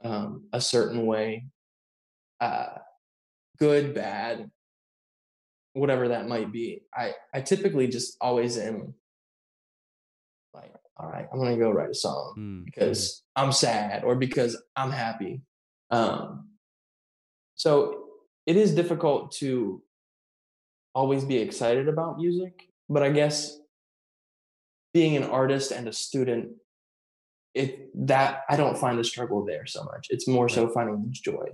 um, 0.03 0.43
a 0.51 0.59
certain 0.59 1.05
way, 1.05 1.47
uh, 2.41 2.67
good, 3.57 3.93
bad, 3.95 4.51
whatever 5.73 6.09
that 6.09 6.27
might 6.27 6.51
be, 6.51 6.83
I 6.93 7.13
I 7.33 7.41
typically 7.41 7.87
just 7.87 8.17
always 8.19 8.57
am 8.57 8.93
like, 10.53 10.73
all 10.99 11.09
right, 11.09 11.27
I'm 11.31 11.39
gonna 11.39 11.57
go 11.57 11.71
write 11.71 11.89
a 11.89 11.95
song 11.95 12.35
mm. 12.37 12.65
because 12.65 13.23
I'm 13.35 13.51
sad 13.51 14.03
or 14.03 14.15
because 14.15 14.61
I'm 14.75 14.91
happy. 14.91 15.41
Um, 15.91 16.49
so 17.55 18.05
it 18.45 18.55
is 18.55 18.73
difficult 18.73 19.31
to 19.33 19.81
always 20.95 21.23
be 21.23 21.37
excited 21.37 21.87
about 21.87 22.17
music, 22.17 22.69
but 22.89 23.03
I 23.03 23.11
guess 23.11 23.57
being 24.93 25.15
an 25.15 25.23
artist 25.23 25.71
and 25.71 25.87
a 25.87 25.93
student, 25.93 26.49
it 27.53 27.89
that 28.07 28.41
I 28.49 28.55
don't 28.55 28.77
find 28.77 28.97
the 28.97 29.03
struggle 29.03 29.45
there 29.45 29.65
so 29.65 29.83
much. 29.83 30.07
It's 30.09 30.27
more 30.27 30.49
so 30.49 30.67
finding 30.69 31.07
joy. 31.11 31.49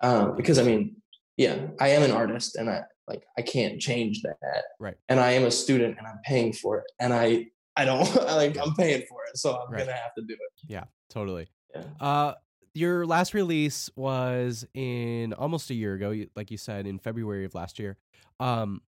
Um, 0.00 0.36
because 0.36 0.58
I 0.58 0.62
mean, 0.64 0.96
yeah, 1.36 1.68
I 1.80 1.88
am 1.90 2.02
an 2.02 2.10
artist 2.10 2.56
and 2.56 2.68
I 2.68 2.82
like 3.06 3.22
I 3.36 3.42
can't 3.42 3.80
change 3.80 4.22
that. 4.22 4.64
Right. 4.80 4.96
And 5.08 5.20
I 5.20 5.32
am 5.32 5.44
a 5.44 5.50
student 5.50 5.96
and 5.98 6.06
I'm 6.06 6.18
paying 6.24 6.52
for 6.52 6.78
it. 6.78 6.86
And 6.98 7.12
I 7.12 7.46
I 7.78 7.84
don't 7.84 8.14
like 8.26 8.58
I'm 8.58 8.74
paying 8.74 9.04
for 9.08 9.20
it. 9.30 9.38
So 9.38 9.56
I'm 9.56 9.72
right. 9.72 9.80
gonna 9.80 9.92
have 9.92 10.14
to 10.16 10.22
do 10.22 10.34
it. 10.34 10.66
Yeah, 10.66 10.84
totally. 11.08 11.48
Yeah. 11.74 11.84
Uh 12.00 12.34
your 12.74 13.06
last 13.06 13.34
release 13.34 13.90
was 13.96 14.64
in 14.74 15.32
almost 15.32 15.70
a 15.70 15.74
year 15.74 15.94
ago, 15.94 16.14
like 16.36 16.50
you 16.50 16.56
said, 16.56 16.86
in 16.86 16.98
February 16.98 17.44
of 17.44 17.54
last 17.54 17.78
year. 17.78 17.96
Um, 18.40 18.82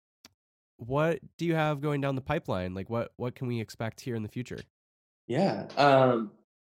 what 0.76 1.20
do 1.38 1.46
you 1.46 1.54
have 1.54 1.80
going 1.80 2.00
down 2.00 2.14
the 2.14 2.20
pipeline? 2.20 2.74
Like, 2.74 2.90
what 2.90 3.12
what 3.16 3.34
can 3.34 3.48
we 3.48 3.60
expect 3.60 4.00
here 4.00 4.14
in 4.14 4.22
the 4.22 4.28
future? 4.28 4.60
Yeah. 5.26 5.66
Um, 5.76 6.32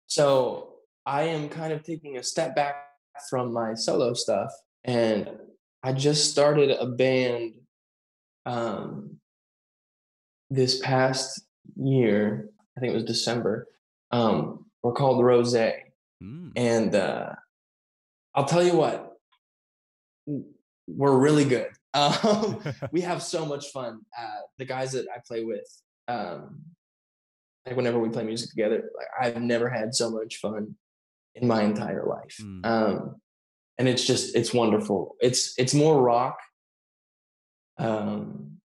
so 0.08 0.76
I 1.06 1.24
am 1.24 1.50
kind 1.50 1.74
of 1.74 1.84
taking 1.84 2.18
a 2.18 2.24
step 2.24 2.56
back 2.56 2.76
from 3.30 3.52
my 3.52 3.74
solo 3.74 4.14
stuff, 4.14 4.52
and 4.84 5.30
I 5.84 5.94
just 5.94 6.32
started 6.32 6.72
a 6.72 6.86
band 6.86 7.54
um, 8.46 9.18
this 10.50 10.80
past 10.80 11.42
year. 11.76 12.50
I 12.78 12.80
think 12.80 12.92
it 12.92 12.96
was 12.96 13.06
December. 13.06 13.68
Um, 14.12 14.66
we're 14.84 14.94
called 14.94 15.24
Rose 15.24 15.54
Mm. 15.54 16.52
And 16.56 16.96
uh, 16.96 17.34
I'll 18.36 18.46
tell 18.46 18.64
you 18.64 18.76
what, 18.76 19.14
we're 20.88 21.18
really 21.18 21.46
good. 21.46 21.68
Um, 21.92 22.62
we 22.92 23.02
have 23.02 23.24
so 23.24 23.48
much 23.48 23.72
fun. 23.72 24.02
Uh, 24.16 24.42
the 24.60 24.66
guys 24.66 24.92
that 24.92 25.08
I 25.10 25.22
play 25.28 25.44
with, 25.44 25.66
um, 26.08 26.62
like 27.66 27.76
whenever 27.76 27.98
we 27.98 28.10
play 28.10 28.24
music 28.24 28.52
together, 28.52 28.92
like 28.96 29.08
I've 29.20 29.42
never 29.42 29.68
had 29.68 29.96
so 29.96 30.12
much 30.12 30.38
fun 30.38 30.76
in 31.34 31.48
my 31.48 31.64
entire 31.64 32.06
life. 32.06 32.38
Mm. 32.40 32.64
Um, 32.64 33.16
and 33.80 33.88
it's 33.88 34.06
just 34.06 34.36
it's 34.36 34.54
wonderful. 34.54 35.16
It's 35.20 35.56
it's 35.58 35.74
more 35.74 36.00
rock, 36.00 36.38
um, 37.80 38.58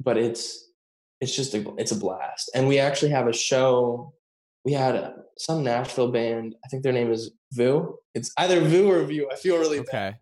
but 0.00 0.16
it's 0.16 0.61
it's 1.22 1.34
just 1.34 1.54
a 1.54 1.64
it's 1.78 1.92
a 1.92 1.96
blast. 1.96 2.50
And 2.54 2.68
we 2.68 2.78
actually 2.78 3.12
have 3.12 3.28
a 3.28 3.32
show 3.32 4.12
we 4.64 4.72
had 4.72 4.94
a, 4.94 5.14
some 5.38 5.64
Nashville 5.64 6.10
band. 6.10 6.54
I 6.64 6.68
think 6.68 6.82
their 6.82 6.92
name 6.92 7.10
is 7.10 7.32
Vu. 7.52 7.98
It's 8.14 8.32
either 8.36 8.60
Vu 8.60 8.90
or 8.90 9.02
View. 9.04 9.28
I 9.30 9.36
feel 9.36 9.58
really 9.58 9.80
okay. 9.80 9.90
bad. 9.90 10.18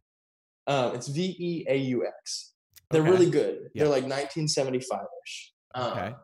Um, 0.66 0.94
it's 0.94 1.08
V 1.08 1.36
E 1.38 1.66
A 1.68 1.76
U 1.76 2.06
X. 2.06 2.52
They're 2.90 3.02
okay. 3.02 3.10
really 3.10 3.30
good. 3.30 3.70
Yeah. 3.74 3.84
They're 3.84 3.92
like 3.92 4.04
1975 4.04 5.00
ish. 5.26 5.52
Um, 5.74 5.92
okay. 5.92 6.14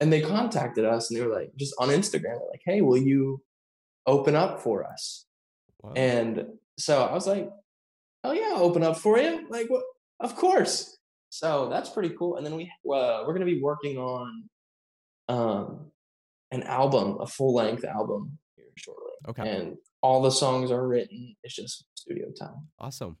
And 0.00 0.12
they 0.12 0.20
contacted 0.20 0.84
us 0.84 1.10
and 1.10 1.18
they 1.18 1.26
were 1.26 1.34
like, 1.34 1.52
just 1.56 1.74
on 1.78 1.88
Instagram, 1.88 2.22
they're 2.22 2.50
like, 2.50 2.62
hey, 2.64 2.80
will 2.80 2.98
you 2.98 3.42
open 4.06 4.34
up 4.34 4.60
for 4.60 4.84
us? 4.84 5.26
Wow. 5.82 5.92
And 5.96 6.46
so 6.78 7.02
I 7.02 7.12
was 7.12 7.26
like, 7.26 7.50
oh 8.22 8.32
yeah, 8.32 8.52
I'll 8.54 8.64
open 8.64 8.82
up 8.82 8.98
for 8.98 9.18
you. 9.18 9.46
Like, 9.48 9.68
what? 9.68 9.84
Of 10.20 10.36
course. 10.36 10.93
So 11.34 11.68
that's 11.68 11.90
pretty 11.90 12.10
cool. 12.10 12.36
And 12.36 12.46
then 12.46 12.54
we 12.54 12.64
uh, 12.64 13.24
we're 13.26 13.32
gonna 13.32 13.44
be 13.44 13.60
working 13.60 13.98
on 13.98 14.44
um, 15.28 15.90
an 16.52 16.62
album, 16.62 17.18
a 17.20 17.26
full 17.26 17.52
length 17.52 17.84
album 17.84 18.38
here 18.54 18.66
shortly. 18.76 19.10
Okay. 19.26 19.48
And 19.48 19.76
all 20.00 20.22
the 20.22 20.30
songs 20.30 20.70
are 20.70 20.86
written. 20.86 21.34
It's 21.42 21.56
just 21.56 21.86
studio 21.96 22.26
time. 22.38 22.68
Awesome. 22.78 23.16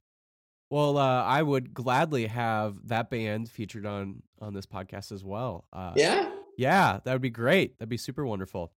Well, 0.70 0.96
uh, 0.96 1.24
I 1.24 1.42
would 1.42 1.74
gladly 1.74 2.28
have 2.28 2.86
that 2.86 3.10
band 3.10 3.50
featured 3.50 3.84
on 3.84 4.22
on 4.40 4.54
this 4.54 4.66
podcast 4.66 5.10
as 5.10 5.24
well. 5.24 5.66
Uh, 5.72 5.94
yeah. 5.96 6.30
Yeah, 6.56 7.00
that 7.04 7.12
would 7.12 7.20
be 7.20 7.30
great. 7.30 7.76
That'd 7.80 7.88
be 7.88 7.96
super 7.96 8.24
wonderful. 8.24 8.70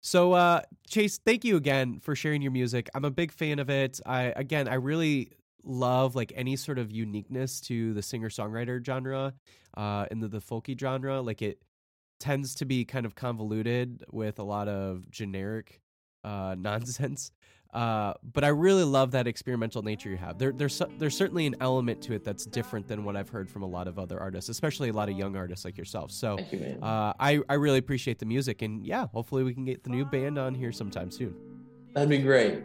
So, 0.00 0.32
uh, 0.32 0.62
Chase, 0.88 1.20
thank 1.24 1.44
you 1.44 1.56
again 1.56 2.00
for 2.00 2.16
sharing 2.16 2.42
your 2.42 2.50
music. 2.50 2.90
I'm 2.92 3.04
a 3.04 3.10
big 3.12 3.30
fan 3.30 3.60
of 3.60 3.70
it. 3.70 4.00
I 4.04 4.32
again, 4.34 4.66
I 4.66 4.74
really 4.74 5.30
love 5.66 6.14
like 6.14 6.32
any 6.34 6.56
sort 6.56 6.78
of 6.78 6.90
uniqueness 6.90 7.60
to 7.62 7.92
the 7.92 8.02
singer 8.02 8.28
songwriter 8.28 8.84
genre, 8.84 9.34
uh, 9.76 10.06
in 10.10 10.20
the, 10.20 10.28
the 10.28 10.40
folky 10.40 10.78
genre. 10.78 11.20
Like 11.20 11.42
it, 11.42 11.60
tends 12.18 12.54
to 12.56 12.64
be 12.64 12.84
kind 12.84 13.06
of 13.06 13.14
convoluted 13.14 14.04
with 14.10 14.38
a 14.38 14.42
lot 14.42 14.68
of 14.68 15.10
generic 15.10 15.80
uh, 16.24 16.54
nonsense. 16.58 17.30
Uh, 17.74 18.14
but 18.32 18.42
I 18.42 18.48
really 18.48 18.84
love 18.84 19.10
that 19.10 19.26
experimental 19.26 19.82
nature 19.82 20.08
you 20.08 20.16
have. 20.16 20.38
There, 20.38 20.52
there's 20.52 20.80
there's 20.98 21.16
certainly 21.16 21.46
an 21.46 21.56
element 21.60 22.00
to 22.02 22.14
it 22.14 22.24
that's 22.24 22.46
different 22.46 22.88
than 22.88 23.04
what 23.04 23.16
I've 23.16 23.28
heard 23.28 23.50
from 23.50 23.62
a 23.62 23.66
lot 23.66 23.86
of 23.86 23.98
other 23.98 24.18
artists, 24.18 24.48
especially 24.48 24.88
a 24.88 24.94
lot 24.94 25.10
of 25.10 25.18
young 25.18 25.36
artists 25.36 25.64
like 25.64 25.76
yourself. 25.76 26.10
So 26.10 26.38
you, 26.52 26.78
uh, 26.80 27.12
I 27.18 27.40
I 27.50 27.54
really 27.54 27.78
appreciate 27.78 28.18
the 28.18 28.24
music, 28.24 28.62
and 28.62 28.86
yeah, 28.86 29.06
hopefully 29.12 29.42
we 29.42 29.52
can 29.52 29.66
get 29.66 29.82
the 29.82 29.90
new 29.90 30.06
band 30.06 30.38
on 30.38 30.54
here 30.54 30.72
sometime 30.72 31.10
soon. 31.10 31.34
That'd 31.92 32.08
be 32.08 32.18
great. 32.18 32.62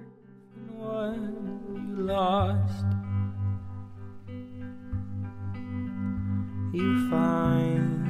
You 6.73 7.09
find 7.09 8.07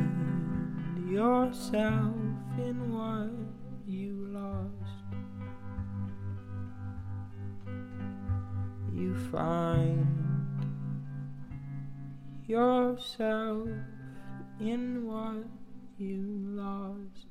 yourself 1.10 2.16
in 2.58 2.94
what 2.94 3.32
you 3.88 4.28
lost. 4.30 4.70
You 8.94 9.16
find 9.32 10.08
yourself 12.48 13.68
in 14.60 15.08
what 15.08 15.48
you 15.98 16.24
lost. 16.24 17.28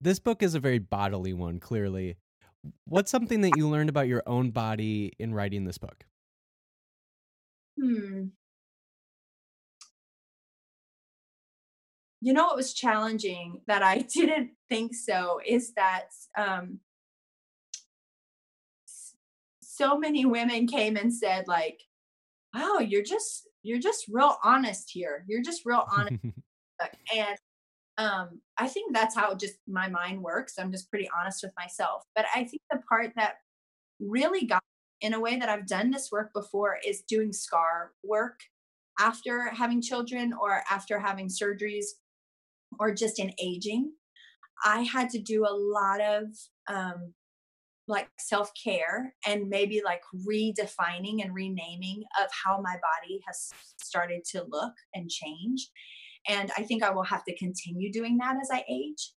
This 0.00 0.20
book 0.20 0.42
is 0.42 0.54
a 0.54 0.60
very 0.60 0.78
bodily 0.78 1.32
one, 1.32 1.58
clearly. 1.58 2.16
What's 2.84 3.10
something 3.10 3.40
that 3.42 3.56
you 3.56 3.68
learned 3.68 3.88
about 3.88 4.08
your 4.08 4.22
own 4.26 4.50
body 4.50 5.12
in 5.18 5.34
writing 5.34 5.64
this 5.64 5.78
book? 5.78 6.04
Hmm. 7.80 8.28
you 12.20 12.32
know 12.32 12.46
what 12.46 12.56
was 12.56 12.74
challenging 12.74 13.60
that 13.66 13.82
I 13.82 13.98
didn't 14.14 14.50
think 14.68 14.94
so 14.94 15.40
is 15.46 15.72
that 15.74 16.06
um, 16.36 16.80
so 19.62 19.98
many 19.98 20.24
women 20.26 20.66
came 20.66 20.96
and 20.96 21.12
said 21.14 21.46
like, 21.46 21.80
"Wow, 22.54 22.78
you're 22.80 23.02
just 23.04 23.48
you're 23.62 23.78
just 23.78 24.06
real 24.08 24.36
honest 24.44 24.90
here. 24.90 25.24
You're 25.28 25.42
just 25.42 25.62
real 25.64 25.86
honest. 25.96 26.24
and 27.14 27.38
um, 27.98 28.40
I 28.56 28.68
think 28.68 28.94
that's 28.94 29.16
how 29.16 29.34
just 29.34 29.56
my 29.66 29.88
mind 29.88 30.22
works. 30.22 30.54
I'm 30.58 30.70
just 30.70 30.88
pretty 30.88 31.08
honest 31.18 31.42
with 31.42 31.52
myself. 31.58 32.04
But 32.14 32.26
I 32.34 32.44
think 32.44 32.62
the 32.70 32.80
part 32.88 33.12
that 33.16 33.34
really 34.00 34.46
got 34.46 34.62
in 35.00 35.14
a 35.14 35.20
way 35.20 35.36
that 35.38 35.48
I've 35.48 35.66
done 35.66 35.90
this 35.90 36.10
work 36.10 36.32
before 36.32 36.78
is 36.86 37.02
doing 37.02 37.32
scar 37.32 37.92
work 38.04 38.38
after 39.00 39.50
having 39.50 39.82
children 39.82 40.32
or 40.32 40.62
after 40.70 40.98
having 40.98 41.28
surgeries 41.28 41.86
or 42.78 42.94
just 42.94 43.18
in 43.18 43.32
aging. 43.42 43.92
I 44.64 44.82
had 44.82 45.10
to 45.10 45.18
do 45.18 45.44
a 45.44 45.54
lot 45.54 46.00
of 46.00 46.24
um, 46.68 47.14
like 47.88 48.08
self 48.18 48.50
care 48.62 49.14
and 49.26 49.48
maybe 49.48 49.82
like 49.84 50.02
redefining 50.28 51.22
and 51.22 51.34
renaming 51.34 52.04
of 52.22 52.28
how 52.44 52.60
my 52.60 52.74
body 52.74 53.20
has 53.26 53.50
started 53.80 54.24
to 54.32 54.44
look 54.48 54.74
and 54.94 55.10
change. 55.10 55.70
And 56.26 56.50
I 56.56 56.62
think 56.62 56.82
I 56.82 56.90
will 56.90 57.04
have 57.04 57.24
to 57.24 57.36
continue 57.36 57.92
doing 57.92 58.18
that 58.18 58.36
as 58.40 58.48
I 58.52 58.64
age. 58.68 59.12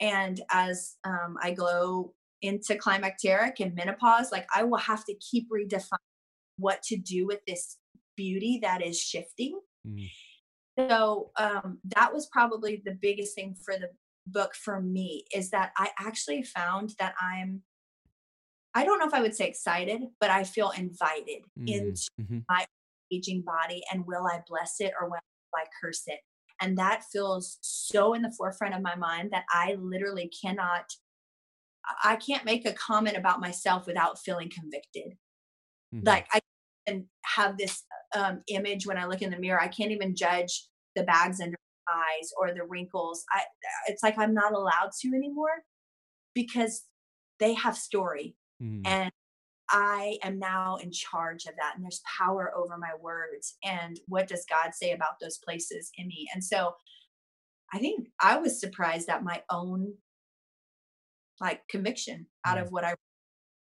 And 0.00 0.40
as 0.50 0.96
um, 1.04 1.36
I 1.42 1.52
go 1.52 2.14
into 2.42 2.74
climacteric 2.74 3.60
and 3.60 3.74
menopause, 3.74 4.32
like 4.32 4.46
I 4.54 4.64
will 4.64 4.78
have 4.78 5.04
to 5.04 5.14
keep 5.14 5.48
redefining 5.50 5.98
what 6.56 6.82
to 6.84 6.96
do 6.96 7.26
with 7.26 7.40
this 7.46 7.76
beauty 8.16 8.60
that 8.62 8.84
is 8.84 9.00
shifting. 9.00 9.60
Mm. 9.86 10.08
So 10.78 11.30
um, 11.36 11.78
that 11.96 12.12
was 12.14 12.28
probably 12.32 12.82
the 12.84 12.96
biggest 13.00 13.34
thing 13.34 13.54
for 13.64 13.76
the 13.76 13.90
book 14.26 14.54
for 14.54 14.80
me 14.80 15.24
is 15.34 15.50
that 15.50 15.72
I 15.76 15.90
actually 15.98 16.42
found 16.42 16.94
that 16.98 17.14
I'm 17.20 17.62
I 18.72 18.84
don't 18.84 19.00
know 19.00 19.06
if 19.06 19.14
I 19.14 19.20
would 19.20 19.34
say 19.34 19.48
excited, 19.48 20.00
but 20.20 20.30
I 20.30 20.44
feel 20.44 20.70
invited 20.70 21.42
mm, 21.58 21.68
into 21.68 22.08
mm-hmm. 22.20 22.38
my 22.48 22.64
aging 23.12 23.42
body 23.42 23.82
and 23.92 24.06
will 24.06 24.26
I 24.26 24.42
bless 24.46 24.76
it 24.78 24.92
or 25.00 25.08
will 25.08 25.18
I 25.56 25.64
curse 25.82 26.04
it? 26.06 26.20
And 26.60 26.76
that 26.78 27.04
feels 27.12 27.58
so 27.60 28.14
in 28.14 28.22
the 28.22 28.32
forefront 28.36 28.74
of 28.74 28.82
my 28.82 28.94
mind 28.94 29.30
that 29.32 29.44
I 29.50 29.76
literally 29.80 30.30
cannot, 30.42 30.84
I 32.04 32.16
can't 32.16 32.44
make 32.44 32.66
a 32.66 32.72
comment 32.72 33.16
about 33.16 33.40
myself 33.40 33.86
without 33.86 34.18
feeling 34.18 34.50
convicted. 34.50 35.16
Mm-hmm. 35.94 36.06
Like 36.06 36.26
I 36.32 36.40
can 36.86 37.06
have 37.24 37.56
this 37.56 37.82
um, 38.14 38.42
image 38.48 38.86
when 38.86 38.98
I 38.98 39.06
look 39.06 39.22
in 39.22 39.30
the 39.30 39.38
mirror. 39.38 39.60
I 39.60 39.68
can't 39.68 39.92
even 39.92 40.14
judge 40.14 40.68
the 40.96 41.02
bags 41.02 41.40
under 41.40 41.56
my 41.86 41.94
eyes 41.94 42.30
or 42.38 42.52
the 42.52 42.64
wrinkles. 42.68 43.24
I, 43.32 43.42
it's 43.86 44.02
like 44.02 44.18
I'm 44.18 44.34
not 44.34 44.52
allowed 44.52 44.90
to 45.00 45.08
anymore 45.08 45.64
because 46.34 46.82
they 47.38 47.54
have 47.54 47.76
story 47.76 48.36
Mm. 48.62 48.82
And 48.84 49.10
I 49.70 50.18
am 50.22 50.38
now 50.38 50.76
in 50.76 50.90
charge 50.90 51.46
of 51.46 51.54
that. 51.56 51.74
And 51.74 51.84
there's 51.84 52.02
power 52.18 52.52
over 52.56 52.76
my 52.76 52.92
words. 53.00 53.56
And 53.64 53.98
what 54.08 54.28
does 54.28 54.44
God 54.48 54.72
say 54.74 54.92
about 54.92 55.20
those 55.20 55.38
places 55.38 55.90
in 55.96 56.08
me? 56.08 56.28
And 56.34 56.42
so 56.42 56.74
I 57.72 57.78
think 57.78 58.08
I 58.20 58.36
was 58.38 58.60
surprised 58.60 59.08
at 59.08 59.22
my 59.22 59.42
own 59.50 59.94
like 61.40 61.62
conviction 61.68 62.26
out 62.44 62.58
mm. 62.58 62.62
of 62.62 62.72
what 62.72 62.84
I, 62.84 62.94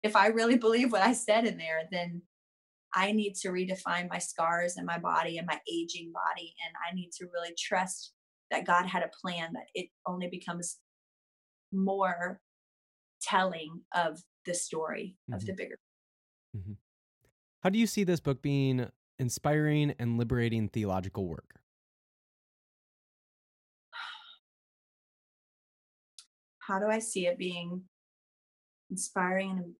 if 0.01 0.15
I 0.15 0.27
really 0.27 0.57
believe 0.57 0.91
what 0.91 1.01
I 1.01 1.13
said 1.13 1.45
in 1.45 1.57
there, 1.57 1.81
then 1.91 2.21
I 2.95 3.11
need 3.11 3.35
to 3.41 3.49
redefine 3.49 4.09
my 4.09 4.17
scars 4.17 4.77
and 4.77 4.85
my 4.85 4.97
body 4.97 5.37
and 5.37 5.45
my 5.45 5.59
aging 5.71 6.11
body. 6.13 6.55
And 6.65 6.73
I 6.89 6.95
need 6.95 7.11
to 7.19 7.27
really 7.33 7.53
trust 7.57 8.13
that 8.51 8.65
God 8.65 8.85
had 8.85 9.03
a 9.03 9.11
plan 9.21 9.49
that 9.53 9.67
it 9.75 9.89
only 10.07 10.27
becomes 10.27 10.77
more 11.71 12.39
telling 13.21 13.81
of 13.93 14.19
the 14.45 14.53
story 14.53 15.17
mm-hmm. 15.29 15.35
of 15.35 15.45
the 15.45 15.53
bigger. 15.53 15.77
Mm-hmm. 16.55 16.73
How 17.63 17.69
do 17.69 17.77
you 17.77 17.87
see 17.87 18.03
this 18.03 18.19
book 18.19 18.41
being 18.41 18.87
inspiring 19.19 19.93
and 19.99 20.17
liberating 20.17 20.69
theological 20.69 21.27
work? 21.27 21.55
How 26.59 26.79
do 26.79 26.87
I 26.87 26.99
see 26.99 27.25
it 27.25 27.37
being 27.37 27.81
inspiring 28.89 29.51
and 29.51 29.73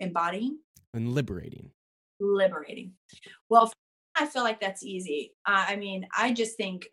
embodying? 0.00 0.58
And 0.94 1.12
liberating. 1.12 1.70
Liberating. 2.20 2.92
Well, 3.50 3.72
I 4.16 4.26
feel 4.26 4.42
like 4.42 4.60
that's 4.60 4.84
easy. 4.84 5.32
Uh, 5.46 5.66
I 5.68 5.76
mean, 5.76 6.06
I 6.16 6.32
just 6.32 6.56
think 6.56 6.86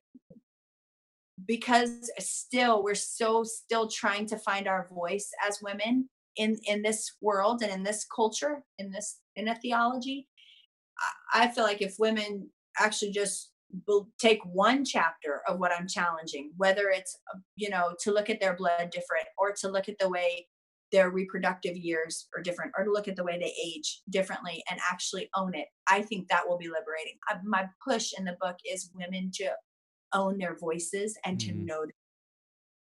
because 1.46 2.10
still 2.20 2.84
we're 2.84 2.96
so 2.96 3.44
still 3.44 3.88
trying 3.88 4.26
to 4.28 4.38
find 4.38 4.68
our 4.68 4.88
voice 4.88 5.30
as 5.46 5.62
women 5.62 6.10
in 6.38 6.58
in 6.66 6.82
this 6.82 7.12
world 7.22 7.62
and 7.62 7.72
in 7.72 7.84
this 7.84 8.06
culture 8.14 8.64
in 8.80 8.92
this 8.92 9.20
in 9.36 9.48
a 9.48 9.56
theology 9.56 10.28
i 11.34 11.48
feel 11.48 11.64
like 11.64 11.82
if 11.82 11.96
women 12.00 12.50
actually 12.80 13.12
just 13.12 13.52
take 14.20 14.40
one 14.46 14.86
chapter 14.86 15.42
of 15.48 15.60
what 15.60 15.72
i'm 15.72 15.88
challenging 15.88 16.52
whether 16.58 16.90
it's 16.90 17.18
uh, 17.34 17.40
you 17.56 17.70
know 17.70 17.94
to 18.00 18.12
look 18.12 18.30
at 18.30 18.40
their 18.40 18.56
blood 18.56 18.90
different 18.92 19.28
or 19.38 19.52
to 19.52 19.70
look 19.70 19.90
at 19.90 19.98
the 20.00 20.10
way 20.10 20.48
their 20.92 21.10
reproductive 21.10 21.76
years 21.76 22.28
are 22.36 22.44
different 22.44 22.72
or 22.78 22.86
to 22.86 22.92
look 22.92 23.08
at 23.08 23.16
the 23.16 23.24
way 23.24 23.38
they 23.38 23.54
age 23.66 24.02
differently 24.10 24.64
and 24.70 24.80
actually 24.90 25.30
own 25.36 25.54
it 25.54 25.68
i 25.88 26.02
think 26.02 26.28
that 26.28 26.48
will 26.48 26.58
be 26.58 26.68
liberating 26.68 27.18
my 27.44 27.66
push 27.86 28.12
in 28.18 28.24
the 28.24 28.38
book 28.40 28.56
is 28.72 28.92
women 28.94 29.32
to 29.34 29.50
own 30.14 30.38
their 30.38 30.56
voices 30.58 31.18
and 31.26 31.40
to 31.40 31.52
mm. 31.52 31.66
know 31.66 31.86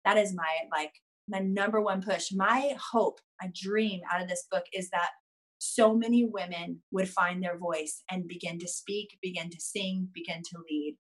that 0.04 0.18
is 0.18 0.34
my 0.34 0.50
like 0.72 0.94
my 1.28 1.40
number 1.40 1.82
one 1.82 2.02
push 2.02 2.32
my 2.34 2.76
hope 2.92 3.20
my 3.42 3.50
dream 3.54 4.02
out 4.12 4.22
of 4.22 4.28
this 4.28 4.46
book 4.52 4.64
is 4.74 4.90
that 4.90 5.10
so 5.58 5.96
many 5.96 6.28
women 6.32 6.82
would 6.92 7.10
find 7.10 7.42
their 7.42 7.58
voice 7.58 8.04
and 8.12 8.28
begin 8.28 8.60
to 8.60 8.68
speak 8.68 9.18
begin 9.22 9.50
to 9.50 9.60
sing 9.60 10.08
begin 10.14 10.42
to 10.44 10.58
lead 10.70 10.98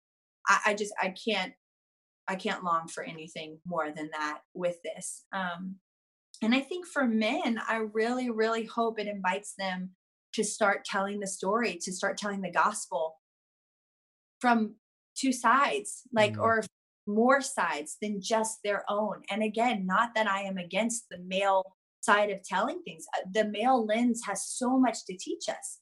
i, 0.47 0.59
I 0.67 0.73
just 0.73 0.93
i 1.01 1.13
can't 1.25 1.53
i 2.27 2.35
can't 2.35 2.63
long 2.63 2.87
for 2.87 3.03
anything 3.03 3.59
more 3.65 3.91
than 3.95 4.09
that 4.13 4.39
with 4.53 4.77
this 4.83 5.25
um 5.33 5.75
and 6.41 6.55
i 6.55 6.59
think 6.59 6.87
for 6.87 7.05
men 7.05 7.59
i 7.67 7.77
really 7.93 8.29
really 8.29 8.65
hope 8.65 8.99
it 8.99 9.07
invites 9.07 9.53
them 9.57 9.91
to 10.33 10.43
start 10.43 10.85
telling 10.85 11.19
the 11.19 11.27
story 11.27 11.77
to 11.81 11.91
start 11.91 12.17
telling 12.17 12.41
the 12.41 12.51
gospel 12.51 13.15
from 14.39 14.75
two 15.15 15.31
sides 15.31 16.03
like 16.13 16.33
mm. 16.33 16.41
or 16.41 16.63
more 17.07 17.41
sides 17.41 17.97
than 18.01 18.21
just 18.21 18.59
their 18.63 18.83
own. 18.89 19.21
And 19.29 19.43
again 19.43 19.85
not 19.85 20.09
that 20.15 20.27
i 20.27 20.41
am 20.41 20.57
against 20.57 21.05
the 21.09 21.19
male 21.25 21.63
side 22.01 22.29
of 22.29 22.43
telling 22.43 22.81
things. 22.83 23.05
Uh, 23.15 23.21
the 23.33 23.45
male 23.45 23.85
lens 23.85 24.21
has 24.25 24.45
so 24.45 24.77
much 24.77 25.05
to 25.05 25.17
teach 25.17 25.49
us. 25.49 25.79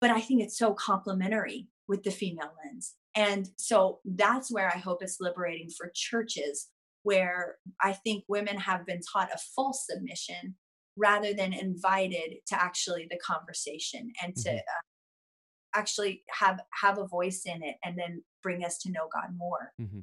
But 0.00 0.10
i 0.10 0.20
think 0.20 0.42
it's 0.42 0.58
so 0.58 0.74
complementary 0.74 1.68
with 1.86 2.02
the 2.02 2.10
female 2.10 2.52
lens. 2.64 2.94
And 3.14 3.48
so 3.56 4.00
that's 4.04 4.52
where 4.52 4.68
i 4.68 4.78
hope 4.78 5.02
it's 5.02 5.20
liberating 5.20 5.70
for 5.76 5.90
churches 5.94 6.68
where 7.02 7.56
i 7.82 7.92
think 7.92 8.24
women 8.28 8.58
have 8.58 8.84
been 8.84 9.00
taught 9.12 9.32
a 9.32 9.38
false 9.54 9.86
submission 9.88 10.56
rather 10.98 11.32
than 11.32 11.52
invited 11.52 12.34
to 12.48 12.60
actually 12.60 13.06
the 13.08 13.18
conversation 13.24 14.10
and 14.22 14.34
to 14.36 14.50
mm-hmm. 14.50 14.56
uh, 14.56 15.78
actually 15.78 16.22
have 16.30 16.60
have 16.82 16.98
a 16.98 17.06
voice 17.06 17.42
in 17.46 17.62
it 17.62 17.76
and 17.84 17.96
then 17.96 18.22
bring 18.42 18.64
us 18.64 18.78
to 18.78 18.90
know 18.90 19.08
god 19.12 19.30
more. 19.36 19.72
Mm-hmm. 19.80 20.00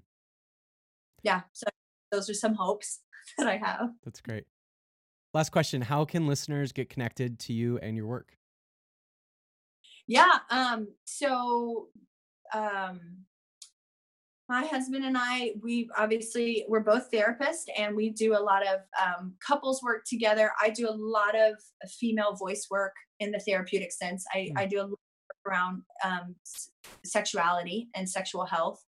Yeah 1.26 1.42
so 1.52 1.66
those 2.12 2.30
are 2.30 2.34
some 2.34 2.54
hopes 2.54 3.02
that 3.38 3.48
i 3.48 3.58
have 3.58 3.90
that's 4.04 4.22
great 4.22 4.46
last 5.34 5.52
question 5.52 5.82
how 5.82 6.06
can 6.06 6.28
listeners 6.28 6.72
get 6.72 6.90
connected 6.90 7.40
to 7.40 7.52
you 7.52 7.78
and 7.80 7.98
your 7.98 8.06
work 8.06 8.38
yeah 10.08 10.40
um 10.50 10.88
so 11.04 11.90
um 12.54 13.26
my 14.48 14.64
husband 14.64 15.04
and 15.04 15.18
I, 15.18 15.54
we 15.64 15.90
obviously 15.98 16.66
we're 16.68 16.82
both 16.82 17.10
therapists 17.12 17.66
and 17.78 17.96
we 17.96 18.12
do 18.12 18.38
a 18.38 18.40
lot 18.40 18.62
of 18.62 18.82
um, 19.04 19.34
couples 19.46 19.82
work 19.82 20.06
together. 20.06 20.52
I 20.62 20.70
do 20.70 20.88
a 20.88 20.94
lot 20.96 21.36
of 21.36 21.56
female 21.90 22.36
voice 22.36 22.68
work 22.70 22.94
in 23.20 23.32
the 23.32 23.40
therapeutic 23.40 23.92
sense. 23.92 24.24
I, 24.32 24.38
mm. 24.38 24.52
I 24.56 24.68
do 24.68 24.82
a 24.82 24.84
lot 24.84 25.00
around 25.48 25.82
um, 26.04 26.36
sexuality 27.04 27.90
and 27.96 28.08
sexual 28.08 28.46
health 28.46 28.84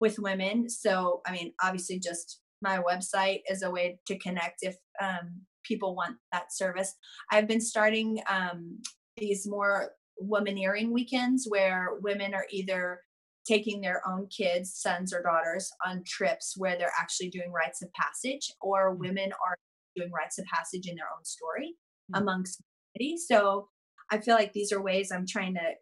with 0.00 0.18
women. 0.18 0.68
So, 0.68 1.20
I 1.26 1.32
mean, 1.32 1.52
obviously, 1.62 1.98
just 1.98 2.40
my 2.62 2.78
website 2.78 3.40
is 3.48 3.62
a 3.62 3.70
way 3.70 3.98
to 4.06 4.18
connect 4.18 4.58
if 4.62 4.76
um, 5.02 5.42
people 5.64 5.94
want 5.94 6.16
that 6.32 6.52
service. 6.52 6.94
I've 7.30 7.48
been 7.48 7.60
starting 7.60 8.20
um, 8.28 8.78
these 9.16 9.46
more 9.46 9.92
womaneering 10.22 10.90
weekends 10.90 11.46
where 11.48 11.98
women 12.02 12.34
are 12.34 12.46
either 12.50 13.00
taking 13.48 13.80
their 13.80 14.02
own 14.06 14.26
kids, 14.28 14.74
sons 14.74 15.12
or 15.12 15.22
daughters, 15.22 15.70
on 15.86 16.02
trips 16.06 16.54
where 16.56 16.76
they're 16.76 16.92
actually 16.98 17.30
doing 17.30 17.50
rites 17.52 17.82
of 17.82 17.88
passage, 17.92 18.52
or 18.60 18.94
mm. 18.94 18.98
women 18.98 19.32
are 19.32 19.56
doing 19.96 20.10
rites 20.12 20.38
of 20.38 20.44
passage 20.44 20.86
in 20.86 20.96
their 20.96 21.08
own 21.16 21.24
story 21.24 21.74
mm-hmm. 22.12 22.22
amongst 22.22 22.62
community. 22.94 23.16
So 23.18 23.68
I 24.12 24.18
feel 24.18 24.34
like 24.34 24.52
these 24.52 24.72
are 24.72 24.82
ways 24.82 25.10
I'm 25.10 25.26
trying 25.26 25.54
to 25.54 25.72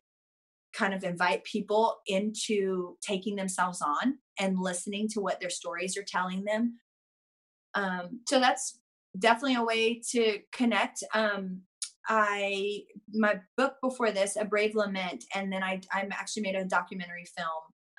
kind 0.74 0.94
of 0.94 1.04
invite 1.04 1.44
people 1.44 1.98
into 2.06 2.96
taking 3.00 3.36
themselves 3.36 3.82
on 3.82 4.18
and 4.38 4.58
listening 4.58 5.08
to 5.08 5.20
what 5.20 5.40
their 5.40 5.50
stories 5.50 5.96
are 5.96 6.04
telling 6.06 6.44
them. 6.44 6.78
Um, 7.74 8.20
so 8.26 8.40
that's 8.40 8.78
definitely 9.18 9.56
a 9.56 9.64
way 9.64 10.00
to 10.10 10.38
connect. 10.52 11.02
Um, 11.14 11.62
I 12.08 12.84
my 13.12 13.40
book 13.56 13.74
before 13.82 14.10
this, 14.10 14.36
A 14.36 14.44
Brave 14.44 14.74
Lament, 14.74 15.24
and 15.34 15.52
then 15.52 15.62
I 15.62 15.80
I'm 15.92 16.10
actually 16.12 16.42
made 16.42 16.54
a 16.54 16.64
documentary 16.64 17.26
film 17.36 17.46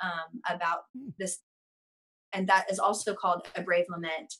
um, 0.04 0.42
about 0.50 0.84
hmm. 0.98 1.10
this, 1.20 1.40
and 2.34 2.48
that 2.48 2.66
is 2.72 2.80
also 2.80 3.14
called 3.14 3.48
A 3.56 3.62
Brave 3.62 3.86
Lament, 3.90 4.34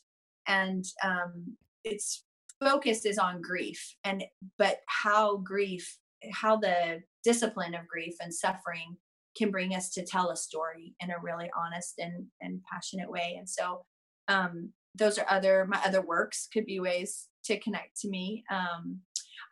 and 0.46 0.84
um, 1.04 1.56
its 1.84 2.24
focus 2.60 3.06
is 3.06 3.18
on 3.18 3.40
grief 3.40 3.96
and 4.04 4.22
but 4.58 4.80
how 4.86 5.38
grief, 5.38 5.98
how 6.32 6.56
the 6.56 7.02
discipline 7.24 7.74
of 7.74 7.86
grief 7.86 8.14
and 8.20 8.32
suffering 8.32 8.96
can 9.36 9.50
bring 9.50 9.74
us 9.74 9.90
to 9.90 10.04
tell 10.04 10.30
a 10.30 10.36
story 10.36 10.94
in 11.00 11.10
a 11.10 11.20
really 11.22 11.50
honest 11.56 11.94
and 11.98 12.26
and 12.40 12.60
passionate 12.70 13.10
way, 13.10 13.36
and 13.38 13.48
so 13.48 13.84
um, 14.28 14.72
those 14.96 15.18
are 15.18 15.26
other 15.28 15.66
my 15.66 15.80
other 15.84 16.00
works 16.00 16.48
could 16.52 16.66
be 16.66 16.80
ways 16.80 17.28
to 17.44 17.58
connect 17.60 18.00
to 18.00 18.08
me. 18.08 18.44
Um, 18.50 19.00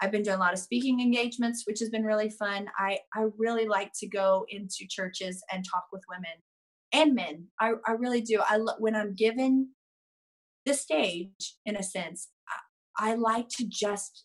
I've 0.01 0.12
been 0.12 0.23
doing 0.23 0.37
a 0.37 0.41
lot 0.41 0.53
of 0.53 0.59
speaking 0.59 1.01
engagements, 1.01 1.64
which 1.66 1.81
has 1.81 1.91
been 1.91 2.05
really 2.05 2.31
fun. 2.31 2.69
I, 2.79 2.99
I 3.14 3.27
really 3.37 3.66
like 3.66 3.91
to 3.99 4.09
go 4.09 4.45
into 4.49 4.87
churches 4.89 5.43
and 5.53 5.64
talk 5.64 5.87
with 5.93 6.03
women 6.09 6.31
and 6.93 7.14
men. 7.14 7.47
I, 7.61 7.73
I 7.87 7.93
really 7.93 8.21
do. 8.21 8.41
I 8.49 8.59
when 8.79 8.95
I'm 8.95 9.14
given 9.14 9.71
the 10.66 10.75
stage, 10.75 11.57
in 11.66 11.77
a 11.77 11.83
sense, 11.83 12.29
I, 12.99 13.11
I 13.11 13.14
like 13.14 13.49
to 13.51 13.64
just 13.66 14.25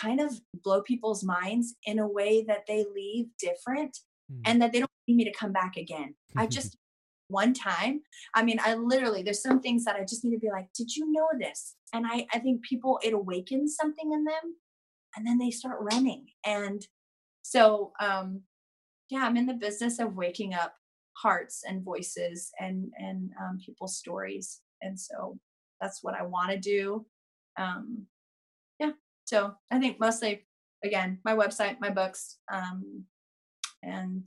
kind 0.00 0.20
of 0.20 0.40
blow 0.62 0.82
people's 0.82 1.24
minds 1.24 1.76
in 1.84 1.98
a 1.98 2.08
way 2.08 2.44
that 2.46 2.64
they 2.66 2.84
leave 2.94 3.26
different 3.38 3.98
mm. 4.30 4.40
and 4.44 4.60
that 4.62 4.72
they 4.72 4.80
don't 4.80 4.90
need 5.06 5.16
me 5.16 5.24
to 5.24 5.32
come 5.32 5.52
back 5.52 5.76
again. 5.76 6.14
I 6.36 6.46
just 6.58 6.76
one 7.28 7.54
time. 7.54 8.02
I 8.34 8.42
mean, 8.42 8.58
I 8.62 8.74
literally, 8.74 9.22
there's 9.22 9.42
some 9.42 9.60
things 9.60 9.84
that 9.84 9.96
I 9.96 10.04
just 10.04 10.24
need 10.24 10.34
to 10.34 10.40
be 10.40 10.50
like, 10.50 10.68
did 10.74 10.94
you 10.94 11.10
know 11.10 11.28
this? 11.38 11.76
And 11.92 12.06
I, 12.06 12.26
I 12.32 12.38
think 12.38 12.62
people, 12.62 12.98
it 13.02 13.14
awakens 13.14 13.76
something 13.76 14.12
in 14.12 14.24
them 14.24 14.56
and 15.16 15.26
then 15.26 15.38
they 15.38 15.50
start 15.50 15.78
running. 15.80 16.26
And 16.44 16.86
so, 17.42 17.92
um, 18.00 18.42
yeah, 19.10 19.24
I'm 19.24 19.36
in 19.36 19.46
the 19.46 19.54
business 19.54 19.98
of 19.98 20.16
waking 20.16 20.54
up 20.54 20.74
hearts 21.14 21.62
and 21.66 21.84
voices 21.84 22.50
and, 22.60 22.90
and 22.98 23.30
um, 23.40 23.58
people's 23.64 23.96
stories. 23.96 24.60
And 24.80 24.98
so 24.98 25.38
that's 25.80 26.02
what 26.02 26.14
I 26.14 26.22
want 26.22 26.50
to 26.50 26.58
do. 26.58 27.06
Um. 27.58 28.06
So 29.32 29.54
I 29.70 29.78
think 29.78 29.98
mostly, 29.98 30.44
again, 30.84 31.18
my 31.24 31.34
website, 31.34 31.80
my 31.80 31.88
books, 31.88 32.36
um, 32.52 33.04
and 33.82 34.26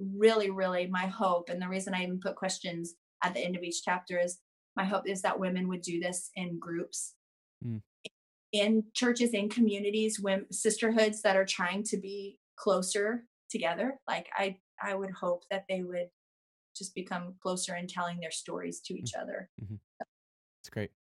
really, 0.00 0.48
really 0.48 0.86
my 0.86 1.06
hope, 1.08 1.50
and 1.50 1.60
the 1.60 1.68
reason 1.68 1.92
I 1.92 2.04
even 2.04 2.20
put 2.20 2.34
questions 2.34 2.94
at 3.22 3.34
the 3.34 3.40
end 3.40 3.54
of 3.54 3.62
each 3.62 3.82
chapter 3.84 4.18
is 4.18 4.38
my 4.76 4.84
hope 4.84 5.06
is 5.06 5.20
that 5.22 5.38
women 5.38 5.68
would 5.68 5.82
do 5.82 6.00
this 6.00 6.30
in 6.36 6.58
groups, 6.58 7.16
mm. 7.62 7.82
in 8.50 8.84
churches, 8.94 9.34
in 9.34 9.50
communities, 9.50 10.18
women, 10.18 10.50
sisterhoods 10.50 11.20
that 11.20 11.36
are 11.36 11.44
trying 11.44 11.82
to 11.84 11.98
be 11.98 12.38
closer 12.56 13.24
together. 13.50 14.00
Like 14.08 14.28
I, 14.34 14.56
I 14.82 14.94
would 14.94 15.10
hope 15.10 15.42
that 15.50 15.66
they 15.68 15.82
would 15.82 16.08
just 16.74 16.94
become 16.94 17.34
closer 17.42 17.76
in 17.76 17.88
telling 17.88 18.20
their 18.20 18.30
stories 18.30 18.80
to 18.86 18.94
each 18.94 19.12
mm-hmm. 19.12 19.22
other. 19.22 19.50
Mm-hmm. 19.62 19.74
That's 20.00 20.70
great. 20.70 20.92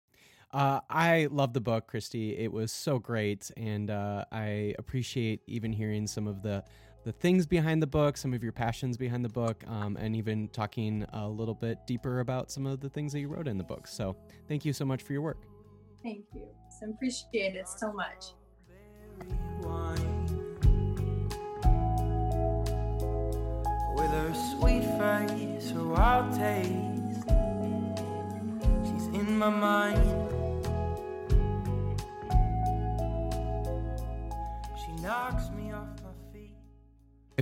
Uh, 0.53 0.79
I 0.87 1.27
love 1.31 1.53
the 1.53 1.61
book, 1.61 1.87
Christy. 1.87 2.37
It 2.37 2.53
was 2.53 2.71
so 2.71 2.99
great, 2.99 3.49
and 3.57 3.89
uh, 3.89 4.25
I 4.31 4.75
appreciate 4.77 5.41
even 5.47 5.73
hearing 5.73 6.05
some 6.05 6.27
of 6.27 6.43
the 6.43 6.63
the 7.03 7.11
things 7.11 7.45
behind 7.45 7.81
the 7.81 7.87
book, 7.87 8.15
some 8.15 8.33
of 8.33 8.41
your 8.41 8.53
passions 8.53 8.95
behind 8.95 9.25
the 9.25 9.29
book, 9.29 9.61
um, 9.67 9.97
and 9.97 10.15
even 10.15 10.47
talking 10.49 11.05
a 11.11 11.27
little 11.27 11.53
bit 11.53 11.79
deeper 11.85 12.21
about 12.21 12.49
some 12.49 12.65
of 12.65 12.79
the 12.79 12.87
things 12.87 13.11
that 13.11 13.19
you 13.19 13.27
wrote 13.27 13.47
in 13.47 13.57
the 13.57 13.63
book. 13.63 13.87
So 13.87 14.15
thank 14.47 14.63
you 14.63 14.71
so 14.71 14.85
much 14.85 15.01
for 15.03 15.11
your 15.11 15.21
work. 15.21 15.41
Thank 16.01 16.23
you. 16.33 16.47
I 16.81 16.89
appreciate 16.89 17.55
it 17.55 17.67
so 17.67 17.91
much. 17.91 18.33
With 23.95 24.11
her 24.11 24.33
sweet 24.57 24.83
face, 24.83 25.71
her 25.71 25.83
wild 25.83 26.33
taste, 26.35 27.27
she's 28.85 29.07
in 29.19 29.37
my 29.37 29.49
mind. 29.49 30.22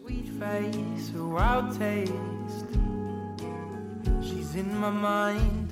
sweet 0.00 0.28
face, 0.40 1.12
a 1.16 1.24
wild 1.24 1.78
taste. 1.78 2.66
She's 4.22 4.54
in 4.54 4.78
my 4.78 4.90
mind. 4.90 5.67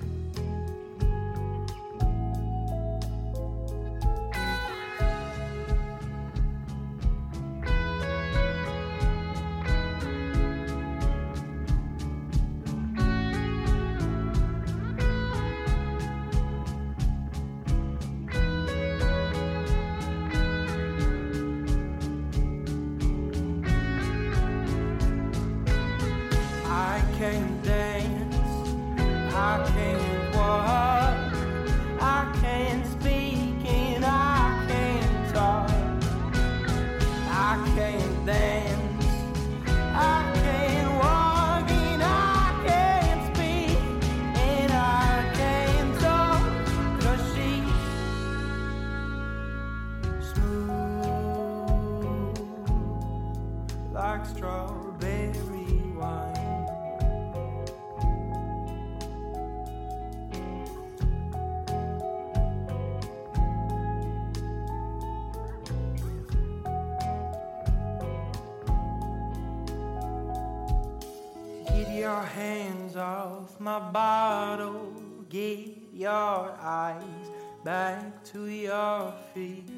your 72.07 72.22
hands 72.22 72.94
off 72.94 73.59
my 73.59 73.80
bottle. 73.90 74.92
Get 75.28 75.76
your 75.92 76.57
eyes 76.62 77.26
back 77.64 78.22
to 78.30 78.46
your 78.46 79.12
feet. 79.34 79.68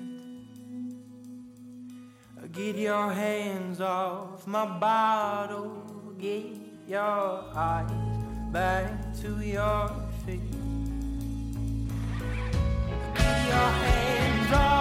Get 2.53 2.77
your 2.77 3.11
hands 3.11 3.81
off 3.81 4.47
my 4.47 4.67
bottle. 4.79 5.73
Get 6.19 6.53
your 6.87 7.45
eyes 7.55 8.19
back 8.53 8.91
to 9.23 9.31
your 9.41 9.89
feet. 10.27 10.53
Get 13.15 13.39
your 13.53 13.71
hands 13.85 14.53
off. 14.53 14.78